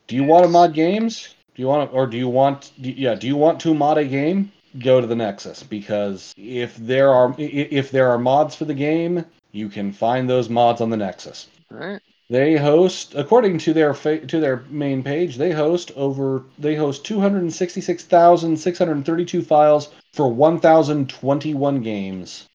do 0.07 0.15
you 0.15 0.23
want 0.23 0.45
to 0.45 0.49
mod 0.49 0.73
games? 0.73 1.33
Do 1.55 1.61
you 1.61 1.67
want 1.67 1.89
to, 1.89 1.95
or 1.97 2.07
do 2.07 2.17
you 2.17 2.27
want 2.29 2.71
do, 2.79 2.89
yeah, 2.91 3.15
do 3.15 3.27
you 3.27 3.35
want 3.35 3.59
to 3.61 3.73
mod 3.73 3.97
a 3.97 4.05
game? 4.05 4.51
Go 4.79 5.01
to 5.01 5.07
the 5.07 5.15
Nexus 5.15 5.63
because 5.63 6.33
if 6.37 6.75
there 6.77 7.09
are 7.11 7.33
if 7.37 7.91
there 7.91 8.09
are 8.09 8.17
mods 8.19 8.55
for 8.55 8.65
the 8.65 8.73
game, 8.75 9.25
you 9.51 9.69
can 9.69 9.91
find 9.91 10.29
those 10.29 10.49
mods 10.49 10.81
on 10.81 10.89
the 10.89 10.97
Nexus. 10.97 11.47
right? 11.71 11.99
They 12.29 12.57
host, 12.57 13.15
according 13.15 13.59
to 13.59 13.73
their 13.73 13.93
fa- 13.93 14.25
to 14.27 14.39
their 14.39 14.63
main 14.69 15.01
page, 15.01 15.37
they 15.37 15.51
host 15.51 15.91
over 15.95 16.43
they 16.59 16.75
host 16.75 17.05
266,632 17.05 19.41
files 19.41 19.89
for 20.13 20.31
1,021 20.31 21.81
games. 21.81 22.45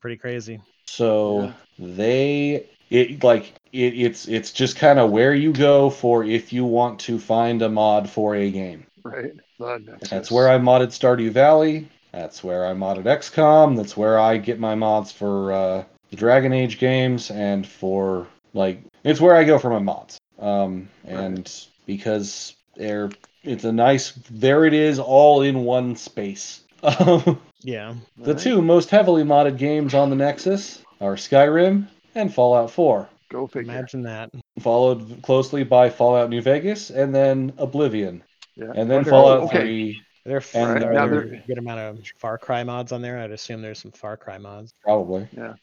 pretty 0.00 0.16
crazy. 0.16 0.60
So 0.86 1.42
Yeah. 1.42 1.52
they 1.78 2.66
it 2.92 3.24
like 3.24 3.54
it, 3.72 3.94
it's 3.94 4.28
it's 4.28 4.52
just 4.52 4.76
kind 4.76 4.98
of 4.98 5.10
where 5.10 5.34
you 5.34 5.52
go 5.52 5.88
for 5.88 6.24
if 6.24 6.52
you 6.52 6.64
want 6.66 7.00
to 7.00 7.18
find 7.18 7.62
a 7.62 7.68
mod 7.68 8.08
for 8.08 8.34
a 8.34 8.50
game. 8.50 8.86
Right. 9.02 9.32
The 9.58 9.78
Nexus. 9.78 10.10
That's 10.10 10.30
where 10.30 10.50
I 10.50 10.58
modded 10.58 10.88
Stardew 10.88 11.30
Valley. 11.30 11.88
That's 12.12 12.44
where 12.44 12.66
I 12.66 12.74
modded 12.74 13.04
XCOM. 13.04 13.76
That's 13.76 13.96
where 13.96 14.18
I 14.18 14.36
get 14.36 14.60
my 14.60 14.74
mods 14.74 15.10
for 15.10 15.52
uh, 15.52 15.84
the 16.10 16.16
Dragon 16.16 16.52
Age 16.52 16.78
games 16.78 17.30
and 17.30 17.66
for 17.66 18.26
like 18.52 18.82
it's 19.04 19.20
where 19.20 19.36
I 19.36 19.44
go 19.44 19.58
for 19.58 19.70
my 19.70 19.78
mods. 19.78 20.20
Um, 20.38 20.90
and 21.06 21.50
because 21.86 22.54
they're 22.76 23.10
it's 23.42 23.64
a 23.64 23.72
nice 23.72 24.12
there 24.30 24.66
it 24.66 24.74
is 24.74 24.98
all 24.98 25.40
in 25.40 25.64
one 25.64 25.96
space. 25.96 26.60
the 26.82 27.38
Yeah. 27.62 27.94
Right. 28.18 28.38
two 28.38 28.60
most 28.60 28.90
heavily 28.90 29.22
modded 29.22 29.56
games 29.56 29.94
on 29.94 30.10
the 30.10 30.16
Nexus 30.16 30.82
are 31.00 31.16
Skyrim 31.16 31.86
and 32.14 32.32
Fallout 32.32 32.70
4, 32.70 33.08
Go 33.30 33.46
figure. 33.46 33.72
Imagine 33.72 34.02
that. 34.02 34.30
followed 34.60 35.20
closely 35.22 35.64
by 35.64 35.88
Fallout 35.88 36.28
New 36.30 36.42
Vegas 36.42 36.90
and 36.90 37.14
then 37.14 37.52
Oblivion, 37.58 38.22
Yeah. 38.56 38.66
and 38.74 38.90
then 38.90 38.98
Wonder- 38.98 39.10
Fallout 39.10 39.40
okay. 39.44 39.58
3 39.60 40.02
Are 40.24 40.28
there, 40.28 40.42
And 40.54 40.70
are 40.70 40.78
there 40.78 40.92
there 40.92 41.18
are- 41.18 41.34
a 41.34 41.46
good 41.48 41.58
amount 41.58 41.80
of 41.80 42.06
Far 42.18 42.38
Cry 42.38 42.62
mods 42.62 42.92
on 42.92 43.02
there? 43.02 43.18
I'd 43.18 43.32
assume 43.32 43.60
there's 43.60 43.80
some 43.80 43.90
Far 43.90 44.16
Cry 44.16 44.38
mods. 44.38 44.72
probably. 44.84 45.26
Yeah. 45.32 45.54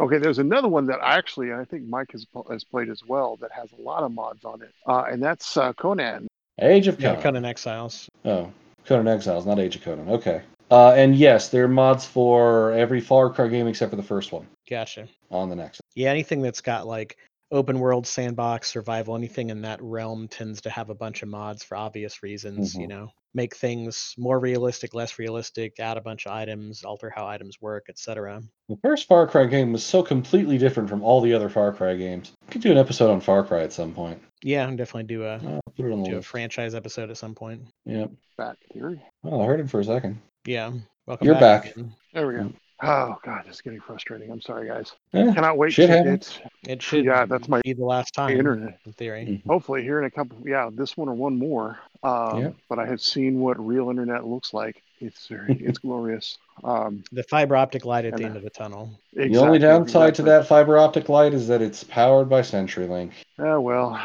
Okay, 0.00 0.18
there's 0.18 0.38
another 0.38 0.68
one 0.68 0.86
that 0.86 0.98
I 1.02 1.16
actually 1.16 1.52
I 1.52 1.64
think 1.64 1.84
Mike 1.88 2.10
has 2.12 2.26
has 2.50 2.64
played 2.64 2.88
as 2.88 3.02
well 3.06 3.36
that 3.36 3.50
has 3.52 3.70
a 3.78 3.80
lot 3.82 4.02
of 4.04 4.10
mods 4.12 4.44
on 4.44 4.62
it, 4.62 4.72
uh, 4.86 5.04
and 5.10 5.22
that's 5.22 5.56
uh, 5.56 5.72
Conan. 5.74 6.26
Age 6.60 6.88
of 6.88 7.00
Yeah, 7.00 7.10
Conan. 7.10 7.22
Conan 7.22 7.44
Exiles. 7.44 8.08
Oh, 8.24 8.50
Conan 8.84 9.06
Exiles, 9.08 9.44
not 9.46 9.58
Age 9.60 9.76
of 9.76 9.82
Conan. 9.82 10.08
Okay. 10.08 10.42
Uh, 10.70 10.92
and 10.92 11.16
yes, 11.16 11.48
there 11.48 11.64
are 11.64 11.68
mods 11.68 12.04
for 12.04 12.72
every 12.72 13.00
Far 13.00 13.30
Cry 13.30 13.48
game 13.48 13.66
except 13.66 13.90
for 13.90 13.96
the 13.96 14.02
first 14.02 14.32
one 14.32 14.46
Gotcha. 14.68 15.08
on 15.30 15.48
the 15.48 15.56
Nexus. 15.56 15.80
Yeah, 15.94 16.10
anything 16.10 16.42
that's 16.42 16.60
got 16.60 16.86
like 16.86 17.16
open 17.50 17.78
world 17.78 18.06
sandbox 18.06 18.68
survival 18.70 19.16
anything 19.16 19.48
in 19.50 19.62
that 19.62 19.80
realm 19.82 20.28
tends 20.28 20.60
to 20.60 20.70
have 20.70 20.90
a 20.90 20.94
bunch 20.94 21.22
of 21.22 21.28
mods 21.28 21.62
for 21.64 21.76
obvious 21.76 22.22
reasons 22.22 22.74
you 22.74 22.86
Mhm. 22.86 22.90
know 22.90 23.08
make 23.34 23.54
things 23.56 24.14
more 24.18 24.38
realistic 24.38 24.94
less 24.94 25.18
realistic 25.18 25.78
add 25.80 25.96
a 25.96 26.00
bunch 26.00 26.26
of 26.26 26.32
items 26.32 26.84
alter 26.84 27.10
how 27.14 27.26
items 27.26 27.60
work 27.60 27.86
etc 27.88 28.42
The 28.68 28.76
first 28.82 29.06
Far 29.08 29.26
Cry 29.26 29.46
game 29.46 29.72
was 29.72 29.82
so 29.82 30.02
completely 30.02 30.58
different 30.58 30.88
from 30.90 31.02
all 31.02 31.20
the 31.22 31.32
other 31.32 31.48
Far 31.48 31.72
Cry 31.72 31.96
games. 31.96 32.32
We 32.46 32.52
could 32.52 32.60
do 32.62 32.70
an 32.70 32.76
episode 32.78 33.10
on 33.10 33.20
Far 33.20 33.42
Cry 33.44 33.62
at 33.62 33.72
some 33.72 33.94
point. 33.94 34.20
yeah 34.42 34.66
I'll 34.66 34.76
definitely 34.76 35.04
do 35.04 35.24
a 35.24 35.34
I'll 35.38 35.60
put 35.76 35.86
it 35.86 35.92
on 35.92 36.02
do 36.04 36.18
a 36.18 36.22
franchise 36.22 36.74
episode 36.74 37.10
at 37.10 37.16
some 37.16 37.34
point 37.34 37.62
Yep. 37.86 38.10
Back 38.36 38.56
here 38.72 39.00
Well, 39.22 39.40
I 39.40 39.46
heard 39.46 39.60
it 39.60 39.70
for 39.70 39.80
a 39.80 39.84
second. 39.84 40.20
yeah 40.44 40.70
welcome 41.06 41.26
You're 41.26 41.40
back. 41.40 41.70
again. 41.72 41.94
There 42.12 42.26
we 42.26 42.34
go. 42.34 42.52
Oh 42.80 43.16
god, 43.24 43.44
it's 43.48 43.60
getting 43.60 43.80
frustrating. 43.80 44.30
I'm 44.30 44.40
sorry, 44.40 44.68
guys. 44.68 44.92
Eh, 45.12 45.34
Cannot 45.34 45.56
wait 45.58 45.72
Shit 45.72 45.88
to 45.90 45.96
happens. 45.96 46.38
get 46.62 46.72
it 46.72 46.82
should 46.82 47.04
Yeah, 47.04 47.24
that's 47.26 47.48
my 47.48 47.60
be 47.62 47.72
the 47.72 47.84
last 47.84 48.14
time 48.14 48.36
internet. 48.38 48.78
in 48.86 48.92
theory 48.92 49.42
Hopefully, 49.48 49.82
here 49.82 49.98
in 49.98 50.04
a 50.04 50.10
couple. 50.10 50.36
Yeah, 50.46 50.70
this 50.72 50.96
one 50.96 51.08
or 51.08 51.14
one 51.14 51.36
more. 51.38 51.78
Um, 52.04 52.38
Yeah. 52.40 52.50
But 52.68 52.78
I 52.78 52.86
have 52.86 53.00
seen 53.00 53.40
what 53.40 53.58
real 53.64 53.90
internet 53.90 54.24
looks 54.26 54.54
like. 54.54 54.82
It's 55.00 55.26
very, 55.26 55.54
it's 55.60 55.78
glorious. 55.78 56.38
Um, 56.62 57.02
the 57.10 57.24
fiber 57.24 57.56
optic 57.56 57.84
light 57.84 58.04
at 58.04 58.16
the 58.16 58.24
end 58.24 58.36
of 58.36 58.42
the 58.44 58.50
tunnel 58.50 58.90
the 59.12 59.22
only 59.22 59.28
exactly, 59.56 59.58
downside 59.58 60.14
to 60.16 60.22
that 60.22 60.46
fiber 60.46 60.78
optic 60.78 61.08
light 61.08 61.34
is 61.34 61.48
that 61.48 61.60
it's 61.62 61.82
powered 61.82 62.28
by 62.28 62.42
CenturyLink. 62.42 63.10
Oh 63.40 63.60
well, 63.60 64.00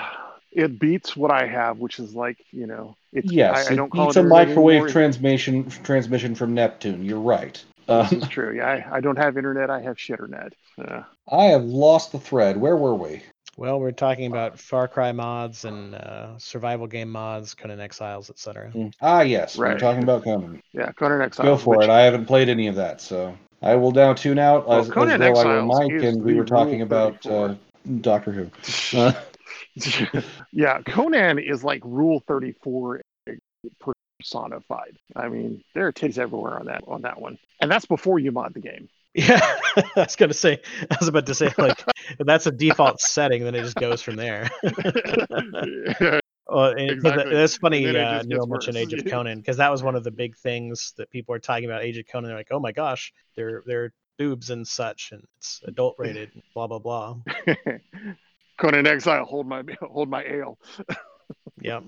it 0.51 0.79
beats 0.79 1.15
what 1.15 1.31
I 1.31 1.45
have, 1.45 1.77
which 1.77 1.99
is 1.99 2.15
like 2.15 2.43
you 2.51 2.65
know, 2.67 2.95
it's 3.11 3.31
Yes, 3.31 3.67
I, 3.67 3.69
I 3.69 3.73
it 3.73 3.75
don't 3.75 3.91
call 3.91 4.07
beats 4.07 4.17
it 4.17 4.25
a 4.25 4.27
microwave 4.27 4.75
anymore. 4.77 4.89
transmission 4.89 5.69
transmission 5.83 6.33
from 6.33 6.55
Neptune. 6.55 7.05
You're 7.05 7.19
right. 7.19 7.63
Uh, 7.87 8.03
This 8.09 8.23
is 8.23 8.29
true. 8.29 8.55
Yeah, 8.55 8.67
I, 8.91 8.97
I 8.97 8.99
don't 9.01 9.17
have 9.17 9.37
internet. 9.37 9.69
I 9.69 9.81
have 9.81 9.97
shitternet. 9.97 10.51
Uh, 10.77 11.03
I 11.31 11.45
have 11.45 11.63
lost 11.63 12.11
the 12.11 12.19
thread. 12.19 12.57
Where 12.57 12.77
were 12.77 12.95
we? 12.95 13.21
well 13.55 13.79
we're 13.79 13.91
talking 13.91 14.25
about 14.25 14.57
far 14.57 14.87
cry 14.87 15.11
mods 15.11 15.63
and 15.63 15.93
uh, 15.93 16.35
survival 16.39 16.87
game 16.87 17.07
mods 17.11 17.53
conan 17.53 17.79
exiles 17.79 18.31
etc 18.31 18.71
Ah, 18.99 19.21
yes, 19.21 19.55
we're 19.55 19.65
Right. 19.65 19.79
talking 19.79 20.01
about 20.01 20.23
Conan. 20.23 20.59
yeah, 20.73 20.91
Conan 20.93 21.21
Exiles. 21.21 21.45
Go 21.45 21.57
for 21.57 21.77
which- 21.77 21.83
it. 21.87 21.91
I 21.91 22.01
haven't 22.01 22.25
played 22.25 22.49
any 22.49 22.65
of 22.65 22.73
that, 22.77 22.99
so 22.99 23.37
I 23.61 23.75
will 23.75 23.91
now 23.91 24.13
tune 24.15 24.39
out 24.39 24.67
Well, 24.67 24.79
as, 24.79 24.87
as 24.87 24.93
Conan 24.93 25.19
though 25.19 25.35
I 25.35 25.45
were 25.45 25.61
Mike 25.65 25.91
and 25.91 26.23
we 26.23 26.33
were 26.33 26.45
talking 26.45 26.81
about 26.81 27.23
uh, 27.27 27.53
Doctor 28.01 28.31
Who. 28.31 28.49
Uh, 28.97 29.13
yeah, 30.51 30.81
Conan 30.81 31.37
is 31.39 31.63
like 31.63 31.81
Rule 31.85 32.23
34 32.27 33.01
per 33.79 33.92
personified. 34.23 34.97
I 35.15 35.27
mean, 35.27 35.63
there 35.73 35.87
are 35.87 35.91
titties 35.93 36.17
everywhere 36.17 36.59
on 36.59 36.65
that 36.67 36.83
on 36.87 37.01
that 37.01 37.19
one, 37.19 37.37
and 37.61 37.69
that's 37.69 37.85
before 37.85 38.19
you 38.19 38.31
mod 38.31 38.53
the 38.53 38.59
game. 38.61 38.89
Yeah, 39.13 39.39
I 39.77 39.83
was 39.97 40.15
gonna 40.15 40.33
say. 40.33 40.59
I 40.89 40.97
was 40.99 41.07
about 41.07 41.25
to 41.27 41.35
say 41.35 41.51
like 41.57 41.83
that's 42.19 42.47
a 42.47 42.51
default 42.51 42.99
setting, 43.01 43.43
then 43.43 43.53
it 43.55 43.61
just 43.63 43.75
goes 43.75 44.01
from 44.01 44.15
there. 44.15 44.49
Well, 46.45 46.71
and 46.71 46.89
'cause 47.01 47.13
Exactly. 47.13 47.33
that's 47.35 47.55
funny. 47.55 47.85
And 47.85 47.95
then 47.95 48.15
it 48.15 48.19
Uh, 48.19 48.23
Neil 48.25 48.45
mentioned. 48.45 48.75
Age 48.75 48.91
of 48.93 49.05
Conan 49.05 49.39
because 49.39 49.57
that 49.57 49.71
was 49.71 49.81
one 49.81 49.95
of 49.95 50.03
the 50.03 50.11
big 50.11 50.35
things 50.35 50.93
that 50.97 51.09
people 51.09 51.33
are 51.33 51.39
talking 51.39 51.63
about. 51.65 51.83
Age 51.83 51.97
of 51.97 52.05
Conan, 52.05 52.27
they're 52.27 52.37
like, 52.37 52.49
"Oh 52.51 52.59
my 52.59 52.73
gosh, 52.73 53.13
they're 53.37 53.63
they're 53.65 53.93
boobs 54.19 54.49
and 54.49 54.67
such, 54.67 55.13
and 55.13 55.23
it's 55.37 55.61
adult 55.65 55.95
rated." 55.97 56.31
Blah 56.53 56.67
blah 56.67 56.79
blah. 56.79 57.15
Conan 58.57 58.85
Exile, 58.85 59.23
hold 59.23 59.47
my 59.47 59.63
hold 59.81 60.09
my 60.09 60.21
ale. 60.25 60.59
Yep. 61.61 61.83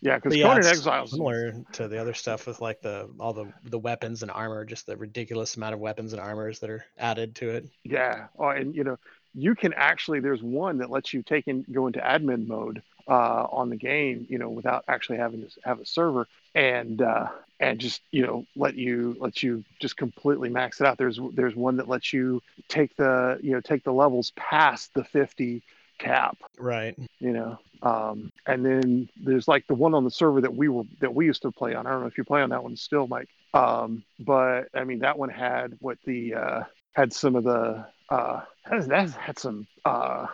Yeah, 0.00 0.16
because 0.16 0.36
yeah, 0.36 0.46
Conan 0.46 0.58
it's 0.58 0.68
Exile. 0.68 1.06
similar 1.06 1.54
to 1.72 1.86
the 1.86 1.98
other 2.00 2.14
stuff 2.14 2.46
with 2.46 2.60
like 2.60 2.80
the 2.80 3.08
all 3.20 3.32
the 3.32 3.46
the 3.64 3.78
weapons 3.78 4.22
and 4.22 4.30
armor, 4.30 4.64
just 4.64 4.86
the 4.86 4.96
ridiculous 4.96 5.56
amount 5.56 5.74
of 5.74 5.80
weapons 5.80 6.12
and 6.12 6.20
armors 6.20 6.60
that 6.60 6.70
are 6.70 6.84
added 6.98 7.34
to 7.36 7.50
it. 7.50 7.68
Yeah. 7.84 8.26
Oh, 8.38 8.48
and 8.48 8.74
you 8.74 8.84
know, 8.84 8.98
you 9.34 9.54
can 9.54 9.72
actually. 9.74 10.20
There's 10.20 10.42
one 10.42 10.78
that 10.78 10.90
lets 10.90 11.12
you 11.12 11.22
take 11.22 11.46
in 11.46 11.64
go 11.70 11.86
into 11.86 12.00
admin 12.00 12.46
mode 12.46 12.82
uh, 13.06 13.46
on 13.50 13.68
the 13.70 13.76
game. 13.76 14.26
You 14.28 14.38
know, 14.38 14.48
without 14.48 14.84
actually 14.88 15.18
having 15.18 15.42
to 15.42 15.50
have 15.64 15.80
a 15.80 15.86
server 15.86 16.26
and 16.54 17.00
uh, 17.02 17.28
and 17.60 17.78
just 17.78 18.00
you 18.10 18.26
know 18.26 18.46
let 18.56 18.74
you 18.74 19.16
let 19.20 19.42
you 19.42 19.62
just 19.80 19.96
completely 19.96 20.48
max 20.48 20.80
it 20.80 20.86
out. 20.86 20.98
There's 20.98 21.20
there's 21.34 21.54
one 21.54 21.76
that 21.76 21.88
lets 21.88 22.12
you 22.12 22.42
take 22.68 22.96
the 22.96 23.38
you 23.42 23.52
know 23.52 23.60
take 23.60 23.84
the 23.84 23.92
levels 23.92 24.32
past 24.36 24.94
the 24.94 25.04
50 25.04 25.62
cap. 26.00 26.36
Right. 26.58 26.94
you 27.18 27.32
know 27.32 27.58
um, 27.82 28.30
and 28.46 28.64
then 28.64 29.08
there's 29.24 29.48
like 29.48 29.66
the 29.66 29.74
one 29.74 29.94
on 29.94 30.04
the 30.04 30.10
server 30.10 30.40
that 30.42 30.54
we 30.54 30.68
were 30.68 30.84
that 31.00 31.14
we 31.14 31.24
used 31.26 31.42
to 31.42 31.50
play 31.52 31.74
on 31.74 31.86
i 31.86 31.90
don't 31.90 32.00
know 32.00 32.06
if 32.06 32.18
you 32.18 32.24
play 32.24 32.42
on 32.42 32.50
that 32.50 32.62
one 32.62 32.76
still 32.76 33.06
mike 33.06 33.28
um, 33.54 34.02
but 34.18 34.68
i 34.74 34.84
mean 34.84 34.98
that 35.00 35.18
one 35.18 35.28
had 35.30 35.76
what 35.80 35.98
the 36.06 36.34
uh, 36.34 36.62
had 36.92 37.12
some 37.12 37.36
of 37.36 37.44
the 37.44 37.84
uh, 38.10 38.40
that, 38.68 39.10
had 39.12 39.38
some 39.38 39.66
uh, 39.84 40.26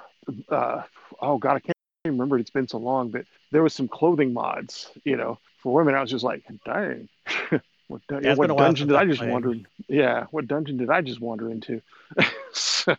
uh, 0.49 0.83
oh 1.21 1.39
god 1.39 1.57
i 1.57 1.61
can't 1.61 1.77
remember 2.05 2.37
it. 2.37 2.41
it's 2.41 2.51
been 2.51 2.69
so 2.69 2.79
long 2.79 3.11
but 3.11 3.25
there 3.53 3.62
was 3.62 3.75
some 3.75 3.89
clothing 3.89 4.33
mods 4.33 4.91
you 5.05 5.17
know 5.17 5.39
for 5.62 5.73
women 5.75 5.95
i 5.95 6.01
was 6.01 6.11
just 6.11 6.25
like 6.25 6.43
dang 6.64 7.09
what, 7.89 8.01
dun- 8.09 8.23
Yeah, 8.25 8.35
what 8.35 8.43
been 8.43 8.51
a 8.51 8.55
while 8.55 8.64
dungeon 8.67 8.89
did 8.89 8.97
i 8.97 9.05
just 9.05 9.19
played. 9.21 9.33
wander 9.33 9.55
yeah 9.89 10.27
what 10.31 10.47
dungeon 10.49 10.77
did 10.79 10.91
i 10.91 11.01
just 11.01 11.21
wander 11.21 11.51
into 11.51 11.81
so 12.53 12.95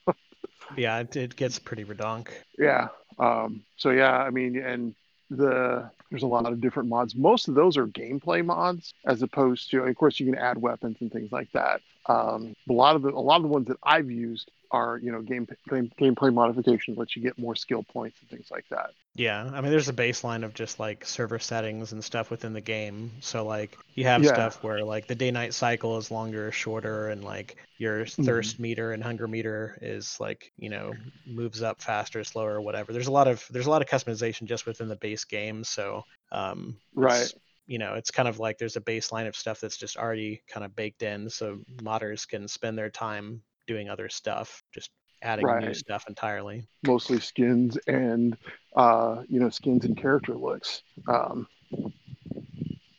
Yeah, 0.76 1.00
it, 1.00 1.16
it 1.16 1.36
gets 1.36 1.60
pretty 1.60 1.86
redonk. 1.86 2.30
Yeah. 2.58 2.88
Um, 3.20 3.64
so 3.78 3.90
yeah, 3.92 4.18
I 4.18 4.30
mean, 4.30 4.58
and 4.58 4.96
the 5.30 5.90
there's 6.10 6.24
a 6.24 6.28
lot 6.28 6.46
of 6.46 6.62
different 6.62 6.90
mods. 6.90 7.16
Most 7.16 7.48
of 7.48 7.56
those 7.56 7.78
are 7.78 7.88
gameplay 7.88 8.44
mods, 8.46 8.94
as 9.06 9.22
opposed 9.22 9.70
to, 9.72 9.84
of 9.84 9.96
course, 9.96 10.20
you 10.20 10.26
can 10.26 10.36
add 10.36 10.58
weapons 10.58 10.98
and 11.02 11.12
things 11.12 11.32
like 11.32 11.52
that. 11.52 11.82
Um, 12.08 12.54
a 12.70 12.74
lot 12.74 12.96
of 12.96 13.02
the 13.02 13.10
a 13.10 13.20
lot 13.20 13.38
of 13.38 13.44
the 13.44 13.50
ones 13.50 13.68
that 13.68 13.78
I've 13.84 14.10
used 14.12 14.52
are 14.72 15.00
you 15.02 15.12
know 15.12 15.22
game, 15.22 15.48
game 15.70 15.92
gameplay 16.00 16.34
modifications, 16.34 16.98
let 16.98 17.16
you 17.16 17.22
get 17.22 17.38
more 17.38 17.56
skill 17.56 17.84
points 17.84 18.20
and 18.22 18.30
things 18.30 18.48
like 18.52 18.66
that. 18.70 18.92
Yeah, 19.16 19.50
I 19.52 19.62
mean, 19.62 19.72
there's 19.72 19.90
a 19.90 19.94
baseline 19.94 20.46
of 20.46 20.54
just 20.54 20.80
like 20.80 21.04
server 21.04 21.40
settings 21.40 21.92
and 21.92 22.04
stuff 22.04 22.30
within 22.30 22.54
the 22.54 22.62
game. 22.62 23.14
So 23.20 23.44
like 23.44 23.80
you 23.96 24.06
have 24.06 24.24
Yeah. 24.24 24.28
stuff 24.28 24.62
where 24.64 24.84
like 24.86 25.08
the 25.08 25.16
day-night 25.16 25.56
cycle 25.56 25.98
is 25.98 26.12
longer 26.12 26.50
or 26.50 26.52
shorter, 26.52 27.08
and 27.10 27.24
like 27.24 27.58
your 27.80 28.06
Mm-hmm. 28.20 28.50
thirst 28.50 28.60
meter 28.60 28.92
and 28.92 29.04
hunger 29.04 29.28
meter 29.28 29.80
is 29.82 30.20
like 30.20 30.52
you 30.58 30.70
know 30.70 31.00
moves 31.26 31.64
up 31.64 31.82
faster, 31.82 32.24
slower, 32.24 32.54
or 32.56 32.62
whatever. 32.62 32.94
There's 32.94 33.08
a 33.08 33.12
lot 33.12 33.28
of 33.28 33.44
there's 33.50 33.66
a 33.66 33.72
lot 33.72 33.82
of 33.82 33.88
customization 33.88 34.46
just 34.46 34.68
within 34.68 34.88
the 34.88 34.96
base 34.98 35.26
game. 35.26 35.64
So 35.64 36.04
um, 36.32 36.78
Right. 36.94 37.32
You 37.68 37.80
know, 37.80 37.94
it's 37.94 38.12
kind 38.12 38.28
of 38.28 38.40
like 38.40 38.58
there's 38.58 38.78
a 38.78 38.82
baseline 38.82 39.28
of 39.28 39.36
stuff 39.36 39.60
that's 39.60 39.78
just 39.78 39.98
already 39.98 40.42
kind 40.48 40.66
of 40.66 40.76
baked 40.76 41.04
in, 41.04 41.30
so 41.30 41.60
modders 41.82 42.28
can 42.28 42.48
spend 42.48 42.78
their 42.78 42.90
time 42.90 43.42
doing 43.68 43.90
other 43.90 44.10
stuff, 44.10 44.64
just 44.74 44.90
adding 45.22 45.46
new 45.60 45.74
stuff 45.74 46.06
entirely. 46.08 46.66
Mostly 46.86 47.20
skins 47.20 47.78
and 47.88 48.38
uh, 48.76 49.24
you 49.28 49.40
know 49.40 49.50
skins 49.50 49.86
and 49.86 49.98
character 49.98 50.36
looks. 50.36 50.82
Um, 51.08 51.48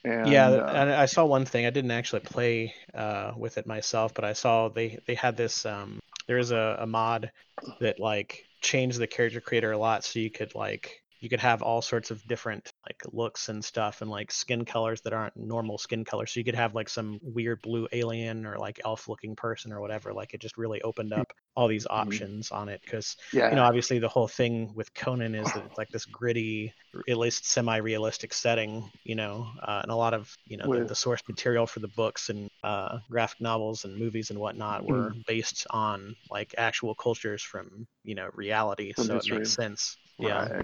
and, 0.04 0.30
yeah, 0.30 0.48
uh, 0.48 0.72
and 0.74 0.90
I 0.90 1.06
saw 1.06 1.24
one 1.24 1.44
thing. 1.44 1.66
I 1.66 1.70
didn't 1.70 1.90
actually 1.90 2.20
play 2.20 2.74
uh, 2.94 3.32
with 3.36 3.58
it 3.58 3.66
myself, 3.66 4.14
but 4.14 4.24
I 4.24 4.32
saw 4.32 4.68
they 4.68 4.98
they 5.06 5.14
had 5.14 5.36
this. 5.36 5.66
Um, 5.66 6.00
there 6.26 6.38
is 6.38 6.50
a, 6.50 6.76
a 6.80 6.86
mod 6.86 7.30
that 7.80 7.98
like 7.98 8.44
changed 8.60 8.98
the 8.98 9.06
character 9.06 9.40
creator 9.40 9.72
a 9.72 9.78
lot, 9.78 10.04
so 10.04 10.18
you 10.18 10.30
could 10.30 10.54
like 10.54 11.02
you 11.20 11.28
could 11.28 11.40
have 11.40 11.62
all 11.62 11.82
sorts 11.82 12.10
of 12.10 12.26
different 12.26 12.72
like 12.86 13.00
looks 13.12 13.48
and 13.48 13.64
stuff, 13.64 14.02
and 14.02 14.10
like 14.10 14.30
skin 14.32 14.64
colors 14.64 15.00
that 15.02 15.12
aren't 15.12 15.36
normal 15.36 15.78
skin 15.78 16.04
colors. 16.04 16.32
So 16.32 16.40
you 16.40 16.44
could 16.44 16.54
have 16.54 16.74
like 16.74 16.88
some 16.88 17.18
weird 17.22 17.60
blue 17.62 17.88
alien 17.92 18.46
or 18.46 18.58
like 18.58 18.80
elf 18.84 19.08
looking 19.08 19.36
person 19.36 19.72
or 19.72 19.80
whatever. 19.80 20.12
Like 20.12 20.34
it 20.34 20.40
just 20.40 20.56
really 20.58 20.82
opened 20.82 21.12
up 21.12 21.32
all 21.56 21.68
these 21.68 21.86
options 21.88 22.50
on 22.50 22.68
it 22.68 22.80
because 22.84 23.16
yeah, 23.32 23.50
you 23.50 23.56
know, 23.56 23.64
obviously 23.64 23.98
the 23.98 24.08
whole 24.08 24.28
thing 24.28 24.72
with 24.74 24.92
Conan 24.94 25.34
is 25.34 25.52
that 25.52 25.64
it's 25.64 25.78
like 25.78 25.90
this 25.90 26.04
gritty, 26.06 26.72
at 27.08 27.18
least 27.18 27.46
semi-realistic 27.46 28.32
setting, 28.32 28.90
you 29.04 29.14
know, 29.14 29.52
uh, 29.62 29.80
and 29.82 29.90
a 29.92 29.96
lot 29.96 30.14
of 30.14 30.34
you 30.46 30.56
know 30.56 30.68
the, 30.68 30.84
the 30.84 30.94
source 30.94 31.20
material 31.28 31.66
for 31.66 31.80
the 31.80 31.88
books 31.88 32.28
and 32.30 32.48
uh, 32.62 32.98
graphic 33.10 33.40
novels 33.40 33.84
and 33.84 33.96
movies 33.98 34.30
and 34.30 34.38
whatnot 34.38 34.84
were 34.84 35.14
Mm. 35.14 35.24
based 35.26 35.66
on 35.70 36.14
like 36.30 36.54
actual 36.58 36.94
cultures 36.94 37.42
from 37.42 37.86
you 38.04 38.14
know 38.14 38.28
reality, 38.34 38.92
From 38.94 39.08
so 39.08 39.18
it 39.18 39.26
makes 39.26 39.54
sense. 39.54 39.96
Right. 40.18 40.52
Yeah, 40.52 40.62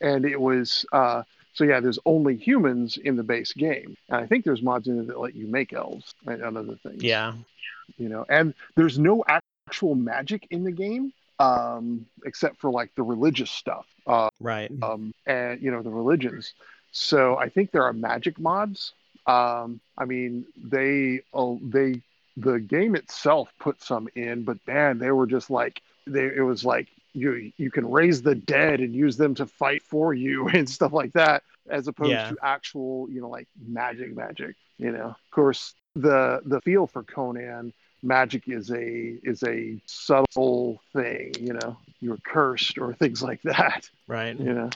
and 0.00 0.24
it 0.24 0.40
was 0.40 0.84
uh, 0.92 1.22
so 1.54 1.64
yeah. 1.64 1.80
There's 1.80 1.98
only 2.06 2.36
humans 2.36 2.96
in 2.96 3.16
the 3.16 3.22
base 3.22 3.52
game, 3.52 3.96
and 4.08 4.20
I 4.20 4.26
think 4.26 4.44
there's 4.44 4.62
mods 4.62 4.88
in 4.88 5.00
it 5.00 5.06
that 5.08 5.18
let 5.18 5.34
you 5.34 5.46
make 5.46 5.72
elves 5.72 6.14
and 6.26 6.42
and 6.42 6.56
other 6.56 6.76
things. 6.76 7.02
yeah, 7.02 7.34
you 7.96 8.08
know, 8.08 8.24
and 8.28 8.54
there's 8.76 8.98
no 8.98 9.24
actual 9.26 9.94
magic 9.94 10.46
in 10.50 10.64
the 10.64 10.72
game, 10.72 11.12
um, 11.38 12.06
except 12.24 12.60
for 12.60 12.70
like 12.70 12.94
the 12.94 13.02
religious 13.02 13.50
stuff, 13.50 13.86
uh, 14.06 14.28
right. 14.40 14.70
um, 14.82 15.12
and 15.26 15.60
you 15.62 15.70
know 15.70 15.82
the 15.82 15.90
religions. 15.90 16.54
So 16.92 17.36
I 17.36 17.48
think 17.48 17.70
there 17.70 17.84
are 17.84 17.92
magic 17.92 18.38
mods. 18.38 18.92
Um, 19.26 19.80
I 19.96 20.04
mean, 20.04 20.46
they 20.56 21.20
oh, 21.32 21.58
they 21.62 22.02
the 22.36 22.60
game 22.60 22.94
itself 22.94 23.48
put 23.58 23.82
some 23.82 24.08
in, 24.14 24.44
but 24.44 24.58
man, 24.66 24.98
they 24.98 25.10
were 25.10 25.26
just 25.26 25.50
like 25.50 25.80
they 26.06 26.24
it 26.24 26.44
was 26.44 26.64
like 26.64 26.88
you 27.12 27.52
you 27.56 27.70
can 27.70 27.90
raise 27.90 28.22
the 28.22 28.34
dead 28.34 28.80
and 28.80 28.94
use 28.94 29.16
them 29.16 29.34
to 29.36 29.46
fight 29.46 29.82
for 29.82 30.14
you 30.14 30.48
and 30.52 30.68
stuff 30.68 30.92
like 30.92 31.12
that, 31.12 31.42
as 31.68 31.88
opposed 31.88 32.10
Yeah. 32.10 32.30
to 32.30 32.36
actual 32.42 33.08
you 33.10 33.20
know 33.20 33.28
like 33.28 33.48
magic 33.66 34.14
magic. 34.16 34.56
You 34.78 34.92
know, 34.92 35.06
of 35.08 35.30
course 35.30 35.74
the 35.96 36.40
the 36.44 36.60
feel 36.60 36.86
for 36.86 37.02
Conan 37.02 37.72
magic 38.02 38.48
is 38.48 38.70
a 38.70 39.18
is 39.22 39.42
a 39.42 39.80
subtle 39.86 40.80
thing. 40.92 41.32
You 41.40 41.54
know, 41.54 41.76
you're 42.00 42.18
cursed 42.18 42.78
or 42.78 42.94
things 42.94 43.22
like 43.22 43.42
that. 43.42 43.88
Right. 44.06 44.38
You 44.38 44.54
know, 44.54 44.70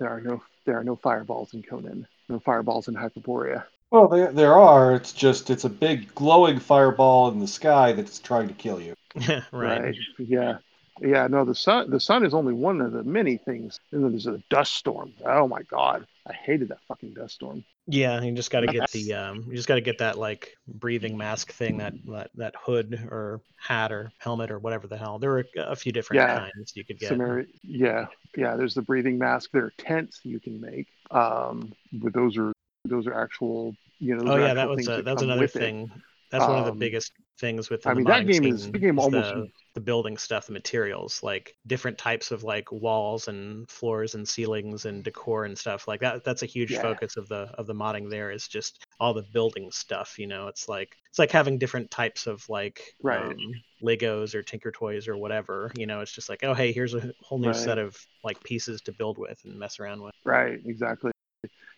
there 0.00 0.08
are 0.10 0.20
no 0.20 0.42
there 0.64 0.78
are 0.78 0.84
no 0.84 0.96
fireballs 0.96 1.54
in 1.54 1.62
Conan. 1.62 2.06
No 2.28 2.40
fireballs 2.40 2.88
in 2.88 2.94
Hyperborea. 2.94 3.64
Well, 3.92 4.08
there, 4.08 4.32
there 4.32 4.54
are. 4.54 4.96
It's 4.96 5.12
just 5.12 5.48
it's 5.48 5.62
a 5.64 5.68
big 5.68 6.12
glowing 6.16 6.58
fireball 6.58 7.28
in 7.30 7.38
the 7.38 7.46
sky 7.46 7.92
that's 7.92 8.18
trying 8.18 8.48
to 8.48 8.54
kill 8.54 8.80
you. 8.80 8.94
right. 9.52 9.94
Yeah. 10.18 10.58
Yeah. 11.00 11.26
No, 11.26 11.44
the 11.44 11.54
sun 11.54 11.90
the 11.90 12.00
sun 12.00 12.24
is 12.24 12.34
only 12.34 12.54
one 12.54 12.80
of 12.80 12.92
the 12.92 13.02
many 13.02 13.36
things. 13.36 13.80
And 13.92 14.02
then 14.02 14.12
there's 14.12 14.26
a 14.26 14.42
dust 14.50 14.74
storm. 14.74 15.12
Oh 15.24 15.46
my 15.46 15.62
god. 15.62 16.06
I 16.28 16.32
hated 16.32 16.68
that 16.68 16.78
fucking 16.88 17.14
dust 17.14 17.34
storm. 17.34 17.64
Yeah, 17.86 18.20
you 18.20 18.32
just 18.32 18.50
got 18.50 18.60
to 18.60 18.66
get 18.66 18.90
the 18.90 19.14
um, 19.14 19.44
you 19.48 19.54
just 19.54 19.68
got 19.68 19.76
to 19.76 19.80
get 19.80 19.98
that 19.98 20.18
like 20.18 20.56
breathing 20.66 21.16
mask 21.16 21.52
thing, 21.52 21.76
that, 21.78 21.94
that 22.06 22.30
that 22.34 22.54
hood 22.60 23.06
or 23.12 23.40
hat 23.56 23.92
or 23.92 24.10
helmet 24.18 24.50
or 24.50 24.58
whatever 24.58 24.88
the 24.88 24.96
hell. 24.96 25.20
There 25.20 25.30
were 25.30 25.44
a 25.56 25.76
few 25.76 25.92
different 25.92 26.22
Yeah. 26.22 26.48
kinds 26.52 26.72
you 26.74 26.84
could 26.84 26.98
get. 26.98 27.16
Yeah. 27.62 28.06
Yeah. 28.36 28.56
There's 28.56 28.74
the 28.74 28.82
breathing 28.82 29.18
mask. 29.18 29.50
There 29.52 29.64
are 29.64 29.72
tents 29.78 30.20
you 30.24 30.40
can 30.40 30.60
make. 30.60 30.88
Um, 31.12 31.72
but 31.92 32.12
those 32.12 32.36
are 32.36 32.52
those 32.84 33.06
are 33.06 33.14
actual. 33.14 33.76
You 34.00 34.16
know. 34.16 34.32
Oh 34.32 34.36
yeah, 34.36 34.54
that 34.54 34.68
was 34.68 34.88
a, 34.88 35.02
that 35.02 35.14
was 35.14 35.22
another 35.22 35.42
with 35.42 35.54
it. 35.56 35.60
thing. 35.60 35.90
That's 36.32 36.44
one 36.44 36.58
of 36.58 36.64
the 36.64 36.72
Um, 36.72 36.78
biggest 36.78 37.12
things 37.38 37.68
within 37.70 37.90
I 37.90 37.94
mean, 37.94 38.04
the 38.04 38.10
that 38.10 38.22
modding 38.24 38.32
game 38.32 38.44
is- 38.52 38.70
that 38.70 38.78
game 38.78 38.98
is 38.98 39.04
almost- 39.04 39.34
the, 39.34 39.48
the 39.74 39.80
building 39.80 40.16
stuff, 40.16 40.46
the 40.46 40.52
materials, 40.52 41.22
like 41.22 41.54
different 41.66 41.98
types 41.98 42.30
of 42.30 42.42
like 42.44 42.72
walls 42.72 43.28
and 43.28 43.68
floors 43.70 44.14
and 44.14 44.26
ceilings 44.26 44.86
and 44.86 45.04
decor 45.04 45.44
and 45.44 45.56
stuff 45.58 45.86
like 45.86 46.00
that. 46.00 46.24
That's 46.24 46.42
a 46.42 46.46
huge 46.46 46.72
Yeah. 46.72 46.80
focus 46.82 47.16
of 47.18 47.28
the 47.28 47.50
of 47.58 47.66
the 47.66 47.74
modding. 47.74 48.08
There 48.08 48.30
is 48.30 48.48
just 48.48 48.84
all 48.98 49.12
the 49.12 49.22
building 49.34 49.70
stuff. 49.70 50.18
You 50.18 50.26
know, 50.28 50.48
it's 50.48 50.66
like 50.68 50.96
it's 51.10 51.18
like 51.18 51.30
having 51.30 51.58
different 51.58 51.90
types 51.90 52.26
of 52.26 52.48
like 52.48 52.80
Right. 53.02 53.20
um, 53.22 53.36
Legos 53.82 54.34
or 54.34 54.42
Tinker 54.42 54.70
Toys 54.72 55.06
or 55.06 55.16
whatever. 55.18 55.70
You 55.76 55.86
know, 55.86 56.00
it's 56.00 56.12
just 56.12 56.30
like 56.30 56.42
oh 56.42 56.54
hey, 56.54 56.72
here's 56.72 56.94
a 56.94 57.12
whole 57.22 57.38
new 57.38 57.48
Right. 57.48 57.56
set 57.56 57.76
of 57.78 57.98
like 58.24 58.42
pieces 58.44 58.80
to 58.82 58.92
build 58.92 59.18
with 59.18 59.38
and 59.44 59.58
mess 59.58 59.78
around 59.78 60.00
with. 60.02 60.14
Right, 60.24 60.58
exactly. 60.64 61.12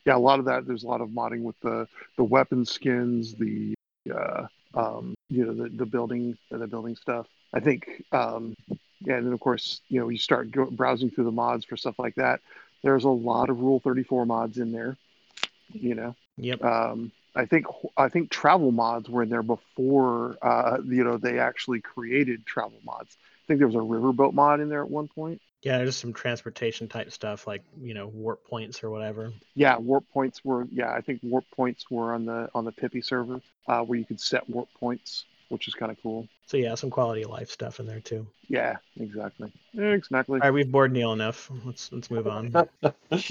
Yeah, 0.06 0.16
a 0.16 0.18
lot 0.18 0.38
of 0.38 0.44
that. 0.44 0.66
There's 0.66 0.84
a 0.84 0.86
lot 0.88 1.00
of 1.00 1.08
modding 1.08 1.42
with 1.42 1.58
the 1.60 1.88
the 2.16 2.22
weapon 2.24 2.64
skins, 2.64 3.34
the 3.34 3.74
uh, 4.14 4.46
um, 4.78 5.14
you 5.28 5.44
know 5.44 5.52
the 5.54 5.68
the 5.68 5.86
building 5.86 6.38
the 6.50 6.66
building 6.66 6.96
stuff. 6.96 7.26
I 7.52 7.60
think, 7.60 8.04
um, 8.12 8.56
yeah, 9.00 9.16
and 9.16 9.26
then 9.26 9.32
of 9.32 9.40
course 9.40 9.80
you 9.88 10.00
know 10.00 10.08
you 10.08 10.18
start 10.18 10.50
go, 10.50 10.66
browsing 10.66 11.10
through 11.10 11.24
the 11.24 11.32
mods 11.32 11.64
for 11.64 11.76
stuff 11.76 11.98
like 11.98 12.14
that. 12.16 12.40
There's 12.82 13.04
a 13.04 13.10
lot 13.10 13.50
of 13.50 13.60
Rule 13.60 13.80
34 13.80 14.26
mods 14.26 14.58
in 14.58 14.72
there. 14.72 14.96
You 15.72 15.94
know, 15.94 16.14
Yep. 16.38 16.64
Um, 16.64 17.12
I 17.34 17.44
think 17.44 17.66
I 17.96 18.08
think 18.08 18.30
travel 18.30 18.72
mods 18.72 19.08
were 19.08 19.22
in 19.22 19.28
there 19.28 19.42
before 19.42 20.36
uh, 20.42 20.78
you 20.84 21.04
know 21.04 21.18
they 21.18 21.38
actually 21.38 21.80
created 21.80 22.46
travel 22.46 22.78
mods. 22.84 23.16
I 23.20 23.44
think 23.46 23.58
there 23.58 23.68
was 23.68 23.76
a 23.76 23.78
riverboat 23.78 24.34
mod 24.34 24.60
in 24.60 24.68
there 24.68 24.82
at 24.82 24.90
one 24.90 25.08
point. 25.08 25.40
Yeah, 25.68 25.84
just 25.84 26.00
some 26.00 26.14
transportation 26.14 26.88
type 26.88 27.12
stuff 27.12 27.46
like 27.46 27.62
you 27.78 27.92
know 27.92 28.06
warp 28.06 28.42
points 28.48 28.82
or 28.82 28.88
whatever. 28.88 29.34
Yeah, 29.54 29.76
warp 29.76 30.04
points 30.14 30.42
were 30.42 30.66
yeah 30.72 30.94
I 30.94 31.02
think 31.02 31.20
warp 31.22 31.44
points 31.54 31.90
were 31.90 32.14
on 32.14 32.24
the 32.24 32.48
on 32.54 32.64
the 32.64 32.72
Pippi 32.72 33.02
server 33.02 33.42
uh, 33.66 33.82
where 33.82 33.98
you 33.98 34.06
could 34.06 34.18
set 34.18 34.48
warp 34.48 34.70
points, 34.80 35.26
which 35.50 35.68
is 35.68 35.74
kind 35.74 35.92
of 35.92 35.98
cool. 36.02 36.26
So 36.46 36.56
yeah, 36.56 36.74
some 36.74 36.88
quality 36.88 37.20
of 37.20 37.28
life 37.28 37.50
stuff 37.50 37.80
in 37.80 37.86
there 37.86 38.00
too. 38.00 38.26
Yeah, 38.48 38.76
exactly, 38.98 39.52
exactly. 39.76 40.40
All 40.40 40.46
right, 40.46 40.50
we've 40.50 40.72
bored 40.72 40.90
Neil 40.90 41.12
enough. 41.12 41.50
Let's 41.66 41.92
let's 41.92 42.10
move 42.10 42.26
on. 42.26 42.50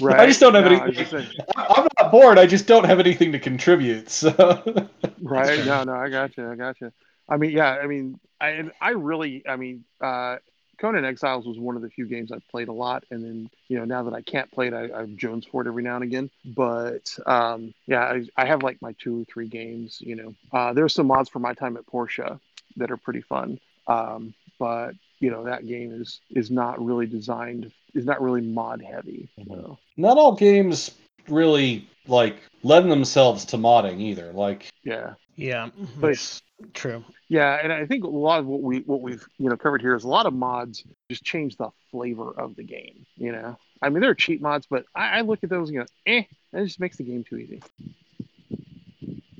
Right. 0.00 0.20
I 0.20 0.26
just 0.26 0.38
don't 0.38 0.54
have 0.54 0.64
No, 0.64 0.78
anything. 0.78 1.06
Saying... 1.06 1.28
I'm 1.56 1.88
not 1.98 2.12
bored. 2.12 2.38
I 2.38 2.46
just 2.46 2.66
don't 2.66 2.84
have 2.84 3.00
anything 3.00 3.32
to 3.32 3.40
contribute. 3.40 4.10
So 4.10 4.30
Right. 5.22 5.64
No, 5.64 5.82
no, 5.82 5.94
I 5.94 6.08
got 6.08 6.36
you. 6.36 6.50
I 6.50 6.54
got 6.54 6.80
you. 6.80 6.92
I 7.28 7.36
mean, 7.36 7.50
yeah. 7.50 7.78
I 7.82 7.86
mean, 7.86 8.20
I 8.40 8.70
I 8.80 8.90
really, 8.90 9.42
I 9.48 9.56
mean, 9.56 9.84
uh, 10.00 10.36
Conan 10.78 11.04
Exiles 11.04 11.46
was 11.46 11.58
one 11.58 11.76
of 11.76 11.82
the 11.82 11.90
few 11.90 12.06
games 12.06 12.30
I 12.32 12.38
played 12.50 12.68
a 12.68 12.72
lot, 12.72 13.04
and 13.10 13.24
then 13.24 13.50
you 13.68 13.78
know 13.78 13.84
now 13.84 14.02
that 14.04 14.14
I 14.14 14.22
can't 14.22 14.50
play 14.50 14.68
it, 14.68 14.74
I, 14.74 15.00
I 15.00 15.06
Jones 15.06 15.44
for 15.44 15.62
it 15.62 15.66
every 15.66 15.82
now 15.82 15.96
and 15.96 16.04
again. 16.04 16.30
But 16.44 17.16
um, 17.26 17.74
yeah, 17.86 18.02
I, 18.02 18.26
I 18.36 18.46
have 18.46 18.62
like 18.62 18.80
my 18.80 18.94
two 18.98 19.22
or 19.22 19.24
three 19.24 19.48
games. 19.48 20.00
You 20.00 20.16
know, 20.16 20.34
uh, 20.52 20.72
there's 20.72 20.94
some 20.94 21.08
mods 21.08 21.28
for 21.28 21.40
my 21.40 21.54
time 21.54 21.76
at 21.76 21.86
Portia 21.86 22.40
that 22.76 22.90
are 22.90 22.96
pretty 22.96 23.22
fun. 23.22 23.58
Um, 23.86 24.34
but 24.58 24.92
you 25.20 25.30
know 25.30 25.44
that 25.44 25.66
game 25.66 25.92
is 26.00 26.20
is 26.30 26.50
not 26.50 26.84
really 26.84 27.06
designed 27.06 27.72
is 27.94 28.04
not 28.04 28.22
really 28.22 28.42
mod 28.42 28.82
heavy. 28.82 29.28
So, 29.48 29.78
not 29.96 30.16
all 30.16 30.34
games 30.34 30.92
really 31.28 31.88
like 32.06 32.36
lend 32.62 32.90
themselves 32.90 33.44
to 33.46 33.56
modding 33.56 34.00
either. 34.00 34.32
Like 34.32 34.70
yeah. 34.84 35.14
Yeah, 35.38 35.70
But- 36.00 36.08
that's 36.08 36.42
true. 36.74 37.04
Yeah, 37.28 37.60
and 37.62 37.72
I 37.72 37.86
think 37.86 38.02
a 38.04 38.08
lot 38.08 38.40
of 38.40 38.46
what 38.46 38.60
we 38.62 38.80
what 38.80 39.00
we've 39.00 39.24
you 39.38 39.48
know 39.48 39.56
covered 39.56 39.80
here 39.80 39.94
is 39.94 40.02
a 40.02 40.08
lot 40.08 40.26
of 40.26 40.34
mods 40.34 40.82
just 41.10 41.22
change 41.22 41.56
the 41.56 41.70
flavor 41.92 42.30
of 42.32 42.56
the 42.56 42.64
game. 42.64 43.06
You 43.16 43.32
know, 43.32 43.56
I 43.80 43.88
mean, 43.90 44.00
there 44.00 44.10
are 44.10 44.14
cheap 44.16 44.40
mods, 44.40 44.66
but 44.68 44.84
I, 44.94 45.18
I 45.18 45.20
look 45.20 45.44
at 45.44 45.50
those 45.50 45.68
and 45.68 45.78
go, 45.78 45.86
eh, 46.06 46.24
that 46.52 46.64
just 46.64 46.80
makes 46.80 46.96
the 46.96 47.04
game 47.04 47.22
too 47.22 47.36
easy. 47.36 47.62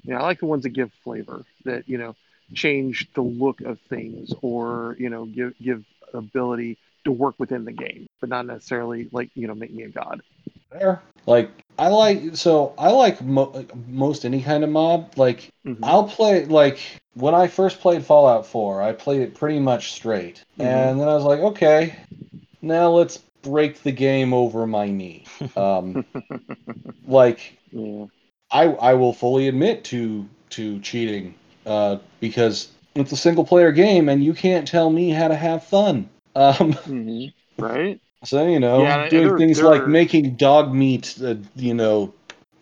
Yeah, 0.04 0.20
I 0.20 0.22
like 0.22 0.38
the 0.38 0.46
ones 0.46 0.62
that 0.62 0.70
give 0.70 0.92
flavor, 1.02 1.44
that 1.64 1.88
you 1.88 1.98
know, 1.98 2.14
change 2.54 3.08
the 3.14 3.22
look 3.22 3.60
of 3.62 3.80
things, 3.88 4.32
or 4.40 4.94
you 5.00 5.10
know, 5.10 5.24
give 5.24 5.54
give 5.60 5.84
ability 6.14 6.78
to 7.04 7.10
work 7.10 7.34
within 7.38 7.64
the 7.64 7.72
game, 7.72 8.06
but 8.20 8.28
not 8.28 8.46
necessarily 8.46 9.08
like 9.10 9.30
you 9.34 9.48
know, 9.48 9.54
make 9.54 9.72
me 9.74 9.82
a 9.82 9.88
god. 9.88 10.22
There, 10.70 11.02
like 11.26 11.50
I 11.78 11.88
like 11.88 12.36
so 12.36 12.74
I 12.78 12.90
like 12.90 13.20
mo- 13.22 13.64
most 13.86 14.24
any 14.24 14.42
kind 14.42 14.64
of 14.64 14.70
mob. 14.70 15.12
Like 15.16 15.48
Mhm. 15.66 15.78
I'll 15.82 16.04
play 16.08 16.44
like 16.44 16.78
when 17.14 17.34
I 17.34 17.46
first 17.48 17.80
played 17.80 18.04
Fallout 18.04 18.46
4, 18.46 18.82
I 18.82 18.92
played 18.92 19.22
it 19.22 19.34
pretty 19.34 19.58
much 19.60 19.92
straight. 19.92 20.42
Mhm. 20.58 20.66
And 20.66 21.00
then 21.00 21.08
I 21.08 21.14
was 21.14 21.24
like, 21.24 21.40
okay, 21.40 21.96
now 22.62 22.90
let's 22.90 23.18
break 23.42 23.82
the 23.82 23.92
game 23.92 24.32
over 24.34 24.66
my 24.66 24.88
knee. 24.88 25.24
Um, 25.56 26.04
like 27.06 27.54
Yeah, 27.72 28.06
I 28.50 28.64
I 28.66 28.94
will 28.94 29.12
fully 29.12 29.48
admit 29.48 29.84
to 29.84 30.28
to 30.50 30.80
cheating 30.80 31.34
uh, 31.66 31.98
because 32.20 32.68
it's 32.94 33.12
a 33.12 33.16
single 33.16 33.44
player 33.44 33.72
game 33.72 34.08
and 34.08 34.24
you 34.24 34.34
can't 34.34 34.66
tell 34.66 34.90
me 34.90 35.10
how 35.10 35.28
to 35.28 35.34
have 35.36 35.64
fun. 35.64 36.08
Um, 36.34 36.72
hmm 36.72 37.26
right. 37.58 38.00
So 38.24 38.46
you 38.46 38.58
know, 38.60 38.82
Yeah, 38.82 39.08
doing 39.08 39.28
there- 39.28 39.38
things 39.38 39.58
there 39.58 39.66
like 39.66 39.86
making 39.86 40.36
Dogmeat, 40.36 41.22
uh, 41.22 41.40
you 41.56 41.74
know, 41.74 42.12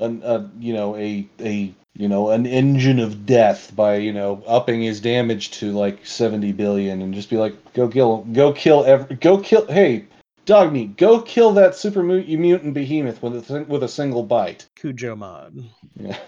an 0.01 0.23
a 0.25 0.49
you 0.59 0.75
know 0.75 0.97
a 0.97 1.27
a 1.41 1.73
you 1.95 2.09
know 2.09 2.31
an 2.31 2.45
engine 2.47 2.99
of 2.99 3.25
death 3.25 3.75
by 3.75 3.97
you 3.97 4.13
know 4.13 4.43
upping 4.47 4.83
his 4.83 5.01
damage 5.01 5.51
to 5.53 5.73
like 5.73 6.05
seventy 6.05 6.53
billion 6.53 7.01
and 7.01 7.15
just 7.15 7.31
be 7.31 7.37
like, 7.39 7.55
go 7.73 7.89
kill, 7.89 8.19
go 8.33 8.53
kill, 8.53 8.85
every, 8.85 9.17
go 9.17 9.39
kill. 9.39 9.67
Hey, 9.67 10.05
Dogmeat, 10.45 10.97
go 10.99 11.21
kill 11.23 11.53
that 11.53 11.75
super 11.75 12.03
mu- 12.03 12.23
mutant 12.23 12.75
behemoth 12.75 13.23
with 13.23 13.37
a 13.37 13.41
th- 13.41 13.67
with 13.69 13.83
a 13.83 13.89
single 13.89 14.23
bite. 14.23 14.67
Cujo 14.77 15.17
mod. 15.17 15.65
Yeah. 15.99 16.19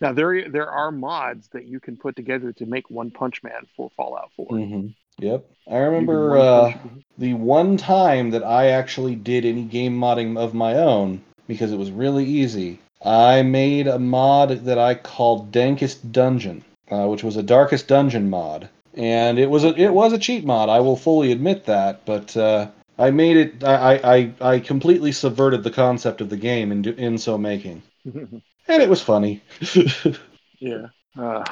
Now 0.00 0.12
there 0.12 0.48
there 0.48 0.70
are 0.70 0.90
mods 0.92 1.48
that 1.48 1.66
you 1.66 1.80
can 1.80 1.96
put 1.96 2.14
together 2.14 2.52
to 2.52 2.66
make 2.66 2.88
One 2.90 3.10
Punch 3.10 3.42
Man 3.42 3.62
for 3.76 3.90
Fallout 3.96 4.30
4. 4.36 4.46
hmm 4.46 4.86
Yep. 5.18 5.44
I 5.70 5.76
remember 5.78 6.36
uh, 6.36 6.72
the 7.16 7.34
one 7.34 7.76
time 7.76 8.30
that 8.30 8.44
I 8.44 8.68
actually 8.68 9.14
did 9.14 9.44
any 9.44 9.62
game 9.62 9.98
modding 9.98 10.36
of 10.36 10.54
my 10.54 10.74
own 10.74 11.22
because 11.46 11.72
it 11.72 11.78
was 11.78 11.90
really 11.90 12.24
easy. 12.24 12.80
I 13.04 13.42
made 13.42 13.86
a 13.86 13.98
mod 13.98 14.64
that 14.64 14.78
I 14.78 14.94
called 14.94 15.52
Dankest 15.52 16.12
Dungeon, 16.12 16.64
uh, 16.90 17.06
which 17.06 17.22
was 17.22 17.36
a 17.36 17.42
Darkest 17.42 17.88
Dungeon 17.88 18.30
mod, 18.30 18.68
and 18.94 19.38
it 19.38 19.50
was 19.50 19.64
a 19.64 19.74
it 19.74 19.92
was 19.92 20.12
a 20.12 20.18
cheat 20.18 20.44
mod. 20.44 20.68
I 20.68 20.80
will 20.80 20.96
fully 20.96 21.30
admit 21.30 21.66
that, 21.66 22.04
but 22.06 22.36
uh, 22.36 22.68
I 22.98 23.10
made 23.10 23.36
it. 23.36 23.64
I, 23.64 24.32
I 24.40 24.54
I 24.54 24.60
completely 24.60 25.12
subverted 25.12 25.62
the 25.62 25.70
concept 25.70 26.20
of 26.20 26.30
the 26.30 26.36
game 26.36 26.72
in 26.72 26.84
in 26.84 27.18
so 27.18 27.36
making, 27.36 27.82
and 28.04 28.42
it 28.68 28.88
was 28.88 29.02
funny. 29.02 29.42
yeah. 30.58 30.86
Uh, 31.16 31.44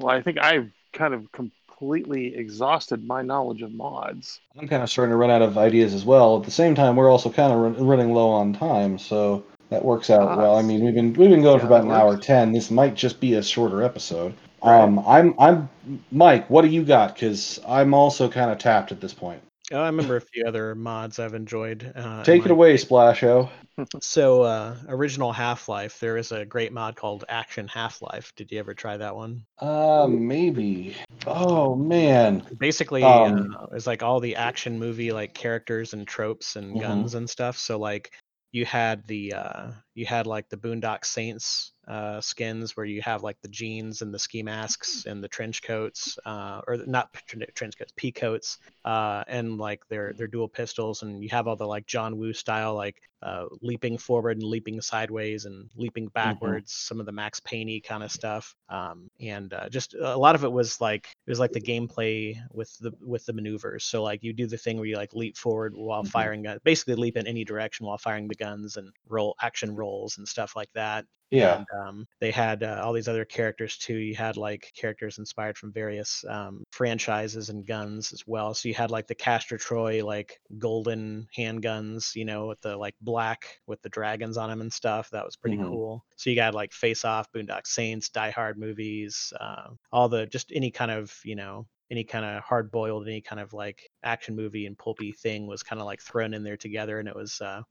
well, 0.00 0.14
I 0.14 0.22
think 0.22 0.38
I've 0.38 0.70
kind 0.92 1.14
of 1.14 1.30
completely 1.76 2.34
exhausted 2.34 3.04
my 3.06 3.22
knowledge 3.22 3.62
of 3.62 3.72
mods. 3.72 4.40
I'm 4.58 4.68
kind 4.68 4.82
of 4.82 4.90
starting 4.90 5.12
to 5.12 5.16
run 5.16 5.30
out 5.30 5.42
of 5.42 5.58
ideas 5.58 5.94
as 5.94 6.04
well. 6.04 6.38
At 6.38 6.44
the 6.44 6.50
same 6.50 6.74
time, 6.74 6.96
we're 6.96 7.10
also 7.10 7.30
kind 7.30 7.52
of 7.52 7.58
run, 7.58 7.86
running 7.86 8.12
low 8.12 8.30
on 8.30 8.52
time, 8.52 8.98
so 8.98 9.44
that 9.70 9.84
works 9.84 10.10
out 10.10 10.28
Ah, 10.28 10.36
well. 10.36 10.56
I 10.56 10.62
mean, 10.62 10.84
we've 10.84 10.94
been 10.94 11.12
we've 11.12 11.30
been 11.30 11.42
going 11.42 11.56
yeah, 11.56 11.60
for 11.60 11.66
about 11.66 11.84
an 11.84 11.90
hour 11.90 12.16
ten. 12.16 12.52
This 12.52 12.70
might 12.70 12.94
just 12.94 13.20
be 13.20 13.34
a 13.34 13.42
shorter 13.42 13.82
episode. 13.82 14.34
Right. 14.64 14.80
Um, 14.80 15.00
I'm 15.06 15.34
I'm 15.38 15.68
Mike. 16.10 16.48
What 16.48 16.62
do 16.62 16.68
you 16.68 16.82
got? 16.84 17.14
Because 17.14 17.60
I'm 17.66 17.94
also 17.94 18.28
kind 18.28 18.50
of 18.50 18.58
tapped 18.58 18.92
at 18.92 19.00
this 19.00 19.14
point. 19.14 19.42
Oh, 19.72 19.80
I 19.80 19.86
remember 19.86 20.16
a 20.16 20.20
few 20.20 20.44
other 20.46 20.74
mods 20.74 21.18
I've 21.18 21.34
enjoyed. 21.34 21.92
Uh, 21.94 22.22
Take 22.22 22.44
it 22.44 22.50
away, 22.50 22.74
Splasho. 22.74 23.50
So, 24.00 24.40
uh, 24.40 24.74
original 24.88 25.32
Half 25.32 25.68
Life, 25.68 26.00
there 26.00 26.16
is 26.16 26.32
a 26.32 26.46
great 26.46 26.72
mod 26.72 26.96
called 26.96 27.24
Action 27.28 27.68
Half 27.68 28.00
Life. 28.00 28.32
Did 28.34 28.50
you 28.50 28.58
ever 28.58 28.72
try 28.72 28.96
that 28.96 29.14
one? 29.14 29.44
Uh, 29.58 30.06
maybe. 30.08 30.96
Oh 31.26 31.74
man. 31.74 32.42
Basically, 32.58 33.02
Um, 33.02 33.54
uh, 33.60 33.66
it's 33.72 33.86
like 33.86 34.02
all 34.02 34.18
the 34.20 34.36
action 34.36 34.78
movie 34.78 35.12
like 35.12 35.34
characters 35.34 35.92
and 35.92 36.06
tropes 36.08 36.56
and 36.56 36.74
Mhm. 36.76 36.80
guns 36.80 37.14
and 37.14 37.28
stuff. 37.28 37.58
So, 37.58 37.78
like, 37.78 38.12
you 38.52 38.64
had 38.64 39.06
the 39.06 39.34
uh, 39.34 39.70
you 39.96 40.06
had 40.06 40.28
like 40.28 40.48
the 40.48 40.56
Boondock 40.58 41.04
Saints 41.04 41.72
uh, 41.88 42.20
skins 42.20 42.76
where 42.76 42.86
you 42.86 43.02
have 43.02 43.24
like 43.24 43.38
the 43.42 43.48
jeans 43.48 44.02
and 44.02 44.14
the 44.14 44.18
ski 44.18 44.42
masks 44.44 45.04
and 45.06 45.24
the 45.24 45.28
trench 45.28 45.62
coats, 45.62 46.18
uh, 46.26 46.60
or 46.68 46.78
not 46.86 47.12
trench 47.54 47.78
coats, 47.78 47.92
pea 47.96 48.12
coats, 48.12 48.58
uh, 48.84 49.24
and 49.28 49.58
like 49.58 49.82
their 49.88 50.12
their 50.14 50.28
dual 50.28 50.48
pistols, 50.48 51.02
and 51.02 51.22
you 51.22 51.30
have 51.30 51.48
all 51.48 51.56
the 51.56 51.66
like 51.66 51.86
John 51.86 52.16
Woo 52.18 52.32
style 52.32 52.74
like 52.74 52.96
uh, 53.22 53.46
leaping 53.62 53.98
forward 53.98 54.36
and 54.36 54.46
leaping 54.46 54.80
sideways 54.80 55.46
and 55.46 55.70
leaping 55.76 56.08
backwards, 56.08 56.72
some 56.72 57.00
of 57.00 57.06
the 57.06 57.12
Max 57.12 57.40
Payne 57.40 57.80
kind 57.82 58.02
of 58.04 58.12
stuff, 58.12 58.54
um, 58.68 59.08
and 59.20 59.52
uh, 59.54 59.68
just 59.68 59.94
a 59.94 60.16
lot 60.18 60.34
of 60.34 60.44
it 60.44 60.52
was 60.52 60.80
like 60.80 61.08
it 61.26 61.30
was 61.30 61.40
like 61.40 61.52
the 61.52 61.60
gameplay 61.60 62.36
with 62.52 62.76
the 62.80 62.92
with 63.00 63.24
the 63.26 63.32
maneuvers. 63.32 63.84
So 63.84 64.02
like 64.02 64.22
you 64.22 64.32
do 64.32 64.46
the 64.46 64.58
thing 64.58 64.76
where 64.76 64.86
you 64.86 64.96
like 64.96 65.14
leap 65.14 65.36
forward 65.36 65.74
while 65.74 66.04
Mhm. 66.04 66.10
firing, 66.12 66.46
basically 66.64 66.94
leap 66.96 67.16
in 67.16 67.26
any 67.26 67.44
direction 67.44 67.86
while 67.86 67.98
firing 67.98 68.28
the 68.28 68.34
guns 68.34 68.76
and 68.76 68.90
roll 69.08 69.34
action 69.42 69.74
rolls 69.86 70.18
and 70.18 70.26
stuff 70.28 70.56
like 70.56 70.72
that. 70.74 71.04
Yeah. 71.30 71.56
And 71.56 71.66
um, 71.82 72.06
they 72.20 72.30
had 72.30 72.62
uh, 72.62 72.80
all 72.84 72.92
these 72.92 73.08
other 73.08 73.24
characters 73.24 73.76
too. 73.78 73.96
You 73.96 74.14
had 74.14 74.36
like 74.36 74.70
characters 74.80 75.18
inspired 75.18 75.58
from 75.58 75.72
various 75.72 76.24
um, 76.28 76.62
franchises 76.70 77.48
and 77.50 77.66
guns 77.66 78.12
as 78.12 78.22
well. 78.26 78.54
So 78.54 78.68
you 78.68 78.74
had 78.74 78.92
like 78.92 79.08
the 79.08 79.14
Castor 79.16 79.58
Troy 79.58 80.04
like 80.04 80.38
golden 80.58 81.26
handguns, 81.36 82.14
you 82.14 82.24
know, 82.24 82.46
with 82.46 82.60
the 82.60 82.76
like 82.76 82.94
black 83.00 83.58
with 83.66 83.82
the 83.82 83.88
dragons 83.88 84.36
on 84.36 84.50
them 84.50 84.60
and 84.60 84.72
stuff. 84.72 85.10
That 85.10 85.24
was 85.24 85.36
pretty 85.36 85.58
Mhm. 85.58 85.68
cool. 85.68 86.04
So 86.16 86.30
you 86.30 86.36
got 86.36 86.54
like 86.54 86.72
Face 86.72 87.04
Off, 87.04 87.30
Boondock 87.32 87.66
Saints, 87.66 88.08
Die 88.10 88.30
Hard 88.30 88.56
movies, 88.58 89.32
uh, 89.40 89.70
all 89.90 90.08
the 90.08 90.26
just 90.26 90.52
any 90.54 90.70
kind 90.70 90.92
of 90.92 91.12
you 91.24 91.34
know 91.36 91.66
any 91.90 92.04
kind 92.04 92.24
of 92.24 92.42
hard 92.44 92.70
boiled, 92.70 93.06
any 93.06 93.20
kind 93.20 93.40
of 93.40 93.52
like 93.52 93.90
action 94.04 94.36
movie 94.36 94.66
and 94.66 94.78
pulpy 94.78 95.12
thing 95.12 95.46
was 95.48 95.62
kind 95.62 95.80
of 95.80 95.86
like 95.86 96.00
thrown 96.02 96.34
in 96.34 96.42
there 96.44 96.56
together, 96.56 96.98
and 97.00 97.08
it 97.08 97.16
was. 97.16 97.40
Uh, 97.40 97.62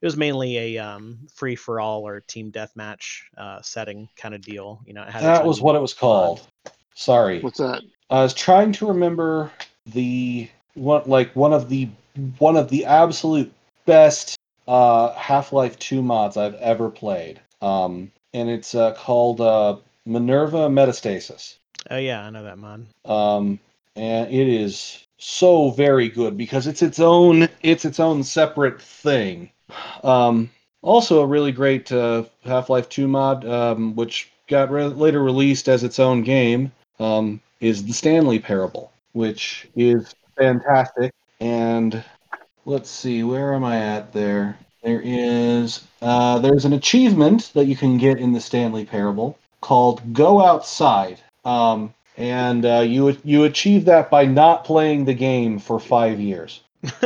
it 0.00 0.06
was 0.06 0.16
mainly 0.16 0.76
a 0.76 0.78
um, 0.78 1.18
free 1.34 1.56
for 1.56 1.80
all 1.80 2.06
or 2.06 2.20
team 2.20 2.52
deathmatch 2.52 3.22
uh, 3.36 3.60
setting 3.62 4.08
kind 4.16 4.34
of 4.34 4.40
deal. 4.40 4.80
You 4.86 4.94
know, 4.94 5.02
it 5.02 5.08
had 5.08 5.22
That 5.22 5.44
was 5.44 5.60
what 5.60 5.74
it 5.74 5.80
was 5.80 5.94
called. 5.94 6.46
Sorry. 6.94 7.40
What's 7.40 7.58
that? 7.58 7.82
I 8.10 8.22
was 8.22 8.34
trying 8.34 8.72
to 8.72 8.86
remember 8.86 9.50
the 9.86 10.48
one 10.74 11.02
like 11.06 11.34
one 11.34 11.52
of 11.52 11.68
the 11.68 11.88
one 12.38 12.56
of 12.56 12.68
the 12.68 12.84
absolute 12.84 13.52
best 13.86 14.38
uh, 14.66 15.12
Half-Life 15.14 15.78
2 15.78 16.02
mods 16.02 16.36
I've 16.36 16.54
ever 16.56 16.90
played. 16.90 17.40
Um, 17.62 18.12
and 18.34 18.50
it's 18.50 18.74
uh, 18.74 18.92
called 18.94 19.40
uh, 19.40 19.76
Minerva 20.04 20.68
Metastasis. 20.68 21.56
Oh 21.90 21.96
yeah, 21.96 22.24
I 22.24 22.30
know 22.30 22.44
that 22.44 22.58
mod. 22.58 22.86
Um, 23.04 23.58
and 23.96 24.32
it 24.32 24.48
is 24.48 25.06
so 25.18 25.70
very 25.70 26.08
good 26.08 26.36
because 26.36 26.66
it's 26.66 26.82
its 26.82 27.00
own 27.00 27.48
it's 27.62 27.84
its 27.84 27.98
own 27.98 28.22
separate 28.22 28.80
thing. 28.80 29.50
Um, 30.04 30.50
Also, 30.82 31.20
a 31.22 31.26
really 31.26 31.50
great 31.52 31.90
uh, 31.90 32.22
Half 32.44 32.70
Life 32.70 32.88
2 32.88 33.08
mod, 33.08 33.44
um, 33.44 33.96
which 33.96 34.30
got 34.46 34.70
re- 34.70 34.84
later 34.84 35.22
released 35.22 35.68
as 35.68 35.82
its 35.82 35.98
own 35.98 36.22
game, 36.22 36.70
um, 37.00 37.40
is 37.60 37.84
the 37.84 37.92
Stanley 37.92 38.38
Parable, 38.38 38.92
which 39.12 39.66
is 39.74 40.14
fantastic. 40.36 41.12
And 41.40 42.04
let's 42.64 42.88
see, 42.90 43.24
where 43.24 43.54
am 43.54 43.64
I 43.64 43.78
at 43.78 44.12
there? 44.12 44.56
There 44.84 45.02
is 45.04 45.82
uh, 46.00 46.38
there's 46.38 46.64
an 46.64 46.72
achievement 46.74 47.50
that 47.54 47.66
you 47.66 47.76
can 47.76 47.98
get 47.98 48.18
in 48.18 48.32
the 48.32 48.40
Stanley 48.40 48.84
Parable 48.84 49.36
called 49.60 50.12
"Go 50.14 50.40
Outside," 50.40 51.18
um, 51.44 51.92
and 52.16 52.64
uh, 52.64 52.80
you 52.86 53.16
you 53.24 53.44
achieve 53.44 53.84
that 53.86 54.10
by 54.10 54.24
not 54.24 54.64
playing 54.64 55.04
the 55.04 55.14
game 55.14 55.58
for 55.58 55.80
five 55.80 56.20
years. 56.20 56.60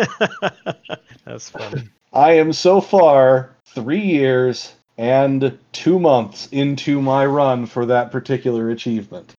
That's 1.25 1.49
funny. 1.49 1.89
I 2.13 2.33
am 2.33 2.53
so 2.53 2.81
far 2.81 3.57
three 3.75 4.03
years 4.03 4.75
and 4.99 5.59
two 5.73 5.99
months 5.99 6.49
into 6.53 7.01
my 7.01 7.25
run 7.25 7.65
for 7.65 7.87
that 7.87 8.13
particular 8.13 8.71
achievement. 8.71 9.35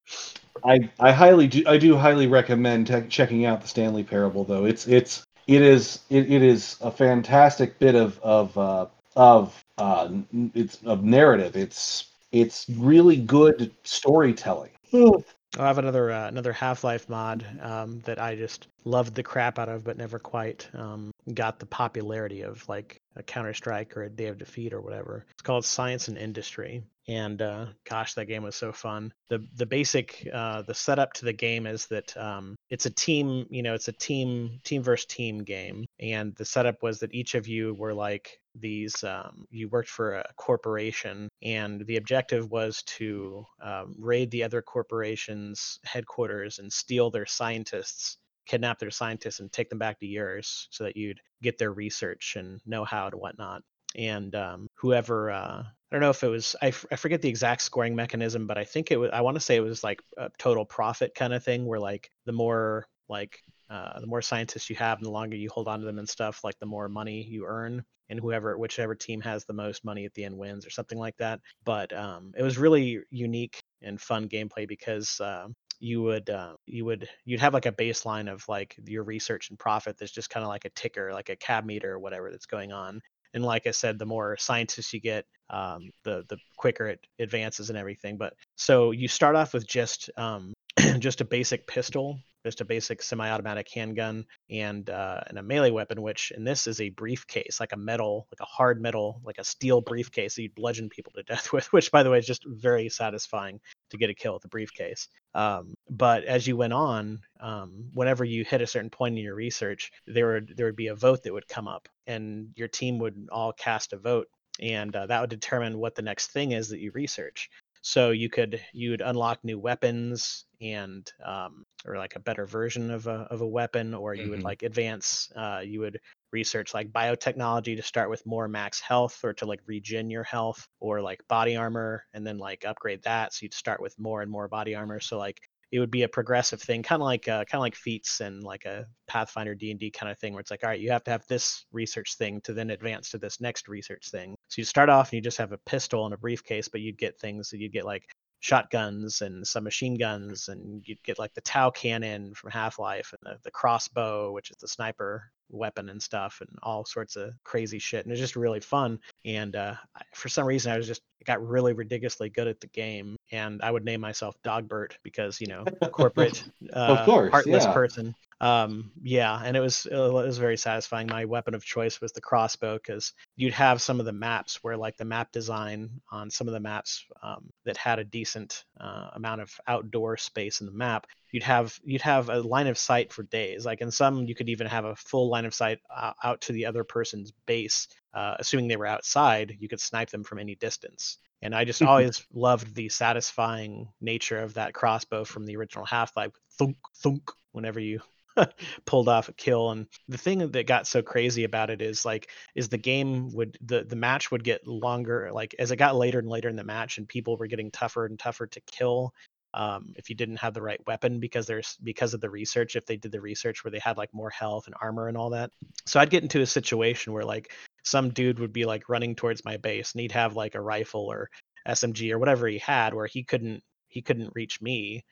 I, 0.66 0.90
I 1.00 1.12
highly 1.12 1.48
do 1.48 1.64
I 1.68 1.78
do 1.78 1.96
highly 1.96 2.28
recommend 2.28 2.88
te- 2.88 3.08
checking 3.10 3.46
out 3.46 3.62
the 3.62 3.68
Stanley 3.68 4.04
Parable 4.04 4.44
though. 4.44 4.66
It's 4.66 4.88
it's 4.88 5.24
it 5.46 5.62
is 5.62 6.00
it, 6.10 6.32
it 6.32 6.42
is 6.42 6.78
a 6.82 6.90
fantastic 6.90 7.78
bit 7.78 7.96
of 7.96 8.20
of 8.20 8.58
uh, 8.58 8.88
of 9.16 9.64
uh, 9.78 10.10
it's 10.56 10.80
of 10.84 11.04
narrative. 11.04 11.56
It's 11.56 12.06
it's 12.32 12.66
really 12.70 13.18
good 13.18 13.72
storytelling. 13.84 14.72
I 14.94 15.68
have 15.68 15.78
another 15.78 16.12
uh, 16.12 16.28
another 16.28 16.54
Half 16.54 16.84
Life 16.84 17.08
mod 17.10 17.46
um, 17.62 18.00
that 18.06 18.20
I 18.20 18.36
just 18.36 18.68
loved 18.86 19.14
the 19.14 19.22
crap 19.22 19.60
out 19.60 19.70
of, 19.70 19.84
but 19.84 19.98
never 19.98 20.18
quite 20.18 20.68
um, 20.74 21.13
got 21.34 21.60
the 21.60 21.66
popularity 21.66 22.42
of 22.42 22.68
like 22.68 23.02
a 23.16 23.24
Counter 23.24 23.54
Strike 23.54 23.96
or 23.96 24.04
a 24.04 24.10
Day 24.10 24.28
of 24.28 24.38
Defeat 24.38 24.74
or 24.74 24.82
whatever. 24.82 25.26
It's 25.32 25.42
called 25.42 25.66
Science 25.66 26.08
and 26.08 26.18
Industry, 26.18 26.84
and 27.08 27.42
uh, 27.42 27.68
gosh, 27.90 28.14
that 28.16 28.26
game 28.26 28.44
was 28.44 28.56
so 28.56 28.72
fun. 28.72 29.14
the 29.30 29.46
The 29.56 29.66
basic 29.66 30.28
uh, 30.34 30.64
the 30.64 30.74
setup 30.74 31.14
to 31.14 31.26
the 31.26 31.34
game 31.34 31.68
is 31.68 31.86
that 31.88 32.16
um, 32.18 32.56
it's 32.70 32.86
a 32.86 32.90
team, 32.90 33.46
you 33.50 33.64
know, 33.64 33.74
it's 33.74 33.88
a 33.88 33.94
team 33.94 34.60
team 34.64 34.84
versus 34.84 35.06
team 35.06 35.44
game, 35.44 35.86
and 36.00 36.36
the 36.36 36.46
setup 36.46 36.82
was 36.82 37.00
that 37.00 37.14
each 37.14 37.36
of 37.36 37.48
you 37.48 37.74
were 37.76 37.94
like 37.94 38.40
these 38.56 39.04
um, 39.04 39.46
you 39.50 39.68
worked 39.70 39.90
for 39.90 40.16
a 40.16 40.26
corporation 40.38 41.28
and 41.42 41.86
the 41.88 41.98
objective 41.98 42.52
was 42.52 42.84
to 42.84 43.46
um, 43.62 43.96
raid 43.98 44.30
the 44.32 44.44
other 44.44 44.62
corporation's 44.62 45.80
headquarters 45.84 46.60
and 46.60 46.72
steal 46.72 47.10
their 47.10 47.26
scientists 47.26 48.18
kidnap 48.46 48.80
their 48.80 48.92
scientists 48.92 49.40
and 49.40 49.52
take 49.52 49.70
them 49.70 49.80
back 49.80 50.00
to 50.00 50.06
yours 50.06 50.68
so 50.72 50.84
that 50.84 50.98
you'd 50.98 51.20
get 51.42 51.58
their 51.58 51.74
research 51.74 52.36
and 52.38 52.60
know-how 52.66 53.08
and 53.08 53.16
whatnot. 53.16 53.62
And 53.96 54.34
um, 54.36 54.68
whoever 54.76 55.32
uh, 55.32 55.64
i 55.64 55.96
don't 55.96 56.02
know 56.02 56.10
if 56.10 56.24
it 56.24 56.28
was 56.28 56.56
I, 56.60 56.70
f- 56.70 56.86
I 56.92 56.96
forget 56.96 57.22
the 57.22 57.30
exact 57.30 57.62
scoring 57.62 57.96
mechanism 57.96 58.48
but 58.48 58.58
i 58.58 58.64
think 58.64 58.90
it 58.90 58.98
was 58.98 59.12
i 59.14 59.22
want 59.22 59.36
to 59.36 59.40
say 59.40 59.56
it 59.56 59.60
was 59.60 59.84
like 59.84 60.02
a 60.18 60.32
total 60.40 60.66
profit 60.66 61.14
kind 61.14 61.32
of 61.36 61.44
thing 61.44 61.68
where 61.68 61.80
like 61.80 62.10
the 62.26 62.32
more 62.32 62.88
like 63.08 63.44
uh, 63.70 64.00
the 64.00 64.08
more 64.08 64.22
scientists 64.22 64.70
you 64.70 64.76
have 64.76 65.00
and 65.00 65.06
the 65.06 65.12
longer 65.12 65.36
you 65.36 65.50
hold 65.50 65.68
on 65.68 65.80
to 65.80 65.86
them 65.86 65.98
and 65.98 66.08
stuff 66.08 66.44
like 66.44 66.58
the 66.60 66.66
more 66.66 66.88
money 66.88 67.24
you 67.24 67.46
earn. 67.46 67.84
And 68.10 68.20
whoever 68.20 68.58
whichever 68.58 68.94
team 68.94 69.22
has 69.22 69.46
the 69.46 69.54
most 69.54 69.84
money 69.84 70.06
at 70.06 70.14
the 70.14 70.26
end 70.26 70.38
wins 70.38 70.68
or 70.68 70.70
something 70.70 71.00
like 71.00 71.16
that. 71.18 71.40
But 71.64 71.92
um, 71.98 72.34
it 72.38 72.44
was 72.44 72.58
really 72.60 73.00
unique 73.10 73.60
and 73.82 74.00
fun 74.00 74.30
gameplay 74.30 74.68
because 74.68 75.20
uh, 75.20 75.48
you 75.80 76.02
would 76.02 76.30
uh, 76.30 76.54
you 76.66 76.86
would 76.86 77.08
you'd 77.26 77.40
have 77.40 77.54
like 77.54 77.66
a 77.66 77.72
baseline 77.72 78.32
of 78.32 78.44
like 78.48 78.76
your 78.86 79.04
research 79.04 79.50
and 79.50 79.60
profit 79.60 79.98
that's 79.98 80.12
just 80.12 80.30
kind 80.30 80.44
of 80.44 80.50
like 80.50 80.66
a 80.66 80.70
ticker 80.72 81.12
like 81.14 81.30
a 81.30 81.36
cab 81.36 81.66
meter 81.66 81.94
or 81.94 82.00
whatever 82.00 82.32
that's 82.32 82.46
going 82.46 82.72
on. 82.72 83.02
And 83.34 83.44
like 83.44 83.66
i 83.66 83.72
said 83.72 83.98
the 83.98 84.06
more 84.06 84.38
scientists 84.38 84.94
you 84.94 85.02
get 85.02 85.26
um, 85.50 85.90
the 86.04 86.24
the 86.30 86.38
quicker 86.58 86.88
it 86.88 87.00
advances 87.20 87.70
and 87.70 87.78
everything. 87.78 88.18
But 88.18 88.34
so 88.56 88.92
you 88.92 89.08
start 89.08 89.36
off 89.36 89.54
with 89.54 89.68
just 89.68 90.10
um, 90.18 90.54
just 91.00 91.22
a 91.22 91.26
basic 91.26 91.68
pistol 91.68 92.20
just 92.44 92.62
a 92.62 92.66
basic 92.66 93.02
semi-automatic 93.02 93.70
handgun 93.74 94.26
and 94.50 94.90
uh, 94.90 95.22
and 95.28 95.40
a 95.40 95.44
melee 95.44 95.72
weapon 95.72 96.02
which 96.02 96.32
in 96.36 96.44
this 96.44 96.68
is 96.68 96.82
a 96.82 96.90
briefcase 96.90 97.60
like 97.60 97.72
a 97.74 97.78
metal 97.78 98.28
like 98.32 98.42
a 98.42 98.52
hard 98.52 98.82
metal 98.82 99.22
like 99.24 99.38
a 99.38 99.44
steel 99.44 99.82
briefcase 99.82 100.36
that 100.36 100.44
you 100.44 100.50
bludgeon 100.56 100.90
people 100.90 101.12
to 101.14 101.24
death 101.28 101.54
with 101.54 101.72
which 101.72 101.92
by 101.92 102.04
the 102.04 102.10
way 102.10 102.20
is 102.20 102.28
just 102.28 102.44
very 102.46 102.90
satisfying 102.90 103.60
to 103.90 103.98
get 103.98 104.10
a 104.10 104.14
kill 104.14 104.34
with 104.34 104.42
the 104.42 104.48
briefcase. 104.48 105.08
Um, 105.36 105.76
but 105.90 106.24
as 106.24 106.46
you 106.48 106.58
went 106.58 106.74
on 106.74 107.20
um, 107.40 107.90
whenever 107.94 108.24
you 108.26 108.44
hit 108.44 108.62
a 108.62 108.68
certain 108.68 108.90
point 108.90 109.18
in 109.18 109.24
your 109.24 109.36
research 109.36 109.92
there 110.06 110.34
would 110.34 110.54
there 110.58 110.66
would 110.66 110.76
be 110.76 110.88
a 110.88 110.96
vote 110.96 111.24
that 111.24 111.34
would 111.34 111.48
come 111.48 111.68
up 111.68 111.88
and 112.08 112.50
your 112.56 112.68
team 112.68 113.00
would 113.00 113.30
all 113.32 113.54
cast 113.54 113.94
a 113.94 113.98
vote 113.98 114.28
and 114.60 114.96
uh, 114.96 115.08
that 115.08 115.22
would 115.22 115.30
determine 115.30 115.80
what 115.80 115.96
the 115.96 116.02
next 116.02 116.32
thing 116.32 116.52
is 116.52 116.70
that 116.70 116.80
you 116.80 116.92
research 116.92 117.50
so 117.86 118.12
you 118.12 118.30
could 118.30 118.62
you 118.72 118.92
would 118.92 119.02
unlock 119.02 119.44
new 119.44 119.60
weapons 119.60 120.46
and 120.62 121.12
um, 121.24 121.66
or 121.86 121.98
like 121.98 122.16
a 122.16 122.20
better 122.20 122.46
version 122.46 122.90
of 122.90 123.08
a 123.08 123.28
of 123.30 123.42
a 123.42 123.48
weapon, 123.48 123.94
or 123.94 124.14
you 124.14 124.24
mm-hmm. 124.24 124.32
would 124.32 124.44
like 124.44 124.64
advance. 124.64 125.30
Uh, 125.36 125.60
you 125.64 125.82
would 125.82 126.00
research 126.32 126.74
like 126.74 126.94
biotechnology 126.94 127.76
to 127.76 127.82
start 127.82 128.10
with 128.10 128.26
more 128.26 128.48
max 128.48 128.80
health 128.80 129.20
or 129.24 129.34
to 129.34 129.46
like 129.46 129.60
regen 129.68 130.10
your 130.10 130.24
health 130.24 130.66
or 130.80 131.02
like 131.02 131.28
body 131.28 131.58
armor 131.58 132.06
and 132.14 132.26
then 132.26 132.38
like 132.38 132.66
upgrade 132.66 133.04
that 133.04 133.32
so 133.32 133.44
you'd 133.44 133.54
start 133.54 133.80
with 133.80 133.94
more 134.00 134.24
and 134.24 134.32
more 134.32 134.48
body 134.48 134.74
armor 134.74 135.00
so 135.00 135.20
like 135.20 135.40
it 135.74 135.80
would 135.80 135.90
be 135.90 136.04
a 136.04 136.08
progressive 136.08 136.62
thing, 136.62 136.84
kind 136.84 137.02
of 137.02 137.06
like 137.08 137.28
uh, 137.28 137.44
kind 137.46 137.56
of 137.56 137.62
like 137.62 137.74
feats 137.76 138.22
and 138.22 138.44
like 138.44 138.66
a 138.66 138.86
Pathfinder 139.08 139.56
D 139.56 139.72
and 139.72 139.80
D 139.80 139.90
kind 139.90 140.12
of 140.12 140.20
thing, 140.20 140.32
where 140.32 140.40
it's 140.40 140.52
like, 140.52 140.64
all 140.64 140.70
right, 140.70 140.80
you 140.80 140.92
have 140.92 141.04
to 141.06 141.12
have 141.12 141.26
this 141.28 141.66
research 141.72 142.16
thing 142.16 142.42
to 142.42 142.54
then 142.54 142.70
advance 142.70 143.10
to 143.10 143.18
this 143.18 143.42
next 143.42 143.68
research 143.68 144.12
thing. 144.12 144.36
So 144.50 144.60
you 144.62 144.66
start 144.66 144.90
off 144.90 145.10
and 145.10 145.14
you 145.18 145.22
just 145.22 145.40
have 145.40 145.52
a 145.52 145.58
pistol 145.66 146.06
and 146.06 146.14
a 146.14 146.18
briefcase, 146.18 146.68
but 146.68 146.82
you'd 146.82 147.00
get 147.00 147.20
things 147.20 147.50
that 147.50 147.58
you'd 147.58 147.74
get 147.74 147.86
like 147.86 148.04
shotguns 148.40 149.22
and 149.22 149.48
some 149.48 149.64
machine 149.64 149.96
guns, 149.96 150.48
and 150.48 150.84
you'd 150.86 151.02
get 151.02 151.18
like 151.18 151.34
the 151.34 151.42
Tau 151.42 151.72
cannon 151.72 152.36
from 152.36 152.52
Half 152.52 152.78
Life 152.78 153.12
and 153.12 153.34
the, 153.34 153.40
the 153.44 153.52
crossbow, 153.52 154.32
which 154.32 154.52
is 154.52 154.58
the 154.62 154.68
sniper 154.68 155.32
weapon 155.50 155.90
and 155.90 156.02
stuff, 156.02 156.38
and 156.40 156.50
all 156.62 156.86
sorts 156.86 157.16
of 157.16 157.32
crazy 157.44 157.80
shit. 157.80 158.06
And 158.06 158.12
it's 158.12 158.22
just 158.22 158.36
really 158.36 158.60
fun. 158.60 159.00
And 159.26 159.56
uh, 159.56 159.74
for 160.14 160.30
some 160.30 160.46
reason, 160.46 160.72
I 160.72 160.78
was 160.78 160.86
just 160.86 161.02
got 161.26 161.46
really 161.48 161.74
ridiculously 161.74 162.30
good 162.30 162.48
at 162.48 162.60
the 162.60 162.68
game, 162.68 163.16
and 163.34 163.62
I 163.62 163.72
would 163.72 163.84
name 163.84 164.00
myself 164.00 164.36
Dogbert 164.44 164.94
because 165.04 165.42
you 165.42 165.48
know 165.48 165.66
corporate, 165.92 166.44
uh, 166.72 166.98
of 167.00 167.06
course, 167.06 167.32
heartless 167.32 167.66
yeah. 167.66 167.74
person. 167.74 168.16
Um, 168.40 168.92
yeah, 169.02 169.42
and 169.44 169.58
it 169.58 169.60
was 169.60 169.86
it 169.86 169.96
was 169.96 170.38
very 170.38 170.58
satisfying. 170.58 171.08
My 171.08 171.26
weapon 171.26 171.56
of 171.56 171.66
choice 171.66 172.00
was 172.00 172.12
the 172.12 172.22
crossbow 172.22 172.76
because 172.76 173.14
you'd 173.36 173.54
have 173.54 173.82
some 173.82 174.00
of 174.00 174.06
the 174.06 174.14
maps 174.14 174.64
where 174.64 174.78
like 174.78 174.98
the 174.98 175.06
map 175.06 175.32
design 175.32 175.90
on 176.12 176.30
some 176.30 176.48
of 176.48 176.54
the 176.54 176.60
maps 176.60 177.06
um, 177.22 177.50
that 177.66 177.78
had 177.78 178.00
a 178.00 178.04
decent 178.04 178.66
uh, 178.80 179.10
amount 179.16 179.42
of 179.42 179.52
outdoor 179.68 180.18
space 180.18 180.62
in 180.62 180.68
the 180.68 180.74
map 180.74 181.08
you'd 181.34 181.44
have 181.44 181.78
you'd 181.84 182.02
have 182.02 182.30
a 182.30 182.40
line 182.40 182.68
of 182.68 182.78
sight 182.78 183.12
for 183.12 183.24
days. 183.24 183.66
Like 183.66 183.82
in 183.82 183.92
some, 183.92 184.26
you 184.26 184.36
could 184.36 184.48
even 184.48 184.68
have 184.68 184.86
a 184.86 184.96
full 184.96 185.30
line 185.30 185.46
of 185.46 185.54
sight 185.54 185.80
uh, 185.94 186.14
out 186.24 186.40
to 186.42 186.54
the 186.54 186.66
other 186.66 186.86
person's 186.86 187.34
base, 187.46 187.90
uh, 188.14 188.36
assuming 188.40 188.70
they 188.70 188.78
were 188.78 188.86
outside. 188.86 189.58
You 189.60 189.68
could 189.68 189.82
snipe 189.82 190.12
them 190.12 190.24
from 190.24 190.40
any 190.40 190.56
distance. 190.56 191.18
And 191.44 191.54
I 191.54 191.66
just 191.66 191.82
always 191.84 192.26
loved 192.34 192.74
the 192.74 192.90
satisfying 192.90 193.90
nature 194.02 194.40
of 194.40 194.56
that 194.56 194.74
crossbow 194.74 195.26
from 195.26 195.46
the 195.46 195.56
original 195.58 195.86
Half-Life. 195.86 196.32
Thunk, 196.58 196.78
thunk, 196.96 197.30
whenever 197.52 197.80
you 197.80 198.02
pulled 198.86 199.08
off 199.08 199.30
a 199.30 199.34
kill 199.34 199.72
and 199.72 199.88
the 200.08 200.18
thing 200.18 200.40
that 200.40 200.68
got 200.68 200.88
so 200.88 201.02
crazy 201.02 201.44
about 201.44 201.70
it 201.70 201.82
is 201.82 202.04
like 202.04 202.30
is 202.56 202.68
the 202.68 202.78
game 202.78 203.30
would 203.34 203.58
the 203.62 203.84
the 203.84 203.96
match 203.96 204.32
would 204.32 204.44
get 204.44 204.66
longer 204.68 205.30
like 205.32 205.54
as 205.60 205.72
it 205.72 205.76
got 205.76 205.96
later 205.96 206.20
and 206.20 206.28
later 206.28 206.50
in 206.50 206.56
the 206.56 206.64
match 206.64 206.98
and 206.98 207.08
people 207.08 207.38
were 207.38 207.46
getting 207.48 207.70
tougher 207.70 208.06
and 208.06 208.18
tougher 208.18 208.48
to 208.48 208.60
kill 208.62 209.14
um, 209.56 209.94
if 209.98 210.10
you 210.10 210.16
didn't 210.16 210.38
have 210.38 210.56
the 210.56 210.64
right 210.64 210.82
weapon 210.88 211.20
because 211.20 211.46
there's 211.46 211.78
because 211.84 212.16
of 212.16 212.22
the 212.22 212.30
research 212.30 212.76
if 212.76 212.88
they 212.88 212.98
did 212.98 213.12
the 213.12 213.22
research 213.22 213.64
where 213.64 213.72
they 213.72 213.80
had 213.80 213.98
like 213.98 214.12
more 214.14 214.32
health 214.32 214.66
and 214.66 214.76
armor 214.82 215.08
and 215.08 215.18
all 215.18 215.30
that 215.30 215.52
so 215.86 216.00
i'd 216.00 216.10
get 216.10 216.24
into 216.24 216.42
a 216.42 216.46
situation 216.46 217.14
where 217.14 217.24
like 217.24 217.52
some 217.84 218.10
dude 218.10 218.40
would 218.40 218.54
be 218.54 218.66
like 218.66 218.90
running 218.90 219.16
towards 219.16 219.46
my 219.46 219.58
base 219.58 219.92
and 219.92 220.02
he'd 220.02 220.12
have 220.12 220.36
like 220.36 220.56
a 220.56 220.62
rifle 220.62 221.12
or 221.12 221.30
smg 221.68 222.12
or 222.12 222.20
whatever 222.20 222.48
he 222.48 222.58
had 222.58 222.94
where 222.94 223.08
he 223.08 223.24
couldn't 223.24 223.62
he 223.88 224.02
couldn't 224.02 224.34
reach 224.34 224.62
me 224.62 225.04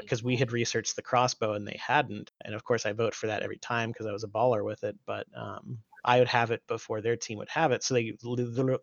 because 0.00 0.20
uh, 0.20 0.24
we 0.24 0.36
had 0.36 0.52
researched 0.52 0.94
the 0.94 1.02
crossbow 1.02 1.54
and 1.54 1.66
they 1.66 1.78
hadn't 1.84 2.30
and 2.44 2.54
of 2.54 2.64
course 2.64 2.86
i 2.86 2.92
vote 2.92 3.14
for 3.14 3.26
that 3.26 3.42
every 3.42 3.58
time 3.58 3.90
because 3.90 4.06
i 4.06 4.12
was 4.12 4.24
a 4.24 4.28
baller 4.28 4.64
with 4.64 4.82
it 4.84 4.96
but 5.06 5.26
um, 5.36 5.78
I 6.06 6.20
would 6.20 6.28
have 6.28 6.52
it 6.52 6.62
before 6.68 7.00
their 7.00 7.16
team 7.16 7.38
would 7.38 7.48
have 7.48 7.72
it. 7.72 7.82
So 7.82 7.94
they 7.94 8.14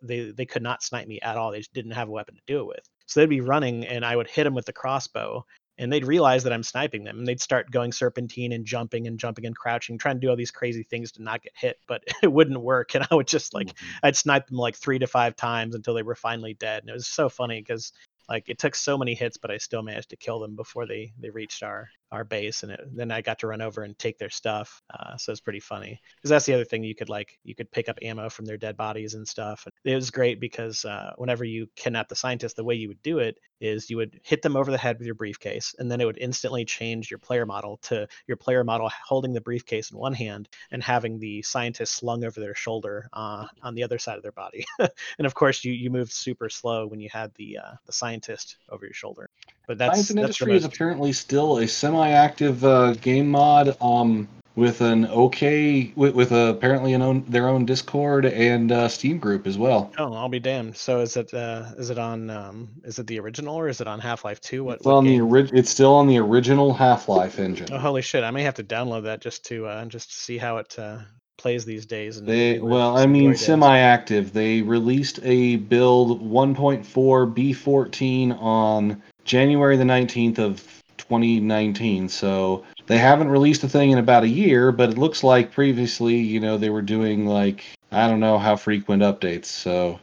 they 0.03 0.31
they 0.31 0.45
could 0.45 0.61
not 0.61 0.83
snipe 0.83 1.07
me 1.07 1.21
at 1.21 1.37
all. 1.37 1.51
They 1.51 1.59
just 1.59 1.73
didn't 1.73 1.91
have 1.91 2.09
a 2.09 2.11
weapon 2.11 2.35
to 2.35 2.41
do 2.45 2.59
it 2.59 2.67
with. 2.67 2.89
So 3.05 3.19
they'd 3.19 3.29
be 3.29 3.41
running, 3.41 3.85
and 3.87 4.05
I 4.05 4.15
would 4.15 4.29
hit 4.29 4.43
them 4.43 4.53
with 4.53 4.65
the 4.65 4.73
crossbow, 4.73 5.45
and 5.77 5.91
they'd 5.91 6.05
realize 6.05 6.43
that 6.43 6.53
I'm 6.53 6.63
sniping 6.63 7.03
them, 7.03 7.19
and 7.19 7.27
they'd 7.27 7.41
start 7.41 7.71
going 7.71 7.91
serpentine 7.91 8.51
and 8.51 8.65
jumping 8.65 9.07
and 9.07 9.19
jumping 9.19 9.45
and 9.45 9.55
crouching, 9.55 9.97
trying 9.97 10.15
to 10.15 10.19
do 10.19 10.29
all 10.29 10.35
these 10.35 10.51
crazy 10.51 10.83
things 10.83 11.11
to 11.13 11.23
not 11.23 11.41
get 11.41 11.53
hit, 11.55 11.77
but 11.87 12.03
it 12.23 12.31
wouldn't 12.31 12.61
work. 12.61 12.95
And 12.95 13.07
I 13.09 13.15
would 13.15 13.27
just 13.27 13.53
like 13.53 13.67
mm-hmm. 13.67 13.97
I'd 14.03 14.15
snipe 14.15 14.47
them 14.47 14.57
like 14.57 14.75
three 14.75 14.99
to 14.99 15.07
five 15.07 15.35
times 15.35 15.75
until 15.75 15.93
they 15.93 16.03
were 16.03 16.15
finally 16.15 16.53
dead, 16.53 16.83
and 16.83 16.89
it 16.89 16.93
was 16.93 17.07
so 17.07 17.29
funny 17.29 17.61
because 17.61 17.91
like 18.29 18.49
it 18.49 18.59
took 18.59 18.75
so 18.75 18.97
many 18.97 19.13
hits, 19.13 19.37
but 19.37 19.51
I 19.51 19.57
still 19.57 19.83
managed 19.83 20.09
to 20.11 20.15
kill 20.15 20.39
them 20.39 20.55
before 20.55 20.85
they 20.85 21.13
they 21.19 21.29
reached 21.29 21.63
our 21.63 21.89
our 22.13 22.23
base, 22.23 22.63
and 22.63 22.71
it, 22.71 22.79
then 22.95 23.11
I 23.11 23.21
got 23.21 23.39
to 23.39 23.47
run 23.47 23.61
over 23.61 23.81
and 23.81 23.97
take 23.97 24.17
their 24.17 24.29
stuff. 24.29 24.81
Uh, 24.93 25.17
so 25.17 25.31
it's 25.31 25.41
pretty 25.41 25.59
funny 25.59 25.99
because 26.15 26.29
that's 26.29 26.45
the 26.45 26.53
other 26.53 26.63
thing 26.63 26.83
you 26.83 26.95
could 26.95 27.09
like 27.09 27.39
you 27.43 27.55
could 27.55 27.71
pick 27.71 27.89
up 27.89 27.97
ammo 28.01 28.29
from 28.29 28.45
their 28.45 28.57
dead 28.57 28.77
bodies 28.77 29.15
and 29.15 29.27
stuff. 29.27 29.65
And 29.65 29.91
it 29.91 29.95
was 29.95 30.11
great 30.11 30.39
because 30.39 30.85
uh, 30.85 31.13
whenever 31.17 31.43
you 31.43 31.67
kidnap 31.75 32.07
the 32.07 32.15
scientist, 32.15 32.55
the 32.55 32.63
way 32.63 32.75
you 32.75 32.87
would 32.87 33.01
do 33.01 33.17
it 33.17 33.39
is 33.59 33.89
you 33.89 33.97
would 33.97 34.19
hit 34.23 34.41
them 34.43 34.55
over 34.55 34.71
the 34.71 34.77
head 34.77 34.97
with 34.99 35.07
your 35.07 35.15
briefcase, 35.15 35.73
and 35.79 35.91
then 35.91 35.99
it 35.99 36.05
would 36.05 36.19
instantly 36.19 36.63
change 36.63 37.09
your 37.09 37.17
player 37.17 37.45
model 37.45 37.77
to 37.77 38.07
your 38.27 38.37
player 38.37 38.63
model 38.63 38.89
holding 39.05 39.33
the 39.33 39.41
briefcase 39.41 39.91
in 39.91 39.97
one 39.97 40.13
hand 40.13 40.47
and 40.71 40.83
having 40.83 41.19
the 41.19 41.41
scientist 41.41 41.95
slung 41.95 42.23
over 42.23 42.39
their 42.39 42.55
shoulder 42.55 43.09
uh, 43.13 43.47
on 43.63 43.73
the 43.73 43.83
other 43.83 43.97
side 43.97 44.17
of 44.17 44.23
their 44.23 44.31
body. 44.31 44.65
and 44.79 45.25
of 45.25 45.33
course, 45.33 45.65
you 45.65 45.73
you 45.73 45.89
moved 45.89 46.11
super 46.11 46.49
slow 46.49 46.85
when 46.85 46.99
you 46.99 47.09
had 47.11 47.33
the 47.35 47.57
uh, 47.57 47.73
the 47.85 47.93
scientist 47.93 48.57
over 48.69 48.85
your 48.85 48.93
shoulder. 48.93 49.29
But 49.67 49.77
that's 49.77 49.95
Science 49.95 50.09
and 50.09 50.19
that's 50.19 50.25
Industry 50.41 50.51
the 50.51 50.57
is 50.57 50.65
apparently 50.65 51.13
still 51.13 51.57
a 51.59 51.67
semi-active 51.67 52.65
uh, 52.65 52.93
game 52.93 53.29
mod 53.29 53.77
um, 53.81 54.27
with 54.55 54.81
an 54.81 55.07
okay 55.07 55.91
with, 55.95 56.13
with 56.13 56.31
a, 56.31 56.49
apparently 56.49 56.93
an 56.93 57.01
own 57.01 57.23
their 57.27 57.47
own 57.47 57.65
Discord 57.65 58.25
and 58.25 58.71
uh, 58.71 58.87
Steam 58.87 59.17
group 59.17 59.47
as 59.47 59.57
well. 59.57 59.91
oh, 59.97 60.13
I'll 60.13 60.29
be 60.29 60.39
damned. 60.39 60.75
So 60.75 60.99
is 60.99 61.17
it 61.17 61.33
uh, 61.33 61.71
is 61.77 61.89
it 61.89 61.97
on 61.97 62.29
um, 62.29 62.69
is 62.83 62.99
it 62.99 63.07
the 63.07 63.19
original 63.19 63.55
or 63.55 63.67
is 63.67 63.81
it 63.81 63.87
on 63.87 63.99
Half 63.99 64.25
Life 64.25 64.41
Two? 64.41 64.63
What, 64.65 64.77
It's 64.77 64.85
what 64.85 64.95
on 64.95 65.05
the 65.05 65.21
ori- 65.21 65.49
It's 65.53 65.69
still 65.69 65.93
on 65.93 66.07
the 66.07 66.17
original 66.17 66.73
Half-Life 66.73 67.39
engine. 67.39 67.69
Oh, 67.71 67.77
holy 67.77 68.01
shit! 68.01 68.23
I 68.23 68.31
may 68.31 68.43
have 68.43 68.55
to 68.55 68.63
download 68.63 69.03
that 69.03 69.21
just 69.21 69.45
to 69.45 69.65
uh, 69.65 69.85
just 69.85 70.09
to 70.09 70.15
see 70.15 70.37
how 70.37 70.57
it 70.57 70.77
uh, 70.77 70.99
plays 71.37 71.65
these 71.65 71.85
days. 71.85 72.17
And 72.17 72.27
They 72.27 72.59
well, 72.59 72.97
I 72.97 73.05
mean 73.05 73.35
semi-active. 73.35 74.33
They 74.33 74.61
released 74.61 75.19
a 75.23 75.55
build 75.55 76.21
1.4 76.21 76.83
B14 76.85 78.39
on 78.39 79.01
January 79.25 79.77
the 79.77 79.83
19th 79.83 80.39
of 80.39 80.83
2019. 80.97 82.09
So 82.09 82.63
they 82.87 82.97
haven't 82.97 83.29
released 83.29 83.63
a 83.63 83.69
thing 83.69 83.91
in 83.91 83.97
about 83.97 84.23
a 84.23 84.29
year, 84.29 84.71
but 84.71 84.89
it 84.89 84.97
looks 84.97 85.23
like 85.23 85.51
previously, 85.51 86.15
you 86.15 86.39
know, 86.39 86.57
they 86.57 86.69
were 86.69 86.81
doing 86.81 87.25
like 87.25 87.63
I 87.91 88.07
don't 88.07 88.19
know 88.19 88.39
how 88.39 88.55
frequent 88.55 89.03
updates. 89.03 89.45
So 89.45 89.99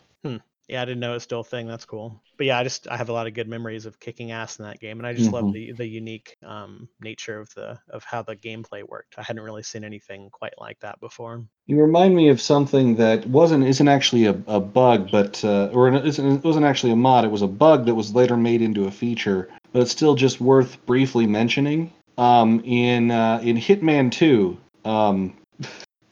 Yeah, 0.70 0.82
I 0.82 0.84
didn't 0.84 1.00
know 1.00 1.14
it's 1.14 1.24
still 1.24 1.40
a 1.40 1.44
thing. 1.44 1.66
That's 1.66 1.84
cool. 1.84 2.22
But 2.38 2.46
yeah, 2.46 2.58
I 2.58 2.62
just 2.62 2.86
I 2.88 2.96
have 2.96 3.08
a 3.08 3.12
lot 3.12 3.26
of 3.26 3.34
good 3.34 3.48
memories 3.48 3.86
of 3.86 3.98
kicking 3.98 4.30
ass 4.30 4.58
in 4.60 4.64
that 4.64 4.78
game, 4.78 4.98
and 5.00 5.06
I 5.06 5.12
just 5.12 5.32
love 5.32 5.46
Mhm. 5.46 5.52
the 5.52 5.72
the 5.72 5.86
unique 5.86 6.36
um, 6.44 6.88
nature 7.00 7.40
of 7.40 7.52
the 7.54 7.78
of 7.90 8.04
how 8.04 8.22
the 8.22 8.36
gameplay 8.36 8.82
worked. 8.88 9.16
I 9.18 9.22
hadn't 9.22 9.42
really 9.42 9.64
seen 9.64 9.82
anything 9.82 10.30
quite 10.30 10.54
like 10.58 10.78
that 10.80 11.00
before. 11.00 11.44
you 11.66 11.80
remind 11.80 12.14
me 12.16 12.28
of 12.28 12.40
something 12.40 12.96
that 12.96 13.26
wasn't 13.26 13.64
isn't 13.64 13.88
actually 13.88 14.26
a, 14.26 14.36
a 14.46 14.60
bug, 14.60 15.10
but 15.10 15.44
uh, 15.44 15.70
or 15.72 15.88
it 15.88 16.44
wasn't 16.44 16.64
actually 16.64 16.92
a 16.92 16.96
mod. 16.96 17.24
It 17.24 17.30
was 17.32 17.42
a 17.42 17.48
bug 17.48 17.86
that 17.86 17.94
was 17.96 18.14
later 18.14 18.36
made 18.36 18.62
into 18.62 18.84
a 18.86 18.90
feature, 18.90 19.48
but 19.72 19.82
it's 19.82 19.90
still 19.92 20.14
just 20.14 20.40
worth 20.40 20.84
briefly 20.86 21.26
mentioning. 21.26 21.92
Um, 22.16 22.60
in 22.64 23.10
uh, 23.10 23.40
in 23.42 23.56
Hitman 23.56 24.12
2, 24.12 24.56
um, 24.84 25.34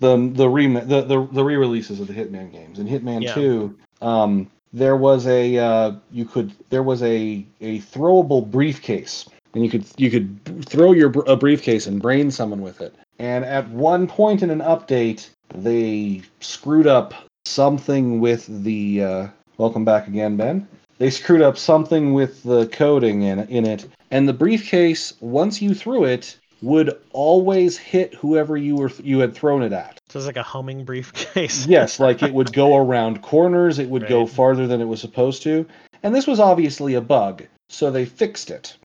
the 0.00 0.30
the 0.34 0.48
re 0.48 0.66
the, 0.66 1.02
the, 1.02 1.28
the 1.32 1.44
re-releases 1.44 2.00
of 2.00 2.06
the 2.06 2.12
Hitman 2.12 2.52
games. 2.52 2.78
In 2.78 2.86
Hitman 2.86 3.22
Yeah. 3.22 3.34
2, 3.34 3.78
um, 4.02 4.50
there 4.72 4.96
was 4.96 5.26
a 5.26 5.58
uh, 5.58 5.92
you 6.10 6.24
could 6.24 6.52
there 6.70 6.82
was 6.82 7.02
a 7.02 7.44
a 7.60 7.80
throwable 7.80 8.48
briefcase, 8.48 9.28
and 9.54 9.64
you 9.64 9.70
could 9.70 9.84
you 9.96 10.10
could 10.10 10.66
throw 10.66 10.92
your 10.92 11.12
a 11.26 11.36
briefcase 11.36 11.86
and 11.86 12.00
brain 12.00 12.30
someone 12.30 12.60
with 12.60 12.80
it. 12.80 12.94
And 13.18 13.44
at 13.44 13.68
one 13.70 14.06
point 14.06 14.42
in 14.42 14.50
an 14.50 14.60
update, 14.60 15.28
they 15.54 16.22
screwed 16.40 16.86
up 16.86 17.14
something 17.44 18.20
with 18.20 18.46
the. 18.64 19.02
Uh, 19.02 19.26
welcome 19.56 19.84
back 19.84 20.06
again, 20.06 20.36
Ben. 20.36 20.68
They 20.98 21.10
screwed 21.10 21.42
up 21.42 21.56
something 21.56 22.12
with 22.12 22.42
the 22.42 22.66
coding 22.66 23.22
in 23.22 23.40
in 23.48 23.64
it, 23.66 23.88
and 24.10 24.28
the 24.28 24.32
briefcase 24.32 25.14
once 25.20 25.62
you 25.62 25.74
threw 25.74 26.04
it 26.04 26.36
would 26.60 26.98
always 27.12 27.76
hit 27.76 28.14
whoever 28.14 28.56
you 28.56 28.76
were 28.76 28.90
you 29.02 29.20
had 29.20 29.34
thrown 29.34 29.62
it 29.62 29.72
at. 29.72 30.00
So 30.08 30.18
it's 30.18 30.26
like 30.26 30.36
a 30.36 30.42
homing 30.42 30.84
briefcase. 30.84 31.66
yes, 31.68 32.00
like 32.00 32.22
it 32.22 32.32
would 32.32 32.52
go 32.52 32.76
around 32.84 33.22
corners, 33.22 33.78
it 33.78 33.88
would 33.88 34.08
go 34.08 34.26
farther 34.26 34.66
than 34.66 34.80
it 34.80 34.86
was 34.86 35.00
supposed 35.00 35.42
to. 35.42 35.66
And 36.02 36.14
this 36.14 36.26
was 36.26 36.40
obviously 36.40 36.94
a 36.94 37.00
bug, 37.00 37.44
so 37.68 37.90
they 37.90 38.04
fixed 38.04 38.50
it. 38.50 38.76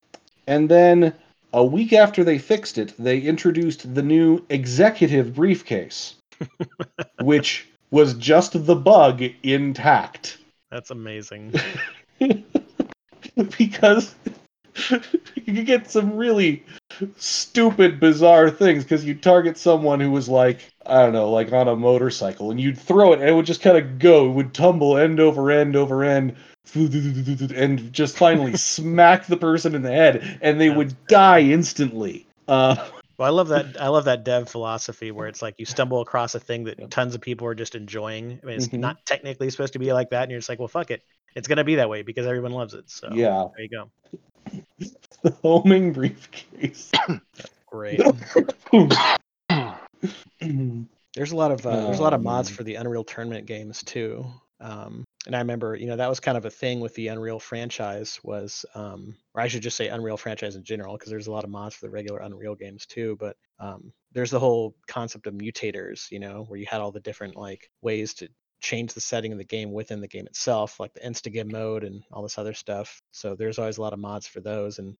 And 0.47 0.69
then 0.69 1.13
a 1.53 1.63
week 1.63 1.93
after 1.93 2.23
they 2.23 2.37
fixed 2.37 2.77
it, 2.77 2.93
they 2.97 3.19
introduced 3.19 3.93
the 3.93 4.01
new 4.01 4.43
executive 4.49 5.35
briefcase, 5.35 6.15
which 7.21 7.67
was 7.91 8.15
just 8.15 8.65
the 8.65 8.75
bug 8.75 9.23
intact. 9.43 10.39
That's 10.71 10.89
amazing. 10.89 11.53
because 13.57 14.15
you 14.89 15.53
could 15.53 15.65
get 15.65 15.89
some 15.89 16.15
really 16.15 16.63
stupid, 17.17 17.99
bizarre 17.99 18.49
things 18.49 18.83
because 18.83 19.05
you 19.05 19.15
target 19.15 19.57
someone 19.57 19.99
who 19.99 20.11
was 20.11 20.29
like, 20.29 20.61
I 20.85 21.01
don't 21.01 21.13
know, 21.13 21.31
like 21.31 21.51
on 21.51 21.67
a 21.67 21.75
motorcycle, 21.75 22.51
and 22.51 22.59
you'd 22.59 22.77
throw 22.77 23.13
it, 23.13 23.19
and 23.19 23.29
it 23.29 23.33
would 23.33 23.45
just 23.45 23.61
kind 23.61 23.77
of 23.77 23.99
go, 23.99 24.27
it 24.29 24.33
would 24.33 24.53
tumble 24.53 24.97
end 24.97 25.19
over 25.19 25.51
end 25.51 25.75
over 25.75 26.03
end, 26.03 26.35
and 26.75 27.93
just 27.93 28.17
finally 28.17 28.55
smack 28.57 29.25
the 29.25 29.37
person 29.37 29.75
in 29.75 29.81
the 29.81 29.91
head, 29.91 30.39
and 30.41 30.59
they 30.59 30.67
Yeah. 30.67 30.77
would 30.77 30.95
die 31.07 31.41
instantly. 31.41 32.25
Uh, 32.47 32.75
Well, 33.17 33.27
I 33.27 33.31
love 33.31 33.49
that. 33.49 33.79
I 33.79 33.89
love 33.89 34.05
that 34.05 34.23
dev 34.23 34.49
philosophy 34.49 35.11
where 35.11 35.27
it's 35.27 35.41
like 35.41 35.55
you 35.59 35.65
stumble 35.65 36.01
across 36.01 36.33
a 36.33 36.39
thing 36.39 36.63
that 36.65 36.89
tons 36.89 37.13
of 37.13 37.21
people 37.21 37.47
are 37.47 37.55
just 37.55 37.75
enjoying. 37.75 38.39
I 38.41 38.45
mean, 38.45 38.55
it's 38.55 38.67
Mhm. 38.67 38.81
not 38.81 39.05
technically 39.05 39.49
supposed 39.51 39.73
to 39.73 39.79
be 39.79 39.93
like 39.93 40.09
that, 40.09 40.23
and 40.23 40.31
you're 40.31 40.39
just 40.39 40.49
like, 40.49 40.59
well, 40.59 40.67
fuck 40.67 40.89
it. 40.91 41.01
It's 41.35 41.47
gonna 41.47 41.63
be 41.63 41.75
that 41.75 41.89
way 41.89 42.01
because 42.01 42.25
everyone 42.25 42.51
loves 42.51 42.73
it. 42.73 42.89
So 42.89 43.09
yeah, 43.13 43.47
there 43.55 43.63
you 43.63 43.69
go. 43.69 43.91
The 45.23 45.31
homing 45.41 45.93
briefcase. 45.93 46.91
Great. 47.67 48.01
There's 51.15 51.31
a 51.31 51.35
lot 51.35 51.51
of 51.51 51.65
uh, 51.65 51.85
there's 51.85 51.99
a 51.99 52.03
lot 52.03 52.13
of 52.13 52.21
mods 52.21 52.49
Um, 52.49 52.55
for 52.55 52.63
the 52.63 52.75
Unreal 52.75 53.03
Tournament 53.03 53.45
games 53.45 53.83
too. 53.83 54.25
Um, 54.59 55.03
and 55.25 55.35
I 55.35 55.39
remember, 55.39 55.75
you 55.75 55.87
know, 55.87 55.95
that 55.95 56.09
was 56.09 56.19
kind 56.19 56.37
of 56.37 56.45
a 56.45 56.49
thing 56.49 56.79
with 56.79 56.93
the 56.95 57.07
Unreal 57.07 57.39
franchise 57.39 58.19
was, 58.23 58.65
um, 58.75 59.15
or 59.33 59.41
I 59.41 59.47
should 59.47 59.61
just 59.61 59.77
say 59.77 59.87
Unreal 59.87 60.17
franchise 60.17 60.55
in 60.55 60.63
general, 60.63 60.97
because 60.97 61.09
there's 61.09 61.27
a 61.27 61.31
lot 61.31 61.43
of 61.43 61.49
mods 61.49 61.75
for 61.75 61.85
the 61.85 61.91
regular 61.91 62.19
Unreal 62.19 62.55
games 62.55 62.85
too. 62.85 63.17
But 63.19 63.37
um, 63.59 63.93
there's 64.11 64.31
the 64.31 64.39
whole 64.39 64.75
concept 64.87 65.27
of 65.27 65.33
mutators, 65.33 66.11
you 66.11 66.19
know, 66.19 66.45
where 66.47 66.59
you 66.59 66.65
had 66.65 66.81
all 66.81 66.91
the 66.91 66.99
different 66.99 67.35
like 67.35 67.69
ways 67.81 68.13
to 68.15 68.27
change 68.63 68.93
the 68.93 69.01
setting 69.01 69.31
of 69.31 69.37
the 69.37 69.43
game 69.43 69.71
within 69.71 70.01
the 70.01 70.07
game 70.07 70.25
itself, 70.25 70.79
like 70.79 70.93
the 70.93 71.01
instagib 71.01 71.51
mode 71.51 71.83
and 71.83 72.01
all 72.11 72.23
this 72.23 72.37
other 72.37 72.53
stuff. 72.53 73.01
So 73.11 73.35
there's 73.35 73.59
always 73.59 73.77
a 73.77 73.81
lot 73.81 73.93
of 73.93 73.99
mods 73.99 74.25
for 74.25 74.39
those. 74.39 74.79
And 74.79 74.95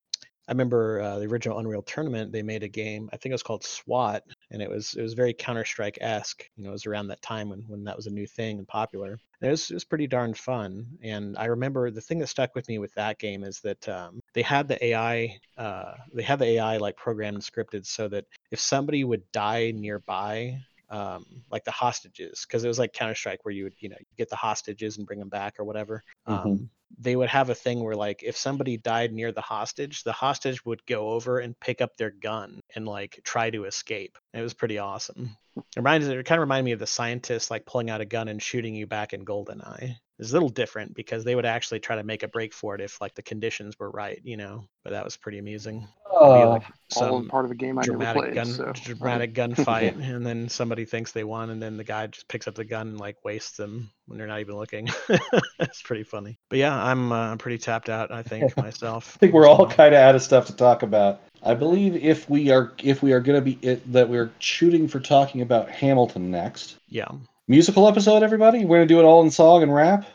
I 0.46 0.52
remember 0.52 1.00
uh, 1.00 1.18
the 1.18 1.26
original 1.26 1.58
Unreal 1.58 1.82
Tournament. 1.82 2.30
They 2.30 2.42
made 2.42 2.62
a 2.62 2.68
game. 2.68 3.08
I 3.12 3.16
think 3.16 3.30
it 3.30 3.34
was 3.34 3.42
called 3.42 3.64
SWAT, 3.64 4.22
and 4.50 4.60
it 4.60 4.68
was 4.68 4.94
it 4.94 5.00
was 5.00 5.14
very 5.14 5.32
Counter 5.32 5.64
Strike 5.64 5.96
esque. 6.02 6.44
You 6.56 6.64
know, 6.64 6.70
it 6.70 6.72
was 6.72 6.86
around 6.86 7.08
that 7.08 7.22
time 7.22 7.48
when 7.48 7.64
when 7.66 7.82
that 7.84 7.96
was 7.96 8.06
a 8.06 8.10
new 8.10 8.26
thing 8.26 8.58
and 8.58 8.68
popular. 8.68 9.12
And 9.40 9.48
it 9.48 9.50
was 9.50 9.70
it 9.70 9.74
was 9.74 9.84
pretty 9.84 10.06
darn 10.06 10.34
fun. 10.34 10.86
And 11.02 11.38
I 11.38 11.46
remember 11.46 11.90
the 11.90 12.02
thing 12.02 12.18
that 12.18 12.26
stuck 12.26 12.54
with 12.54 12.68
me 12.68 12.78
with 12.78 12.92
that 12.94 13.18
game 13.18 13.42
is 13.42 13.60
that 13.60 13.88
um, 13.88 14.20
they 14.34 14.42
had 14.42 14.68
the 14.68 14.84
AI 14.84 15.38
uh, 15.56 15.94
they 16.12 16.22
had 16.22 16.38
the 16.38 16.58
AI 16.58 16.76
like 16.76 16.96
programmed 16.96 17.36
and 17.36 17.42
scripted 17.42 17.86
so 17.86 18.08
that 18.08 18.26
if 18.50 18.60
somebody 18.60 19.02
would 19.04 19.22
die 19.32 19.72
nearby. 19.74 20.58
Um, 20.94 21.24
like 21.50 21.64
the 21.64 21.72
hostages, 21.72 22.44
because 22.46 22.62
it 22.64 22.68
was 22.68 22.78
like 22.78 22.92
Counter 22.92 23.16
Strike, 23.16 23.44
where 23.44 23.54
you 23.58 23.64
would, 23.64 23.74
you 23.80 23.88
know, 23.88 23.96
you 23.98 24.16
get 24.16 24.30
the 24.30 24.36
hostages 24.36 24.96
and 24.98 25.06
bring 25.06 25.18
them 25.18 25.28
back 25.28 25.54
or 25.58 25.64
whatever. 25.64 26.02
Mhm. 26.28 26.36
Um, 26.46 26.70
they 26.98 27.16
would 27.16 27.28
have 27.28 27.50
a 27.50 27.54
thing 27.54 27.82
where 27.82 27.96
like 27.96 28.22
if 28.22 28.36
somebody 28.36 28.76
died 28.76 29.12
near 29.12 29.32
the 29.32 29.40
hostage 29.40 30.02
the 30.04 30.12
hostage 30.12 30.64
would 30.64 30.84
go 30.86 31.10
over 31.10 31.38
and 31.38 31.58
pick 31.60 31.80
up 31.80 31.96
their 31.96 32.10
gun 32.10 32.60
and 32.74 32.86
like 32.86 33.20
try 33.24 33.50
to 33.50 33.64
escape. 33.64 34.16
It 34.32 34.42
was 34.42 34.54
pretty 34.54 34.78
awesome. 34.78 35.36
It 35.56 35.62
reminds 35.76 36.06
it 36.08 36.24
kind 36.26 36.38
of 36.38 36.42
reminded 36.42 36.64
me 36.64 36.72
of 36.72 36.78
the 36.80 36.86
scientist 36.86 37.50
like 37.50 37.64
pulling 37.66 37.90
out 37.90 38.00
a 38.00 38.04
gun 38.04 38.28
and 38.28 38.42
shooting 38.42 38.74
you 38.74 38.86
back 38.86 39.12
in 39.12 39.24
goldeneye. 39.24 39.96
It's 40.18 40.30
a 40.30 40.32
little 40.34 40.48
different 40.48 40.94
because 40.94 41.24
they 41.24 41.34
would 41.34 41.46
actually 41.46 41.80
try 41.80 41.96
to 41.96 42.04
make 42.04 42.22
a 42.22 42.28
break 42.28 42.54
for 42.54 42.74
it 42.76 42.80
if 42.80 43.00
like 43.00 43.14
the 43.14 43.22
conditions 43.22 43.76
were 43.78 43.90
right 43.90 44.20
you 44.24 44.36
know? 44.36 44.64
But 44.84 44.90
that 44.90 45.04
was 45.04 45.16
pretty 45.16 45.38
amusing. 45.38 45.88
It'd 46.20 46.34
be 46.34 46.42
Uh, 46.42 46.48
like 46.48 46.62
All 46.96 47.18
some 47.18 47.28
part 47.28 47.44
of 47.44 47.50
a 47.50 47.54
game 47.56 47.78
I 47.78 47.82
never 47.82 47.98
dramatic 47.98 48.22
played. 48.22 48.34
gun 48.34 48.46
so 48.46 48.72
dramatic 48.72 49.34
gunfight 49.40 49.98
and 50.00 50.24
then 50.24 50.48
somebody 50.48 50.84
thinks 50.84 51.12
they 51.12 51.24
won 51.24 51.50
and 51.50 51.60
then 51.62 51.76
the 51.76 51.84
guy 51.84 52.06
just 52.08 52.28
picks 52.28 52.46
up 52.46 52.54
the 52.54 52.64
gun 52.64 52.88
and 52.88 53.00
like 53.00 53.24
wastes 53.24 53.56
them 53.56 53.90
when 54.06 54.18
they're 54.18 54.26
not 54.26 54.40
even 54.40 54.56
looking 54.56 54.88
it's 55.60 55.82
pretty 55.82 56.02
funny 56.02 56.38
but 56.50 56.58
yeah 56.58 56.74
i'm 56.74 57.10
uh, 57.12 57.30
I'm 57.30 57.38
pretty 57.38 57.58
tapped 57.58 57.88
out 57.88 58.10
i 58.12 58.22
think 58.22 58.56
myself 58.58 59.12
I 59.16 59.18
think 59.18 59.32
we're 59.32 59.46
all 59.48 59.66
kind 59.66 59.94
of 59.94 60.00
out 60.00 60.14
of 60.14 60.22
stuff 60.22 60.46
to 60.46 60.56
talk 60.56 60.82
about. 60.82 61.20
I 61.42 61.54
believe 61.54 61.94
if 61.96 62.28
we 62.30 62.50
are 62.50 62.72
if 62.82 63.02
we 63.02 63.12
are 63.12 63.20
going 63.20 63.36
to 63.36 63.42
be 63.44 63.58
it, 63.60 63.92
that 63.92 64.08
we're 64.08 64.30
shooting 64.38 64.88
for 64.88 64.98
talking 64.98 65.42
about 65.42 65.70
Hamilton 65.70 66.30
next. 66.30 66.76
yeah 66.88 67.08
Musical 67.46 67.86
episode, 67.86 68.22
everybody. 68.22 68.64
We're 68.64 68.78
gonna 68.78 68.86
do 68.86 68.98
it 69.00 69.04
all 69.04 69.22
in 69.22 69.30
song 69.30 69.62
and 69.62 69.74
rap. 69.74 70.06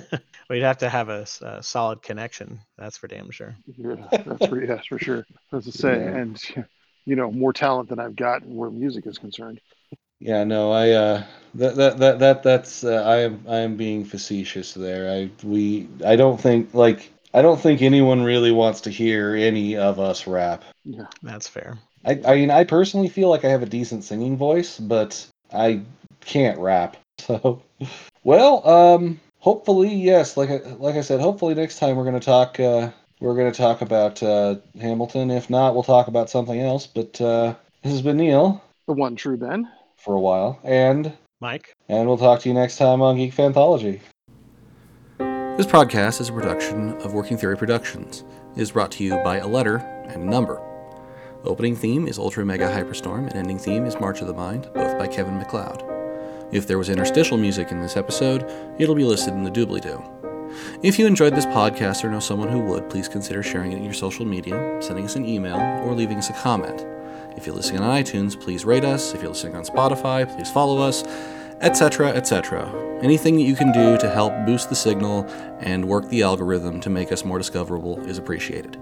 we'd 0.48 0.62
have 0.62 0.78
to 0.78 0.88
have 0.88 1.10
a 1.10 1.26
solid 1.62 2.00
connection 2.00 2.60
that's 2.78 2.96
for 2.96 3.06
damn 3.08 3.30
sure 3.30 3.54
yeah, 3.76 3.96
that's 4.10 4.46
for 4.46 4.64
yes 4.64 4.86
for 4.86 4.98
sure. 4.98 5.26
As 5.52 5.64
to 5.64 5.72
say, 5.72 5.98
Yeah. 6.00 6.16
and 6.16 6.42
you 7.04 7.16
know, 7.16 7.30
more 7.30 7.52
talent 7.52 7.90
than 7.90 7.98
I've 7.98 8.16
got 8.16 8.46
where 8.46 8.70
music 8.70 9.06
is 9.06 9.18
concerned. 9.18 9.60
Yeah, 10.20 10.44
no, 10.44 10.72
I 10.72 10.90
uh, 10.90 11.24
that 11.54 11.76
that 11.76 11.98
that 11.98 12.18
that 12.18 12.42
that's 12.42 12.84
uh, 12.84 13.02
I 13.06 13.18
am 13.18 13.44
I 13.48 13.58
am 13.58 13.76
being 13.76 14.04
facetious 14.04 14.74
there. 14.74 15.10
I 15.10 15.30
we 15.46 15.88
I 16.04 16.16
don't 16.16 16.40
think 16.40 16.74
like 16.74 17.12
I 17.34 17.42
don't 17.42 17.60
think 17.60 17.82
anyone 17.82 18.22
really 18.24 18.50
wants 18.52 18.80
to 18.82 18.90
hear 18.90 19.34
any 19.34 19.76
of 19.76 20.00
us 20.00 20.26
rap. 20.26 20.64
Yeah. 20.84 21.06
That's 21.22 21.46
fair. 21.46 21.78
I, 22.04 22.20
I 22.26 22.34
mean, 22.36 22.50
I 22.50 22.64
personally 22.64 23.08
feel 23.08 23.28
like 23.28 23.44
I 23.44 23.48
have 23.50 23.62
a 23.62 23.66
decent 23.66 24.04
singing 24.04 24.36
voice, 24.36 24.78
but 24.78 25.26
I 25.52 25.82
can't 26.20 26.58
rap. 26.58 26.96
So, 27.20 27.60
well, 28.22 28.66
um, 28.66 29.20
hopefully, 29.40 29.92
yes. 29.92 30.36
Like 30.36 30.50
I, 30.50 30.58
like 30.78 30.94
I 30.94 31.00
said, 31.00 31.20
hopefully 31.20 31.52
next 31.54 31.78
time 31.80 31.96
we're 31.96 32.04
gonna 32.04 32.20
talk. 32.20 32.60
Uh, 32.60 32.90
we're 33.20 33.34
gonna 33.34 33.52
talk 33.52 33.82
about 33.82 34.22
uh, 34.22 34.56
Hamilton. 34.80 35.32
If 35.32 35.50
not, 35.50 35.74
we'll 35.74 35.82
talk 35.82 36.06
about 36.06 36.30
something 36.30 36.60
else. 36.60 36.86
But 36.86 37.20
uh, 37.20 37.54
this 37.82 37.92
has 37.92 38.02
been 38.02 38.18
Neil 38.18 38.62
The 38.86 38.92
one 38.94 39.16
true 39.16 39.36
Ben. 39.36 39.68
For 39.98 40.14
a 40.14 40.20
while, 40.20 40.60
and 40.62 41.12
Mike? 41.40 41.74
and 41.88 42.06
we'll 42.06 42.18
talk 42.18 42.40
to 42.40 42.48
you 42.48 42.54
next 42.54 42.76
time 42.76 43.02
on 43.02 43.16
Geek 43.16 43.34
Fanthology. 43.34 44.00
This 45.18 45.66
podcast 45.66 46.20
is 46.20 46.28
a 46.28 46.32
production 46.32 46.92
of 47.02 47.14
Working 47.14 47.36
Theory 47.36 47.56
Productions. 47.56 48.22
It 48.56 48.62
is 48.62 48.70
brought 48.70 48.92
to 48.92 49.04
you 49.04 49.16
by 49.24 49.38
a 49.38 49.46
letter 49.46 49.78
and 50.08 50.22
a 50.22 50.24
number. 50.24 50.62
Opening 51.44 51.74
theme 51.74 52.06
is 52.06 52.18
Ultra 52.18 52.44
Mega 52.44 52.68
Hyperstorm, 52.68 53.26
and 53.26 53.34
ending 53.34 53.58
theme 53.58 53.86
is 53.86 53.98
March 53.98 54.20
of 54.20 54.28
the 54.28 54.34
Mind, 54.34 54.70
both 54.72 54.96
by 54.98 55.08
Kevin 55.08 55.36
MacLeod. 55.36 55.82
If 56.52 56.66
there 56.68 56.78
was 56.78 56.88
interstitial 56.88 57.36
music 57.36 57.72
in 57.72 57.80
this 57.80 57.96
episode, 57.96 58.48
it'll 58.78 58.94
be 58.94 59.04
listed 59.04 59.34
in 59.34 59.42
the 59.42 59.50
doobly 59.50 59.80
doo. 59.80 60.02
If 60.82 60.98
you 60.98 61.06
enjoyed 61.06 61.34
this 61.34 61.46
podcast 61.46 62.04
or 62.04 62.10
know 62.10 62.20
someone 62.20 62.48
who 62.48 62.60
would, 62.60 62.88
please 62.88 63.08
consider 63.08 63.42
sharing 63.42 63.72
it 63.72 63.78
in 63.78 63.84
your 63.84 63.92
social 63.92 64.24
media, 64.24 64.78
sending 64.80 65.04
us 65.04 65.16
an 65.16 65.26
email, 65.26 65.58
or 65.84 65.92
leaving 65.92 66.18
us 66.18 66.30
a 66.30 66.34
comment. 66.34 66.86
If 67.36 67.46
you're 67.46 67.54
listening 67.54 67.82
on 67.82 68.02
iTunes, 68.02 68.40
please 68.40 68.64
rate 68.64 68.84
us. 68.84 69.14
If 69.14 69.22
you're 69.22 69.30
listening 69.30 69.54
on 69.54 69.64
Spotify, 69.64 70.26
please 70.34 70.50
follow 70.50 70.78
us, 70.78 71.04
etc., 71.60 72.08
etc. 72.08 72.68
Anything 73.02 73.36
that 73.36 73.42
you 73.42 73.54
can 73.54 73.72
do 73.72 73.96
to 73.98 74.10
help 74.10 74.32
boost 74.46 74.68
the 74.68 74.74
signal 74.74 75.24
and 75.60 75.84
work 75.84 76.08
the 76.08 76.22
algorithm 76.22 76.80
to 76.80 76.90
make 76.90 77.12
us 77.12 77.24
more 77.24 77.38
discoverable 77.38 78.00
is 78.06 78.18
appreciated. 78.18 78.76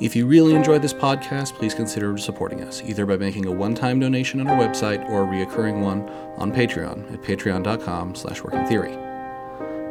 If 0.00 0.14
you 0.14 0.26
really 0.26 0.54
enjoyed 0.54 0.82
this 0.82 0.94
podcast, 0.94 1.54
please 1.54 1.74
consider 1.74 2.16
supporting 2.18 2.62
us, 2.62 2.82
either 2.84 3.06
by 3.06 3.16
making 3.16 3.46
a 3.46 3.52
one-time 3.52 3.98
donation 3.98 4.40
on 4.40 4.48
our 4.48 4.56
website 4.56 5.08
or 5.08 5.24
a 5.24 5.26
reoccurring 5.26 5.80
one 5.80 6.08
on 6.36 6.52
Patreon 6.52 7.12
at 7.12 7.22
patreon.com 7.22 8.14
slash 8.14 8.40
workingtheory. 8.40 8.96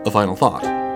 A 0.05 0.11
final 0.11 0.35
thought. 0.35 0.86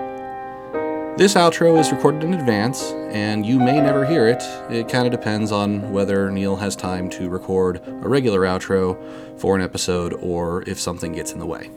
This 1.14 1.34
outro 1.34 1.78
is 1.78 1.92
recorded 1.92 2.24
in 2.24 2.32
advance, 2.32 2.82
and 3.10 3.44
you 3.44 3.58
may 3.58 3.78
never 3.82 4.06
hear 4.06 4.26
it. 4.28 4.42
It 4.70 4.88
kind 4.88 5.06
of 5.06 5.12
depends 5.12 5.52
on 5.52 5.92
whether 5.92 6.30
Neil 6.30 6.56
has 6.56 6.74
time 6.74 7.10
to 7.10 7.28
record 7.28 7.86
a 7.86 8.08
regular 8.08 8.40
outro 8.40 8.96
for 9.38 9.54
an 9.54 9.60
episode 9.60 10.14
or 10.14 10.62
if 10.66 10.80
something 10.80 11.12
gets 11.12 11.32
in 11.32 11.38
the 11.38 11.46
way. 11.46 11.70